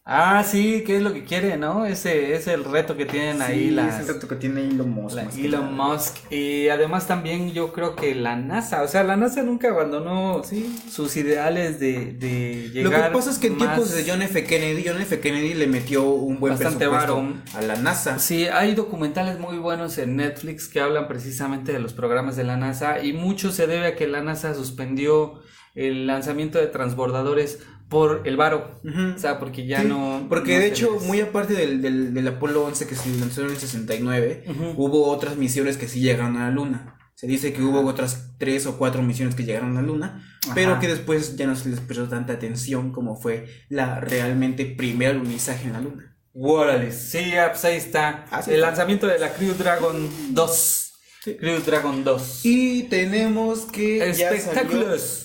Ah 0.06 0.43
sí 0.43 0.84
qué 0.86 0.97
es 0.97 1.03
lo 1.03 1.14
que 1.14 1.24
quiere 1.24 1.58
no 1.58 1.86
ese 1.86 2.36
es 2.36 2.47
el 2.47 2.64
reto 2.64 2.95
que 2.95 3.06
tienen 3.06 3.41
ahí 3.41 3.72
las 3.72 3.95
es 3.95 4.08
el 4.08 4.14
reto 4.14 4.28
que 4.28 4.36
tiene 4.36 4.62
Elon 4.68 4.89
Musk. 4.89 5.16
La 5.16 5.24
Elon. 5.24 5.76
Musk 5.76 6.32
y 6.32 6.70
además 6.70 7.08
también 7.08 7.51
yo 7.51 7.72
creo 7.72 7.95
que 7.95 8.16
la 8.16 8.36
NASA, 8.36 8.84
o 8.84 8.88
sea, 8.88 9.03
la 9.03 9.16
NASA 9.16 9.43
nunca 9.43 9.70
abandonó 9.70 10.41
sus 10.89 11.16
ideales 11.18 11.80
de, 11.80 12.14
de 12.14 12.70
Lo 12.76 12.89
llegar 12.89 13.10
que 13.10 13.16
pasa 13.16 13.32
es 13.32 13.38
que 13.38 13.47
en 13.47 13.58
tiempos 13.58 13.93
de 13.93 14.10
John 14.10 14.22
F. 14.22 14.43
Kennedy, 14.43 14.84
John 14.86 15.01
F. 15.01 15.20
Kennedy 15.20 15.53
le 15.53 15.68
metió 15.68 16.03
un 16.10 16.39
buen 16.39 16.53
Bastante 16.53 16.88
presupuesto 16.88 17.58
a 17.58 17.62
la 17.62 17.76
NASA. 17.78 18.20
Sí, 18.20 18.47
hay 18.47 18.76
documentales 18.76 19.39
muy 19.39 19.58
buenos 19.58 19.97
en 19.97 20.16
Netflix 20.16 20.68
que 20.68 20.80
hablan 20.80 21.08
precisamente 21.08 21.72
de 21.72 21.80
los 21.80 21.93
programas 21.93 22.36
de 22.36 22.43
la 22.43 22.58
NASA 22.58 23.01
y 23.03 23.14
mucho 23.14 23.51
se 23.51 23.68
debe 23.68 23.88
a 23.88 23.95
que 23.95 24.08
la 24.08 24.22
NASA 24.22 24.53
suspendió 24.53 25.41
el 25.76 26.08
lanzamiento 26.08 26.58
de 26.58 26.68
transbordadores 26.68 27.60
por 27.90 28.24
el 28.26 28.36
varo, 28.36 28.80
o 29.16 29.20
sea, 29.20 29.40
porque 29.40 29.66
ya 29.68 29.82
Sí, 29.82 29.88
no... 29.88 30.26
Porque 30.28 30.54
no 30.56 30.60
de 30.60 30.68
hecho, 30.68 30.94
les- 30.96 31.04
muy 31.04 31.22
aparte 31.22 31.54
del, 31.54 31.82
del, 31.82 32.14
del 32.14 32.28
Apolo 32.28 32.66
11 32.66 32.88
que 32.88 32.96
se 32.96 33.10
lanzó 33.20 33.42
en 33.42 33.52
el 33.52 33.58
69, 33.58 34.44
Ujú. 34.48 34.74
hubo 34.78 35.08
otras 35.08 35.36
misiones 35.38 35.78
que 35.78 35.88
sí 35.88 36.00
llegaron 36.02 36.36
a 36.38 36.46
la 36.46 36.52
Luna. 36.52 36.98
Se 37.14 37.28
dice 37.28 37.54
que 37.54 37.62
hubo 37.62 37.86
otras 37.86 38.32
tres 38.38 38.66
o 38.66 38.78
cuatro 38.78 39.02
misiones 39.02 39.36
que 39.36 39.44
llegaron 39.46 39.78
a 39.78 39.82
la 39.82 39.88
Luna, 39.88 40.24
pero 40.54 40.80
que 40.80 40.88
después 40.90 41.38
ya 41.38 41.48
no 41.48 41.56
se 41.56 41.70
les 41.70 41.80
prestó 41.80 42.10
tanta 42.10 42.34
atención 42.34 42.92
como 42.92 43.16
fue 43.16 43.46
la 43.70 44.02
realmente 44.02 44.66
primera 44.66 45.12
alunizaje 45.12 45.68
en 45.68 45.74
la 45.74 45.82
Luna. 45.82 46.18
Órale, 46.34 46.92
sí, 46.92 47.34
ah, 47.38 47.50
pues 47.52 47.64
ahí 47.64 47.78
está. 47.78 48.26
Ah, 48.32 48.42
sí 48.42 48.50
el 48.50 48.58
está. 48.58 48.68
lanzamiento 48.68 49.08
de 49.08 49.18
la 49.20 49.32
Crew 49.34 49.54
Dragon 49.54 50.10
2. 50.32 50.94
Crew 51.40 51.60
Dragon 51.66 52.04
2. 52.04 52.42
Y 52.46 52.84
tenemos 52.84 53.62
que 53.72 54.10
Espectáculos. 54.10 55.25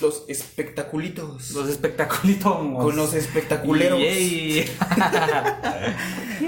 Los 0.00 0.24
espectaculitos. 0.28 1.50
Los 1.50 1.68
espectaculitos. 1.68 2.52
Con 2.52 2.96
los 2.96 3.12
espectaculeros. 3.14 3.98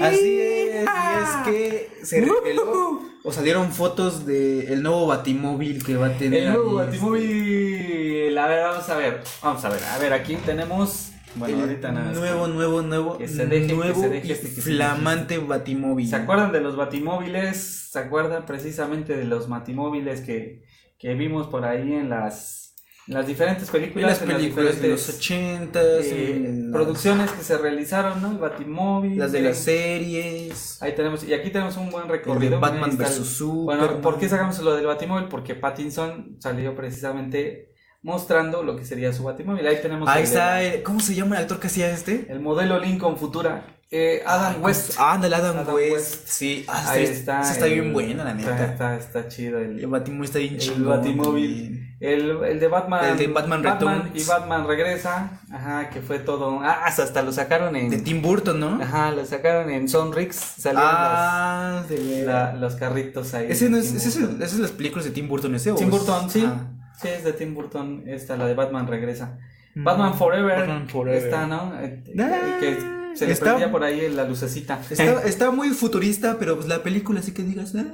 Así 0.01 0.39
es, 0.39 0.83
y 0.83 0.87
es 0.87 1.29
que 1.45 1.91
se 2.03 2.21
reveló 2.21 3.01
o 3.23 3.31
salieron 3.31 3.71
fotos 3.71 4.25
del 4.25 4.67
el 4.67 4.83
nuevo 4.83 5.07
batimóvil 5.07 5.83
que 5.83 5.95
va 5.95 6.07
a 6.07 6.17
tener. 6.17 6.43
El 6.43 6.53
nuevo 6.53 6.79
ahí, 6.79 6.87
Batimóvil. 6.87 8.37
A 8.37 8.47
ver, 8.47 8.63
vamos 8.63 8.89
a 8.89 8.97
ver. 8.97 9.21
Vamos 9.41 9.63
a 9.63 9.69
ver. 9.69 9.83
A 9.83 9.97
ver, 9.99 10.13
aquí 10.13 10.35
tenemos. 10.37 11.11
Bueno, 11.35 11.55
el 11.55 11.61
ahorita 11.61 11.91
nada. 11.91 12.11
nuevo, 12.11 12.47
nuevo, 12.47 12.81
nuevo, 12.83 13.17
Que 13.17 13.27
se 13.27 13.47
deje, 13.47 13.67
que 13.67 13.73
nuevo 13.73 14.01
se 14.01 14.09
deje 14.09 14.33
este 14.33 14.49
que 14.53 14.61
se 14.61 14.71
flamante 14.73 15.39
batimóvil. 15.39 16.07
¿Se 16.07 16.15
acuerdan 16.15 16.51
de 16.51 16.61
los 16.61 16.75
batimóviles? 16.75 17.89
¿Se 17.91 17.99
acuerdan 17.99 18.45
precisamente 18.45 19.15
de 19.15 19.25
los 19.25 19.49
batimóviles 19.49 20.21
que, 20.21 20.63
que 20.99 21.15
vimos 21.15 21.47
por 21.47 21.65
ahí 21.65 21.93
en 21.93 22.09
las, 22.09 22.62
en 23.07 23.13
las 23.15 23.27
diferentes 23.27 23.67
En 23.67 23.71
películas? 23.73 24.09
las 24.09 24.19
películas 24.35 24.81
de 24.81 24.87
los 24.89 25.09
80 25.09 25.81
eh, 25.81 26.31
en 26.35 26.71
las- 26.71 26.81
producciones 26.81 27.31
que 27.31 27.43
se 27.43 27.57
realizaron, 27.57 28.21
¿no? 28.21 28.31
El 28.31 28.37
batimóvil. 28.37 29.17
las 29.19 29.31
de 29.31 29.39
eh, 29.39 29.41
las 29.43 29.57
series. 29.57 30.81
Ahí 30.81 30.95
tenemos, 30.95 31.23
y 31.23 31.33
aquí 31.33 31.49
tenemos 31.49 31.77
un 31.77 31.89
buen 31.91 32.03
El 32.05 32.11
de 32.11 32.17
recorrido. 32.17 32.59
Batman 32.59 32.97
vs 32.97 32.97
Bueno, 32.97 33.25
Superman. 33.25 34.01
¿por 34.01 34.19
qué 34.19 34.29
sacamos 34.29 34.59
lo 34.59 34.75
del 34.75 34.85
batimóvil? 34.85 35.27
Porque 35.27 35.55
Pattinson 35.55 36.37
salió 36.39 36.75
precisamente 36.75 37.69
mostrando 38.01 38.63
lo 38.63 38.75
que 38.75 38.83
sería 38.85 39.13
su 39.13 39.23
batimóvil. 39.23 39.65
Ahí 39.67 39.77
tenemos 39.81 40.07
Ahí 40.09 40.19
el, 40.19 40.23
está, 40.27 40.61
el- 40.61 40.83
¿cómo 40.83 40.99
se 40.99 41.15
llama 41.15 41.35
el 41.37 41.43
actor 41.43 41.59
que 41.59 41.67
hacía 41.67 41.89
este? 41.91 42.25
el 42.29 42.39
modelo 42.39 42.79
Lincoln 42.79 43.17
Futura. 43.17 43.65
Eh, 43.95 44.23
Adam 44.25 44.55
West. 44.63 44.95
Ah, 44.97 45.13
Adam, 45.13 45.31
Adam 45.31 45.75
West. 45.75 45.93
West. 45.93 46.27
Sí, 46.27 46.65
ah, 46.67 46.83
Ahí 46.89 47.03
está, 47.03 47.41
está. 47.41 47.51
está 47.51 47.65
el- 47.67 47.73
bien 47.73 47.93
buena, 47.93 48.23
la 48.23 48.33
neta. 48.33 48.65
está, 48.65 48.95
está 48.97 49.27
chido 49.27 49.59
el, 49.59 49.79
El 49.79 49.85
batimóvil 49.87 50.23
está 50.25 50.39
bien 50.39 50.55
el 50.55 50.59
chingón. 50.59 50.89
batimóvil. 50.97 51.79
El, 51.99 52.31
el 52.43 52.59
de 52.59 52.67
Batman. 52.67 53.05
El 53.05 53.17
de 53.19 53.27
Batman 53.27 53.63
Returns. 53.63 54.09
y 54.15 54.27
Batman 54.27 54.67
regresa. 54.67 55.39
Ajá, 55.51 55.89
que 55.91 56.01
fue 56.01 56.17
todo. 56.17 56.59
Ah, 56.61 56.81
hasta 56.85 57.21
lo 57.21 57.31
sacaron 57.31 57.75
en. 57.75 57.89
De 57.91 57.99
Tim 57.99 58.21
Burton, 58.23 58.59
¿no? 58.59 58.81
Ajá, 58.81 59.11
lo 59.11 59.23
sacaron 59.25 59.69
en 59.69 59.87
Sonrix. 59.87 60.35
Salieron 60.35 60.89
Ah, 60.91 61.83
de 61.87 61.95
veras. 61.95 62.25
la- 62.55 62.59
los 62.59 62.75
carritos 62.75 63.33
ahí. 63.35 63.45
Ese 63.51 63.69
no 63.69 63.77
es, 63.77 63.93
ese 63.93 64.09
es 64.09 64.15
el- 64.17 64.37
esas 64.37 64.51
son 64.53 64.63
las 64.63 64.71
películas 64.71 65.05
de 65.05 65.11
Tim 65.11 65.27
Burton, 65.27 65.53
ese 65.53 65.71
Tim 65.73 65.91
Burton, 65.91 66.29
sí. 66.31 66.43
Ah. 66.47 66.65
Sí, 66.99 67.09
es 67.09 67.23
de 67.23 67.33
Tim 67.33 67.53
Burton. 67.53 68.03
Esta, 68.07 68.37
la 68.37 68.47
de 68.47 68.55
Batman 68.55 68.87
regresa. 68.87 69.37
Mm. 69.75 69.83
Batman 69.83 70.13
Forever. 70.15 70.59
Batman 70.59 70.89
Forever. 70.89 71.23
Está, 71.23 71.45
¿no? 71.47 71.73
Eh, 71.79 72.03
Ah, 72.19 72.57
que 72.59 73.02
se 73.15 73.25
le 73.27 73.33
está- 73.33 73.45
prendía 73.45 73.71
por 73.71 73.83
ahí 73.83 74.09
la 74.09 74.23
lucecita. 74.27 74.79
Está, 74.89 75.23
está 75.23 75.51
muy 75.51 75.69
futurista, 75.69 76.37
pero 76.39 76.55
pues 76.55 76.67
la 76.67 76.83
película 76.83 77.21
sí 77.21 77.33
que 77.33 77.43
digas. 77.43 77.73
ah, 77.75 77.85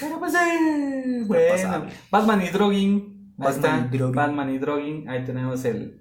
Pero 0.00 0.18
pues, 0.18 0.34
eh, 0.34 1.22
bueno. 1.26 1.44
pasable. 1.52 1.92
Batman 2.10 2.42
y 2.42 2.48
Drogging. 2.50 3.34
Batman 3.36 3.88
y 3.92 3.96
Drogging. 3.98 4.14
Batman 4.16 4.50
y 4.54 4.58
Drogging. 4.58 5.08
Ahí 5.08 5.24
tenemos 5.24 5.64
el, 5.64 6.00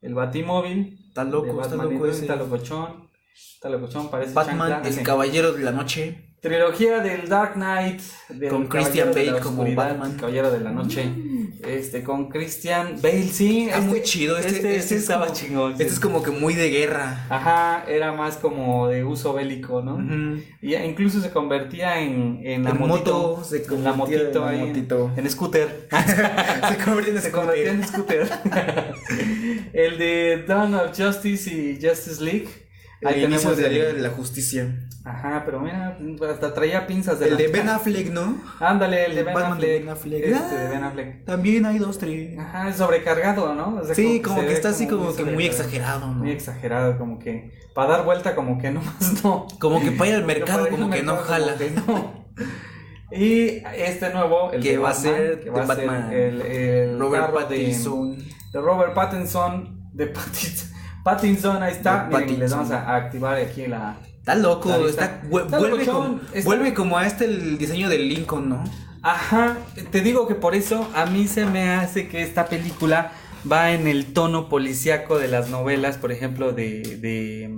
el 0.00 0.14
Batimóvil. 0.14 0.98
Está 1.08 1.24
loco, 1.24 1.60
está 1.62 1.76
loco 1.76 2.06
ese. 2.06 2.22
Está 2.22 2.36
locochón. 2.36 3.10
Parece 4.10 4.34
Batman, 4.34 4.68
chancla. 4.70 4.88
el 4.88 4.94
Sí. 4.94 5.02
caballero 5.02 5.52
de 5.52 5.62
la 5.62 5.70
noche. 5.72 6.28
Trilogía 6.40 6.98
del 6.98 7.28
Dark 7.28 7.52
Knight. 7.54 8.00
del 8.30 8.50
Con 8.50 8.66
Christian 8.66 9.10
Bale 9.14 9.38
como 9.38 9.62
Batman. 9.76 10.16
Caballero 10.18 10.50
de 10.50 10.58
la 10.58 10.72
Noche. 10.72 11.08
Este, 11.64 12.02
con 12.02 12.28
Christian 12.28 12.96
Bale, 13.00 13.28
sí. 13.28 13.66
Está 13.66 13.78
este- 13.78 13.88
muy 13.88 14.02
chido. 14.02 14.36
Este, 14.36 14.48
Este, 14.56 14.76
este 14.76 14.94
es 14.96 15.02
estaba 15.02 15.26
como- 15.26 15.38
chingón. 15.38 15.72
Este 15.72 15.84
sí. 15.84 15.90
es 15.94 16.00
como 16.00 16.20
que 16.24 16.32
muy 16.32 16.54
de 16.56 16.68
guerra. 16.70 17.26
Ajá, 17.30 17.84
era 17.86 18.10
más 18.10 18.38
como 18.38 18.88
de 18.88 19.04
uso 19.04 19.32
bélico, 19.34 19.82
¿no? 19.82 20.00
Y 20.60 20.74
incluso 20.74 21.20
se 21.20 21.30
convertía 21.30 22.00
en, 22.00 22.40
en 22.44 22.64
la 22.64 22.70
En 22.70 22.78
motito, 22.80 23.12
moto, 23.36 23.44
se 23.44 23.58
en 23.58 23.84
la 23.84 23.92
convertía 23.92 24.18
en 24.18 24.24
motito 24.24 24.44
la 24.44 24.54
en- 24.54 24.66
motito. 24.68 25.10
En, 25.16 25.30
scooter. 25.30 25.88
Se 26.68 26.84
convirtió 26.84 27.14
en 27.14 27.22
se 27.22 27.30
convertía 27.30 27.70
en 27.70 27.86
scooter. 27.86 28.28
el 29.72 29.96
de 29.98 30.44
Dawn 30.48 30.74
of 30.74 30.90
Justice 30.98 31.48
y 31.54 31.78
Justice 31.80 32.20
League. 32.22 32.48
El 33.10 33.22
inicio 33.24 33.54
de 33.56 33.62
la 33.62 33.68
el- 33.68 33.74
Liga 33.74 33.86
de 33.92 34.00
la 34.00 34.10
Justicia. 34.10 34.74
Ajá, 35.04 35.42
pero 35.44 35.58
mira, 35.60 35.98
hasta 36.30 36.54
traía 36.54 36.86
pinzas 36.86 37.18
de 37.18 37.24
El 37.26 37.30
la- 37.32 37.36
de 37.38 37.48
Ben 37.48 37.68
Affleck, 37.68 38.10
¿no? 38.12 38.40
Ándale, 38.60 39.06
el 39.06 39.14
de 39.14 39.18
El 39.20 39.24
Ben 39.26 39.34
Batman 39.34 39.58
de 39.58 39.66
Affleck. 39.66 39.80
Ben 39.80 39.88
Affleck. 39.88 40.22
Este, 40.24 40.54
de 40.54 40.66
Ah. 40.66 40.70
Ben 40.70 40.84
Affleck. 40.84 41.24
También 41.24 41.66
hay 41.66 41.78
dos, 41.78 41.98
tres. 41.98 42.38
Ajá, 42.38 42.68
es 42.68 42.76
sobrecargado, 42.76 43.54
¿no? 43.54 43.76
O 43.80 43.84
sea, 43.84 43.94
Sí, 43.96 44.20
como 44.22 44.40
que 44.42 44.52
está 44.52 44.68
así 44.68 44.86
como 44.86 45.14
que 45.16 45.24
muy 45.24 45.46
exagerado, 45.46 46.06
¿no? 46.06 46.14
Muy 46.14 46.30
exagerado, 46.30 46.96
como 46.98 47.18
que 47.18 47.50
para 47.74 47.92
dar 47.96 48.04
vuelta 48.04 48.34
como 48.36 48.58
que 48.58 48.70
nomás 48.72 49.24
no. 49.24 49.48
Como 49.58 49.80
que 49.80 49.90
para 49.92 50.10
ir 50.10 50.16
al 50.16 50.24
mercado, 50.24 50.68
como 50.70 50.88
que 50.90 51.02
no 51.02 51.16
jala. 51.16 51.56
que 51.56 51.70
no. 51.70 52.22
Y 53.10 53.62
este 53.76 54.10
nuevo, 54.14 54.52
el 54.52 54.62
Que 54.62 54.70
de 54.72 54.78
va 54.78 54.90
a 54.90 54.94
ser 54.94 55.40
que 55.40 55.50
de 55.50 55.56
ser 55.56 55.66
Batman. 55.66 56.12
el, 56.12 56.40
el 56.42 56.98
Robert 56.98 57.26
de- 57.26 57.32
Pattinson. 57.34 58.16
De, 58.52 58.60
Robert 58.60 58.94
Pattinson, 58.94 59.90
de 59.92 60.06
Pattinson. 60.14 60.70
Pattinson, 61.04 61.62
ahí 61.62 61.72
está. 61.72 62.04
Miren, 62.04 62.20
les 62.20 62.50
Pattinson. 62.52 62.58
vamos 62.58 62.72
a 62.72 62.96
activar 62.96 63.36
aquí 63.38 63.66
la. 63.66 63.96
Está 64.18 64.34
loco, 64.36 64.68
La 64.68 64.88
está, 64.88 65.20
vuelve, 65.28 65.84
como, 65.84 66.20
está- 66.32 66.44
vuelve 66.48 66.74
como 66.74 66.96
a 66.98 67.06
este 67.06 67.24
el 67.24 67.58
diseño 67.58 67.88
del 67.88 68.08
Lincoln, 68.08 68.48
¿no? 68.48 68.62
Ajá, 69.02 69.56
te 69.90 70.00
digo 70.00 70.28
que 70.28 70.36
por 70.36 70.54
eso 70.54 70.88
a 70.94 71.06
mí 71.06 71.26
se 71.26 71.44
me 71.44 71.70
hace 71.70 72.06
que 72.06 72.22
esta 72.22 72.46
película 72.46 73.10
va 73.50 73.72
en 73.72 73.88
el 73.88 74.12
tono 74.12 74.48
policíaco 74.48 75.18
de 75.18 75.26
las 75.26 75.48
novelas, 75.50 75.98
por 75.98 76.12
ejemplo, 76.12 76.52
de, 76.52 76.82
de, 77.00 77.50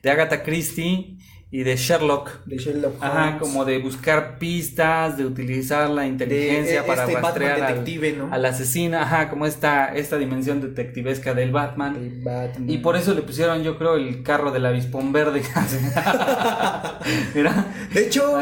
de 0.00 0.10
Agatha 0.10 0.44
Christie 0.44 1.18
y 1.48 1.62
de 1.62 1.76
Sherlock. 1.76 2.44
De 2.44 2.58
Sherlock 2.58 2.96
Ajá, 3.00 3.26
Holmes. 3.28 3.40
como 3.40 3.64
de 3.64 3.78
buscar 3.78 4.38
pistas, 4.38 5.16
de 5.16 5.24
utilizar 5.24 5.88
la 5.88 6.06
inteligencia 6.06 6.72
De, 6.72 6.78
eh, 6.78 6.82
para 6.86 7.04
este 7.04 7.20
rastrear 7.20 7.62
al, 7.62 8.18
¿no? 8.18 8.32
al 8.32 8.44
asesino, 8.44 8.98
ajá, 8.98 9.30
como 9.30 9.46
esta, 9.46 9.94
esta 9.94 10.18
dimensión 10.18 10.60
detectivesca 10.60 11.34
del 11.34 11.52
Batman. 11.52 12.22
Batman. 12.24 12.68
Y 12.68 12.78
por 12.78 12.96
eso 12.96 13.14
le 13.14 13.22
pusieron, 13.22 13.62
yo 13.62 13.78
creo, 13.78 13.94
el 13.94 14.24
carro 14.24 14.50
del 14.50 14.66
avispón 14.66 15.12
verde. 15.12 15.42
Mira. 17.34 17.66
De 17.94 18.06
hecho, 18.06 18.40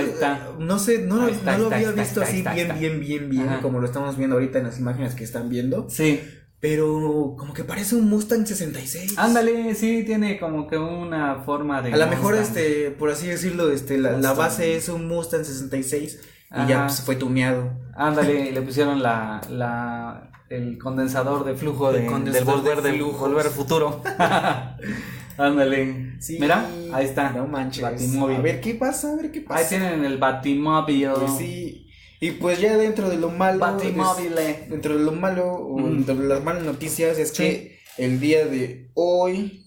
no 0.58 0.78
sé, 0.78 1.00
no, 1.00 1.28
está, 1.28 1.52
no 1.52 1.58
lo 1.58 1.64
está, 1.64 1.76
había 1.76 1.90
está, 1.90 2.00
visto 2.02 2.22
así 2.22 2.42
bien, 2.54 2.72
bien, 2.78 3.00
bien, 3.00 3.30
bien, 3.30 3.48
Ajá. 3.48 3.60
como 3.60 3.80
lo 3.80 3.86
estamos 3.86 4.16
viendo 4.16 4.36
ahorita 4.36 4.58
en 4.58 4.64
las 4.64 4.78
imágenes 4.78 5.14
que 5.14 5.24
están 5.24 5.50
viendo. 5.50 5.88
Sí. 5.90 6.20
Pero 6.60 7.34
como 7.36 7.52
que 7.52 7.62
parece 7.62 7.94
un 7.94 8.08
Mustang 8.08 8.46
66. 8.46 9.18
Ándale, 9.18 9.74
sí, 9.74 10.02
tiene 10.04 10.38
como 10.38 10.66
que 10.66 10.78
una 10.78 11.42
forma 11.44 11.82
de. 11.82 11.92
A 11.92 11.96
lo 11.96 12.06
mejor, 12.06 12.34
este, 12.36 12.90
por 12.90 13.10
así 13.10 13.26
decirlo, 13.26 13.70
este, 13.70 13.98
la, 13.98 14.32
base 14.32 14.76
es 14.76 14.88
un 14.88 15.06
Mustang 15.06 15.44
66 15.44 16.20
y 16.22 16.54
Ajá. 16.54 16.66
ya 16.66 16.86
pues, 16.86 17.02
fue 17.02 17.16
tuneado. 17.16 17.70
Ándale, 17.94 18.50
le 18.52 18.62
pusieron 18.62 19.02
la, 19.02 19.42
la, 19.50 20.30
el 20.48 20.78
condensador 20.78 21.44
de 21.44 21.54
flujo 21.54 21.92
de, 21.92 22.00
del 22.00 22.44
volver 22.44 22.80
de 22.80 22.94
flujos. 22.94 23.20
volver 23.20 23.46
futuro. 23.46 24.02
Ándale. 25.36 26.14
Sí, 26.20 26.38
Mira, 26.40 26.66
ahí 26.92 27.06
está. 27.06 27.30
No 27.32 27.46
manches. 27.46 27.82
Batimóvil. 27.82 28.36
A 28.36 28.40
ver 28.40 28.60
qué 28.60 28.74
pasa, 28.74 29.12
a 29.12 29.16
ver 29.16 29.30
qué 29.30 29.40
pasa. 29.40 29.60
Ahí 29.60 29.66
tienen 29.68 30.04
el 30.04 30.18
Batimóvil. 30.18 31.10
Pues 31.10 31.36
sí. 31.36 31.83
Y 32.20 32.32
pues 32.32 32.60
ya 32.60 32.76
dentro 32.76 33.08
de 33.08 33.16
lo 33.16 33.30
malo. 33.30 33.58
Batimóvil. 33.60 34.38
es- 34.38 34.68
dentro 34.70 34.96
de 34.96 35.04
lo 35.04 35.12
malo, 35.12 35.52
o 35.52 35.78
Mm. 35.78 35.96
dentro 35.96 36.14
de 36.16 36.26
las 36.28 36.42
malas 36.42 36.62
noticias, 36.64 37.18
es 37.18 37.30
Sí. 37.30 37.36
que 37.36 37.78
el 37.98 38.20
día 38.20 38.46
de 38.46 38.90
hoy, 38.94 39.64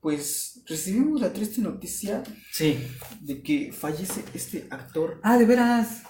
pues 0.00 0.62
recibimos 0.66 1.20
la 1.20 1.32
triste 1.32 1.60
noticia 1.60 2.22
Sí. 2.52 2.78
de 3.20 3.42
que 3.42 3.72
fallece 3.72 4.22
este 4.34 4.66
actor. 4.70 5.20
Ah, 5.22 5.38
de 5.38 5.44
veras. 5.46 6.02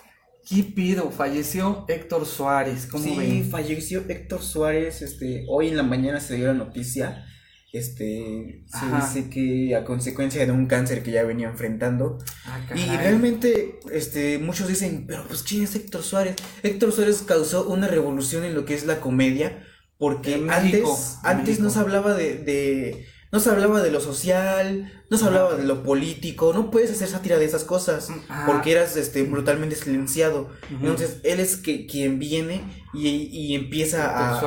¿Qué 0.49 0.63
pido? 0.65 1.11
Falleció 1.11 1.85
Héctor 1.89 2.27
Suárez. 2.27 2.87
¿Cómo 2.87 3.05
sí, 3.05 3.15
ven? 3.17 3.49
falleció 3.51 4.03
Héctor 4.09 4.43
Suárez. 4.43 5.01
Este, 5.03 5.45
hoy 5.49 5.69
en 5.69 5.77
la 5.77 5.83
mañana 5.85 6.21
se 6.21 6.35
dio 6.37 6.47
la 6.49 6.55
noticia. 6.55 7.25
Este, 7.73 8.65
se 8.71 8.77
Ajá. 8.77 9.07
dice 9.15 9.31
que 9.31 9.75
a 9.75 9.85
consecuencia 9.85 10.45
de 10.45 10.53
un 10.53 10.67
cáncer 10.67 11.03
que 11.03 11.11
ya 11.11 11.23
venía 11.25 11.49
enfrentando. 11.49 12.19
Ah, 12.45 12.61
Y 12.75 12.85
realmente, 12.97 13.81
este, 13.91 14.39
muchos 14.39 14.69
dicen, 14.69 15.07
pero 15.07 15.25
pues 15.27 15.43
¿quién 15.43 15.63
es 15.65 15.75
Héctor 15.75 16.03
Suárez? 16.03 16.37
Héctor 16.63 16.93
Suárez 16.93 17.23
causó 17.27 17.67
una 17.69 17.89
revolución 17.89 18.45
en 18.45 18.55
lo 18.55 18.67
que 18.67 18.75
es 18.75 18.85
la 18.85 19.01
comedia, 19.01 19.65
porque 19.97 20.35
En 20.35 20.51
antes, 20.51 20.73
México, 20.83 20.99
antes 21.25 21.61
no 21.61 21.71
se 21.71 21.79
hablaba 21.79 22.13
de, 22.15 22.37
de, 22.37 23.07
no 23.33 23.41
se 23.41 23.49
hablaba 23.49 23.83
de 23.83 23.91
lo 23.91 24.03
social, 24.03 24.93
no 25.09 25.17
se 25.17 25.25
hablaba 25.25 25.55
de 25.57 25.65
lo 25.65 25.83
político, 25.83 26.53
no 26.53 26.71
puedes 26.71 26.91
hacer 26.91 27.09
sátira 27.09 27.39
de 27.39 27.47
esas 27.47 27.65
cosas, 27.65 28.11
Ajá. 28.29 28.45
porque 28.47 28.73
eras, 28.73 28.97
este, 28.99 29.23
brutalmente 29.23 29.77
silenciado. 29.77 30.51
Entonces, 30.71 31.21
él 31.25 31.41
es 31.41 31.57
que, 31.57 31.87
quien 31.87 32.19
viene 32.19 32.61
y, 32.93 33.09
y 33.09 33.55
empieza 33.55 34.11
a, 34.11 34.39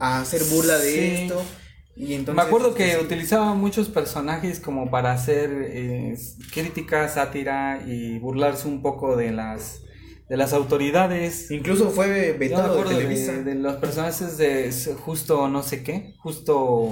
a 0.00 0.20
hacer 0.20 0.44
burla 0.44 0.76
de 0.76 0.92
Sí. 0.92 1.00
esto. 1.22 1.42
Y 1.96 2.14
entonces, 2.14 2.34
Me 2.34 2.42
acuerdo 2.42 2.74
que 2.74 2.92
sí. 2.92 2.96
utilizaba 2.96 3.54
muchos 3.54 3.88
personajes 3.88 4.60
como 4.60 4.90
para 4.90 5.12
hacer 5.12 5.50
eh, 5.68 6.16
crítica, 6.52 7.08
sátira 7.08 7.82
y 7.86 8.18
burlarse 8.18 8.66
un 8.68 8.82
poco 8.82 9.16
de 9.16 9.30
las 9.32 9.80
de 10.28 10.36
las 10.36 10.52
autoridades. 10.52 11.50
Incluso 11.50 11.90
fue 11.90 12.32
vetado 12.32 12.74
de 12.74 12.80
acuerdo 12.80 12.90
de, 12.90 12.96
Televisa. 12.96 13.32
de 13.42 13.54
los 13.54 13.76
personajes 13.76 14.36
de 14.38 14.72
justo 15.04 15.48
no 15.48 15.62
sé 15.62 15.82
qué, 15.84 16.14
justo 16.18 16.88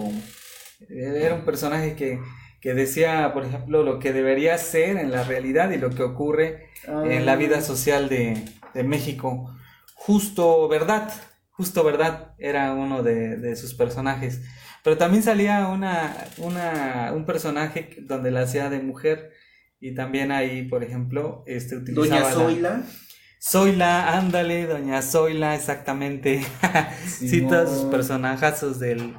eh, 0.88 1.20
era 1.24 1.34
un 1.34 1.44
personaje 1.44 1.96
que, 1.96 2.20
que 2.60 2.74
decía, 2.74 3.32
por 3.32 3.44
ejemplo, 3.44 3.82
lo 3.82 3.98
que 3.98 4.12
debería 4.12 4.56
ser 4.58 4.96
en 4.98 5.10
la 5.10 5.24
realidad 5.24 5.70
y 5.70 5.78
lo 5.78 5.90
que 5.90 6.02
ocurre 6.02 6.68
en 6.86 7.26
la 7.26 7.36
vida 7.36 7.60
social 7.62 8.08
de, 8.08 8.44
de 8.74 8.84
México. 8.84 9.50
Justo 9.94 10.68
Verdad, 10.68 11.12
Justo 11.50 11.84
Verdad 11.84 12.34
era 12.38 12.72
uno 12.72 13.02
de, 13.02 13.36
de 13.36 13.56
sus 13.56 13.74
personajes. 13.74 14.40
Pero 14.82 14.98
también 14.98 15.22
salía 15.22 15.68
una, 15.68 16.16
una, 16.38 17.12
un 17.14 17.24
personaje 17.24 17.96
donde 18.02 18.30
la 18.30 18.42
hacía 18.42 18.68
de 18.70 18.80
mujer. 18.80 19.30
Y 19.80 19.94
también 19.94 20.30
ahí, 20.32 20.62
por 20.68 20.82
ejemplo, 20.84 21.42
este 21.46 21.76
utilizaba 21.76 22.08
Doña 22.08 22.20
la- 22.20 22.32
Zoila. 22.34 22.82
Zoila, 23.40 24.18
ándale, 24.18 24.66
Doña 24.66 25.02
Zoila, 25.02 25.56
exactamente. 25.56 26.42
sí, 27.06 27.42
todos 27.42 27.70
sus 27.70 27.90
personajazos 27.90 28.78
del, 28.78 29.14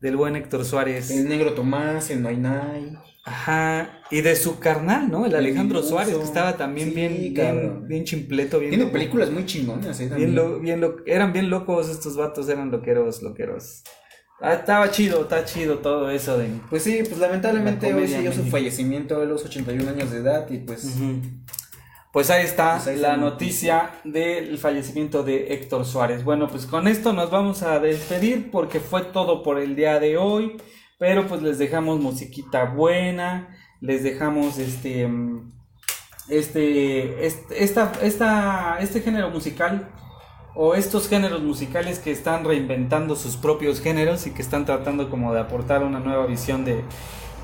del 0.00 0.16
buen 0.16 0.34
Héctor 0.36 0.64
Suárez. 0.64 1.10
El 1.10 1.28
negro 1.28 1.52
Tomás, 1.54 2.10
el 2.10 2.22
Nainai. 2.22 2.98
Ajá, 3.24 4.00
y 4.10 4.22
de 4.22 4.34
su 4.36 4.58
carnal, 4.58 5.10
¿no? 5.10 5.26
El 5.26 5.34
Alejandro. 5.36 5.82
Suárez, 5.82 6.16
que 6.16 6.24
estaba 6.24 6.56
también 6.56 6.88
Sí, 6.88 6.94
bien, 6.94 7.34
bien, 7.34 7.86
bien 7.86 8.04
chimpleto, 8.04 8.58
bien 8.58 8.70
Tiene 8.70 8.86
películas 8.86 9.30
muy 9.30 9.44
chingonas, 9.44 10.00
eh. 10.00 10.10
Bien 10.16 10.34
lo, 10.34 10.58
bien 10.60 10.80
lo, 10.80 10.96
eran 11.06 11.32
bien 11.32 11.50
locos 11.50 11.88
estos 11.90 12.16
vatos, 12.16 12.48
eran 12.48 12.70
loqueros, 12.70 13.22
loqueros. 13.22 13.82
Ah, 14.40 14.54
estaba 14.54 14.90
chido, 14.90 15.22
está 15.22 15.44
chido 15.44 15.78
todo 15.78 16.10
eso 16.10 16.38
de... 16.38 16.48
Pues 16.70 16.84
sí, 16.84 17.02
pues 17.02 17.18
lamentablemente 17.18 17.90
La 17.90 17.96
hoy 17.96 18.14
en 18.14 18.32
su 18.32 18.44
fallecimiento 18.44 19.20
a 19.20 19.24
los 19.24 19.44
81 19.44 19.90
años 19.90 20.12
de 20.12 20.18
edad 20.18 20.48
y 20.48 20.58
pues. 20.58 20.96
Pues 22.12 22.30
ahí 22.30 22.44
está 22.44 22.74
Pues 22.74 22.86
ahí 22.86 22.96
la 22.96 23.08
está 23.08 23.16
la 23.16 23.16
noticia 23.16 23.90
del 24.04 24.56
fallecimiento 24.58 25.24
de 25.24 25.52
Héctor 25.54 25.84
Suárez. 25.84 26.22
Bueno, 26.22 26.48
pues 26.48 26.66
con 26.66 26.86
esto 26.86 27.12
nos 27.12 27.30
vamos 27.30 27.62
a 27.62 27.80
despedir 27.80 28.50
porque 28.52 28.78
fue 28.78 29.02
todo 29.02 29.42
por 29.42 29.58
el 29.58 29.74
día 29.74 29.98
de 29.98 30.16
hoy. 30.16 30.56
Pero 30.98 31.26
pues 31.26 31.42
les 31.42 31.58
dejamos 31.58 32.00
musiquita 32.00 32.64
buena, 32.64 33.56
les 33.80 34.02
dejamos 34.02 34.58
este 34.58 35.06
mm, 35.06 35.52
este, 36.28 37.26
este 37.26 37.64
esta, 37.64 37.92
esta, 38.02 38.78
este 38.80 39.00
género 39.00 39.30
musical 39.30 39.88
o 40.60 40.74
estos 40.74 41.08
géneros 41.08 41.40
musicales 41.40 42.00
que 42.00 42.10
están 42.10 42.44
reinventando 42.44 43.14
sus 43.14 43.36
propios 43.36 43.80
géneros 43.80 44.26
y 44.26 44.32
que 44.32 44.42
están 44.42 44.66
tratando 44.66 45.08
como 45.08 45.32
de 45.32 45.38
aportar 45.38 45.84
una 45.84 46.00
nueva 46.00 46.26
visión 46.26 46.64
de, 46.64 46.82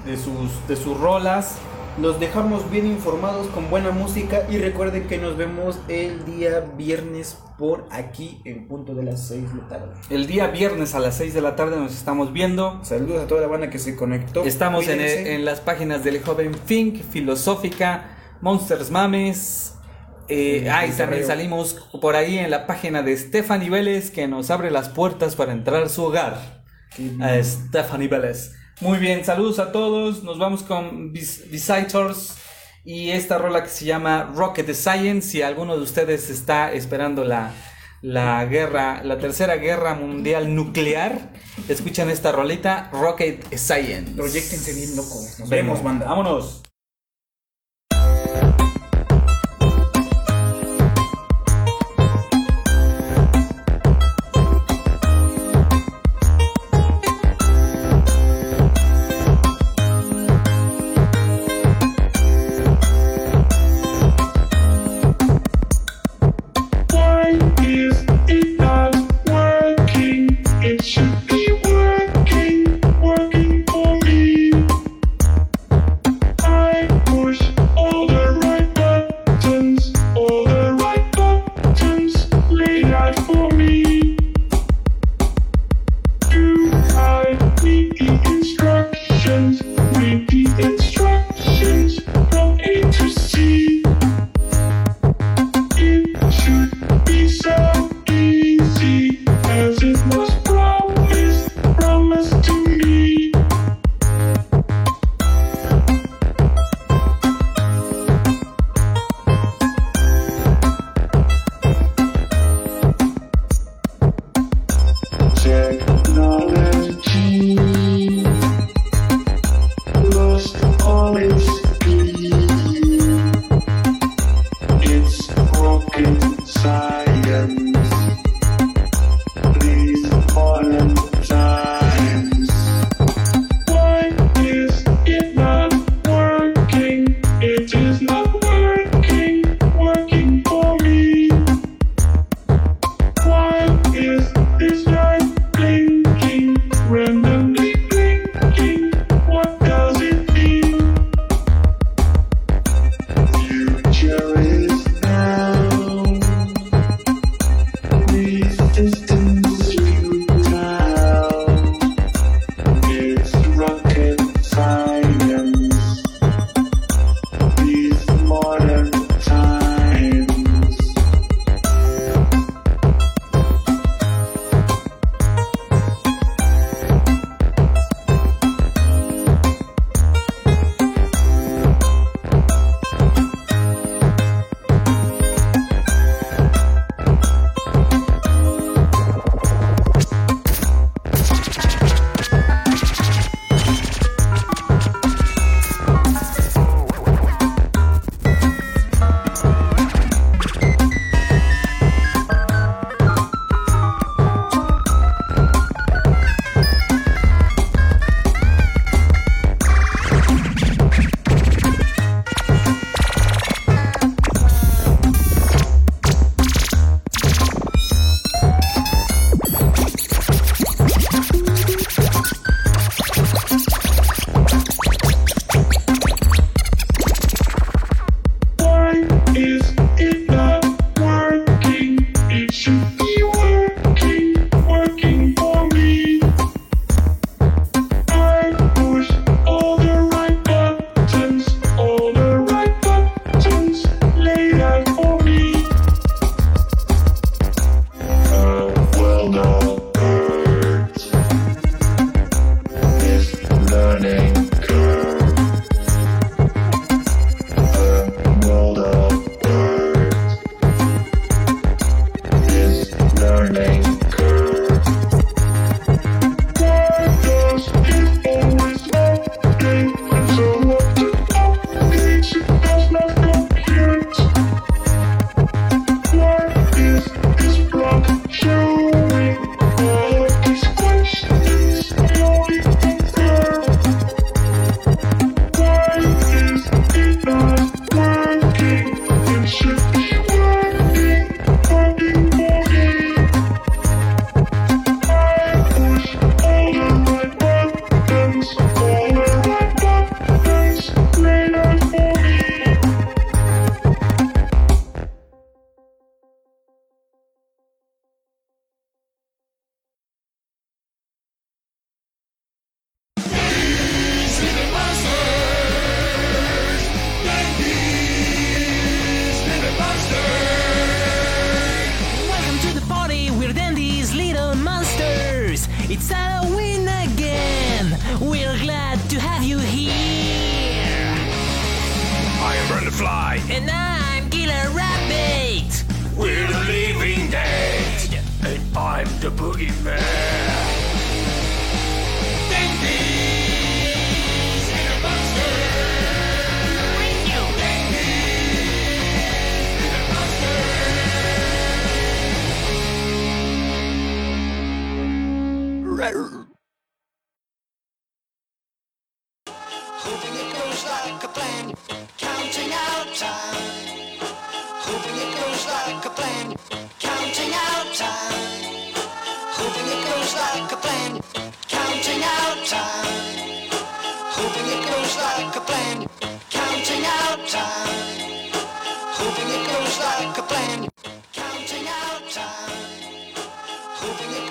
de 0.04 0.16
sus, 0.16 0.66
de 0.66 0.74
sus 0.74 0.98
rolas. 0.98 1.58
los 1.96 2.18
dejamos 2.18 2.68
bien 2.72 2.88
informados 2.88 3.46
con 3.54 3.70
buena 3.70 3.92
música 3.92 4.42
y 4.50 4.58
recuerden 4.58 5.06
que 5.06 5.18
nos 5.18 5.36
vemos 5.36 5.78
el 5.86 6.24
día 6.24 6.58
viernes 6.76 7.38
por 7.56 7.86
aquí 7.92 8.40
en 8.44 8.66
punto 8.66 8.96
de 8.96 9.04
las 9.04 9.28
6 9.28 9.48
de 9.48 9.62
la 9.62 9.68
tarde. 9.68 9.92
El 10.10 10.26
día 10.26 10.48
viernes 10.48 10.96
a 10.96 10.98
las 10.98 11.16
6 11.16 11.34
de 11.34 11.40
la 11.40 11.54
tarde 11.54 11.76
nos 11.76 11.94
estamos 11.94 12.32
viendo. 12.32 12.80
Saludos 12.82 13.22
a 13.22 13.26
toda 13.28 13.42
la 13.42 13.46
banda 13.46 13.70
que 13.70 13.78
se 13.78 13.94
conectó. 13.94 14.42
Estamos 14.42 14.88
en, 14.88 15.00
en 15.00 15.44
las 15.44 15.60
páginas 15.60 16.02
del 16.02 16.20
joven 16.20 16.52
Fink, 16.66 17.00
Filosófica, 17.00 18.16
Monsters 18.40 18.90
Mames. 18.90 19.73
Eh, 20.28 20.60
Sí, 20.62 20.68
ah, 20.68 20.86
y 20.86 20.90
también 20.90 21.22
correo. 21.22 21.26
salimos 21.26 21.74
por 22.00 22.16
ahí 22.16 22.38
en 22.38 22.50
la 22.50 22.66
página 22.66 23.02
de 23.02 23.16
Stephanie 23.16 23.70
Vélez 23.70 24.10
que 24.10 24.26
nos 24.28 24.50
abre 24.50 24.70
las 24.70 24.88
puertas 24.88 25.36
para 25.36 25.52
entrar 25.52 25.82
a 25.82 25.88
su 25.88 26.02
hogar. 26.04 26.64
A 27.20 27.42
Stephanie 27.42 28.08
Vélez. 28.08 28.52
Muy 28.80 28.98
bien, 28.98 29.24
saludos 29.24 29.58
a 29.58 29.72
todos. 29.72 30.22
Nos 30.24 30.38
vamos 30.38 30.62
con 30.62 31.12
Vis- 31.12 31.48
Visitors 31.50 32.36
y 32.84 33.10
esta 33.10 33.38
rola 33.38 33.62
que 33.62 33.68
se 33.70 33.84
llama 33.84 34.32
Rocket 34.34 34.72
Science. 34.74 35.28
Si 35.30 35.42
alguno 35.42 35.76
de 35.76 35.82
ustedes 35.82 36.28
está 36.30 36.72
esperando 36.72 37.24
la, 37.24 37.52
la 38.02 38.44
guerra, 38.46 39.02
la 39.04 39.18
tercera 39.18 39.56
guerra 39.56 39.94
mundial 39.94 40.54
nuclear, 40.54 41.32
escuchan 41.68 42.10
esta 42.10 42.32
rolita 42.32 42.90
Rocket 42.92 43.44
Science. 43.56 44.12
Proyectense 44.16 44.72
bien 44.74 44.96
locos. 44.96 45.36
Nos 45.38 45.48
Venga, 45.48 45.62
vemos, 45.62 45.82
banda. 45.82 46.06
Vámonos. 46.06 46.62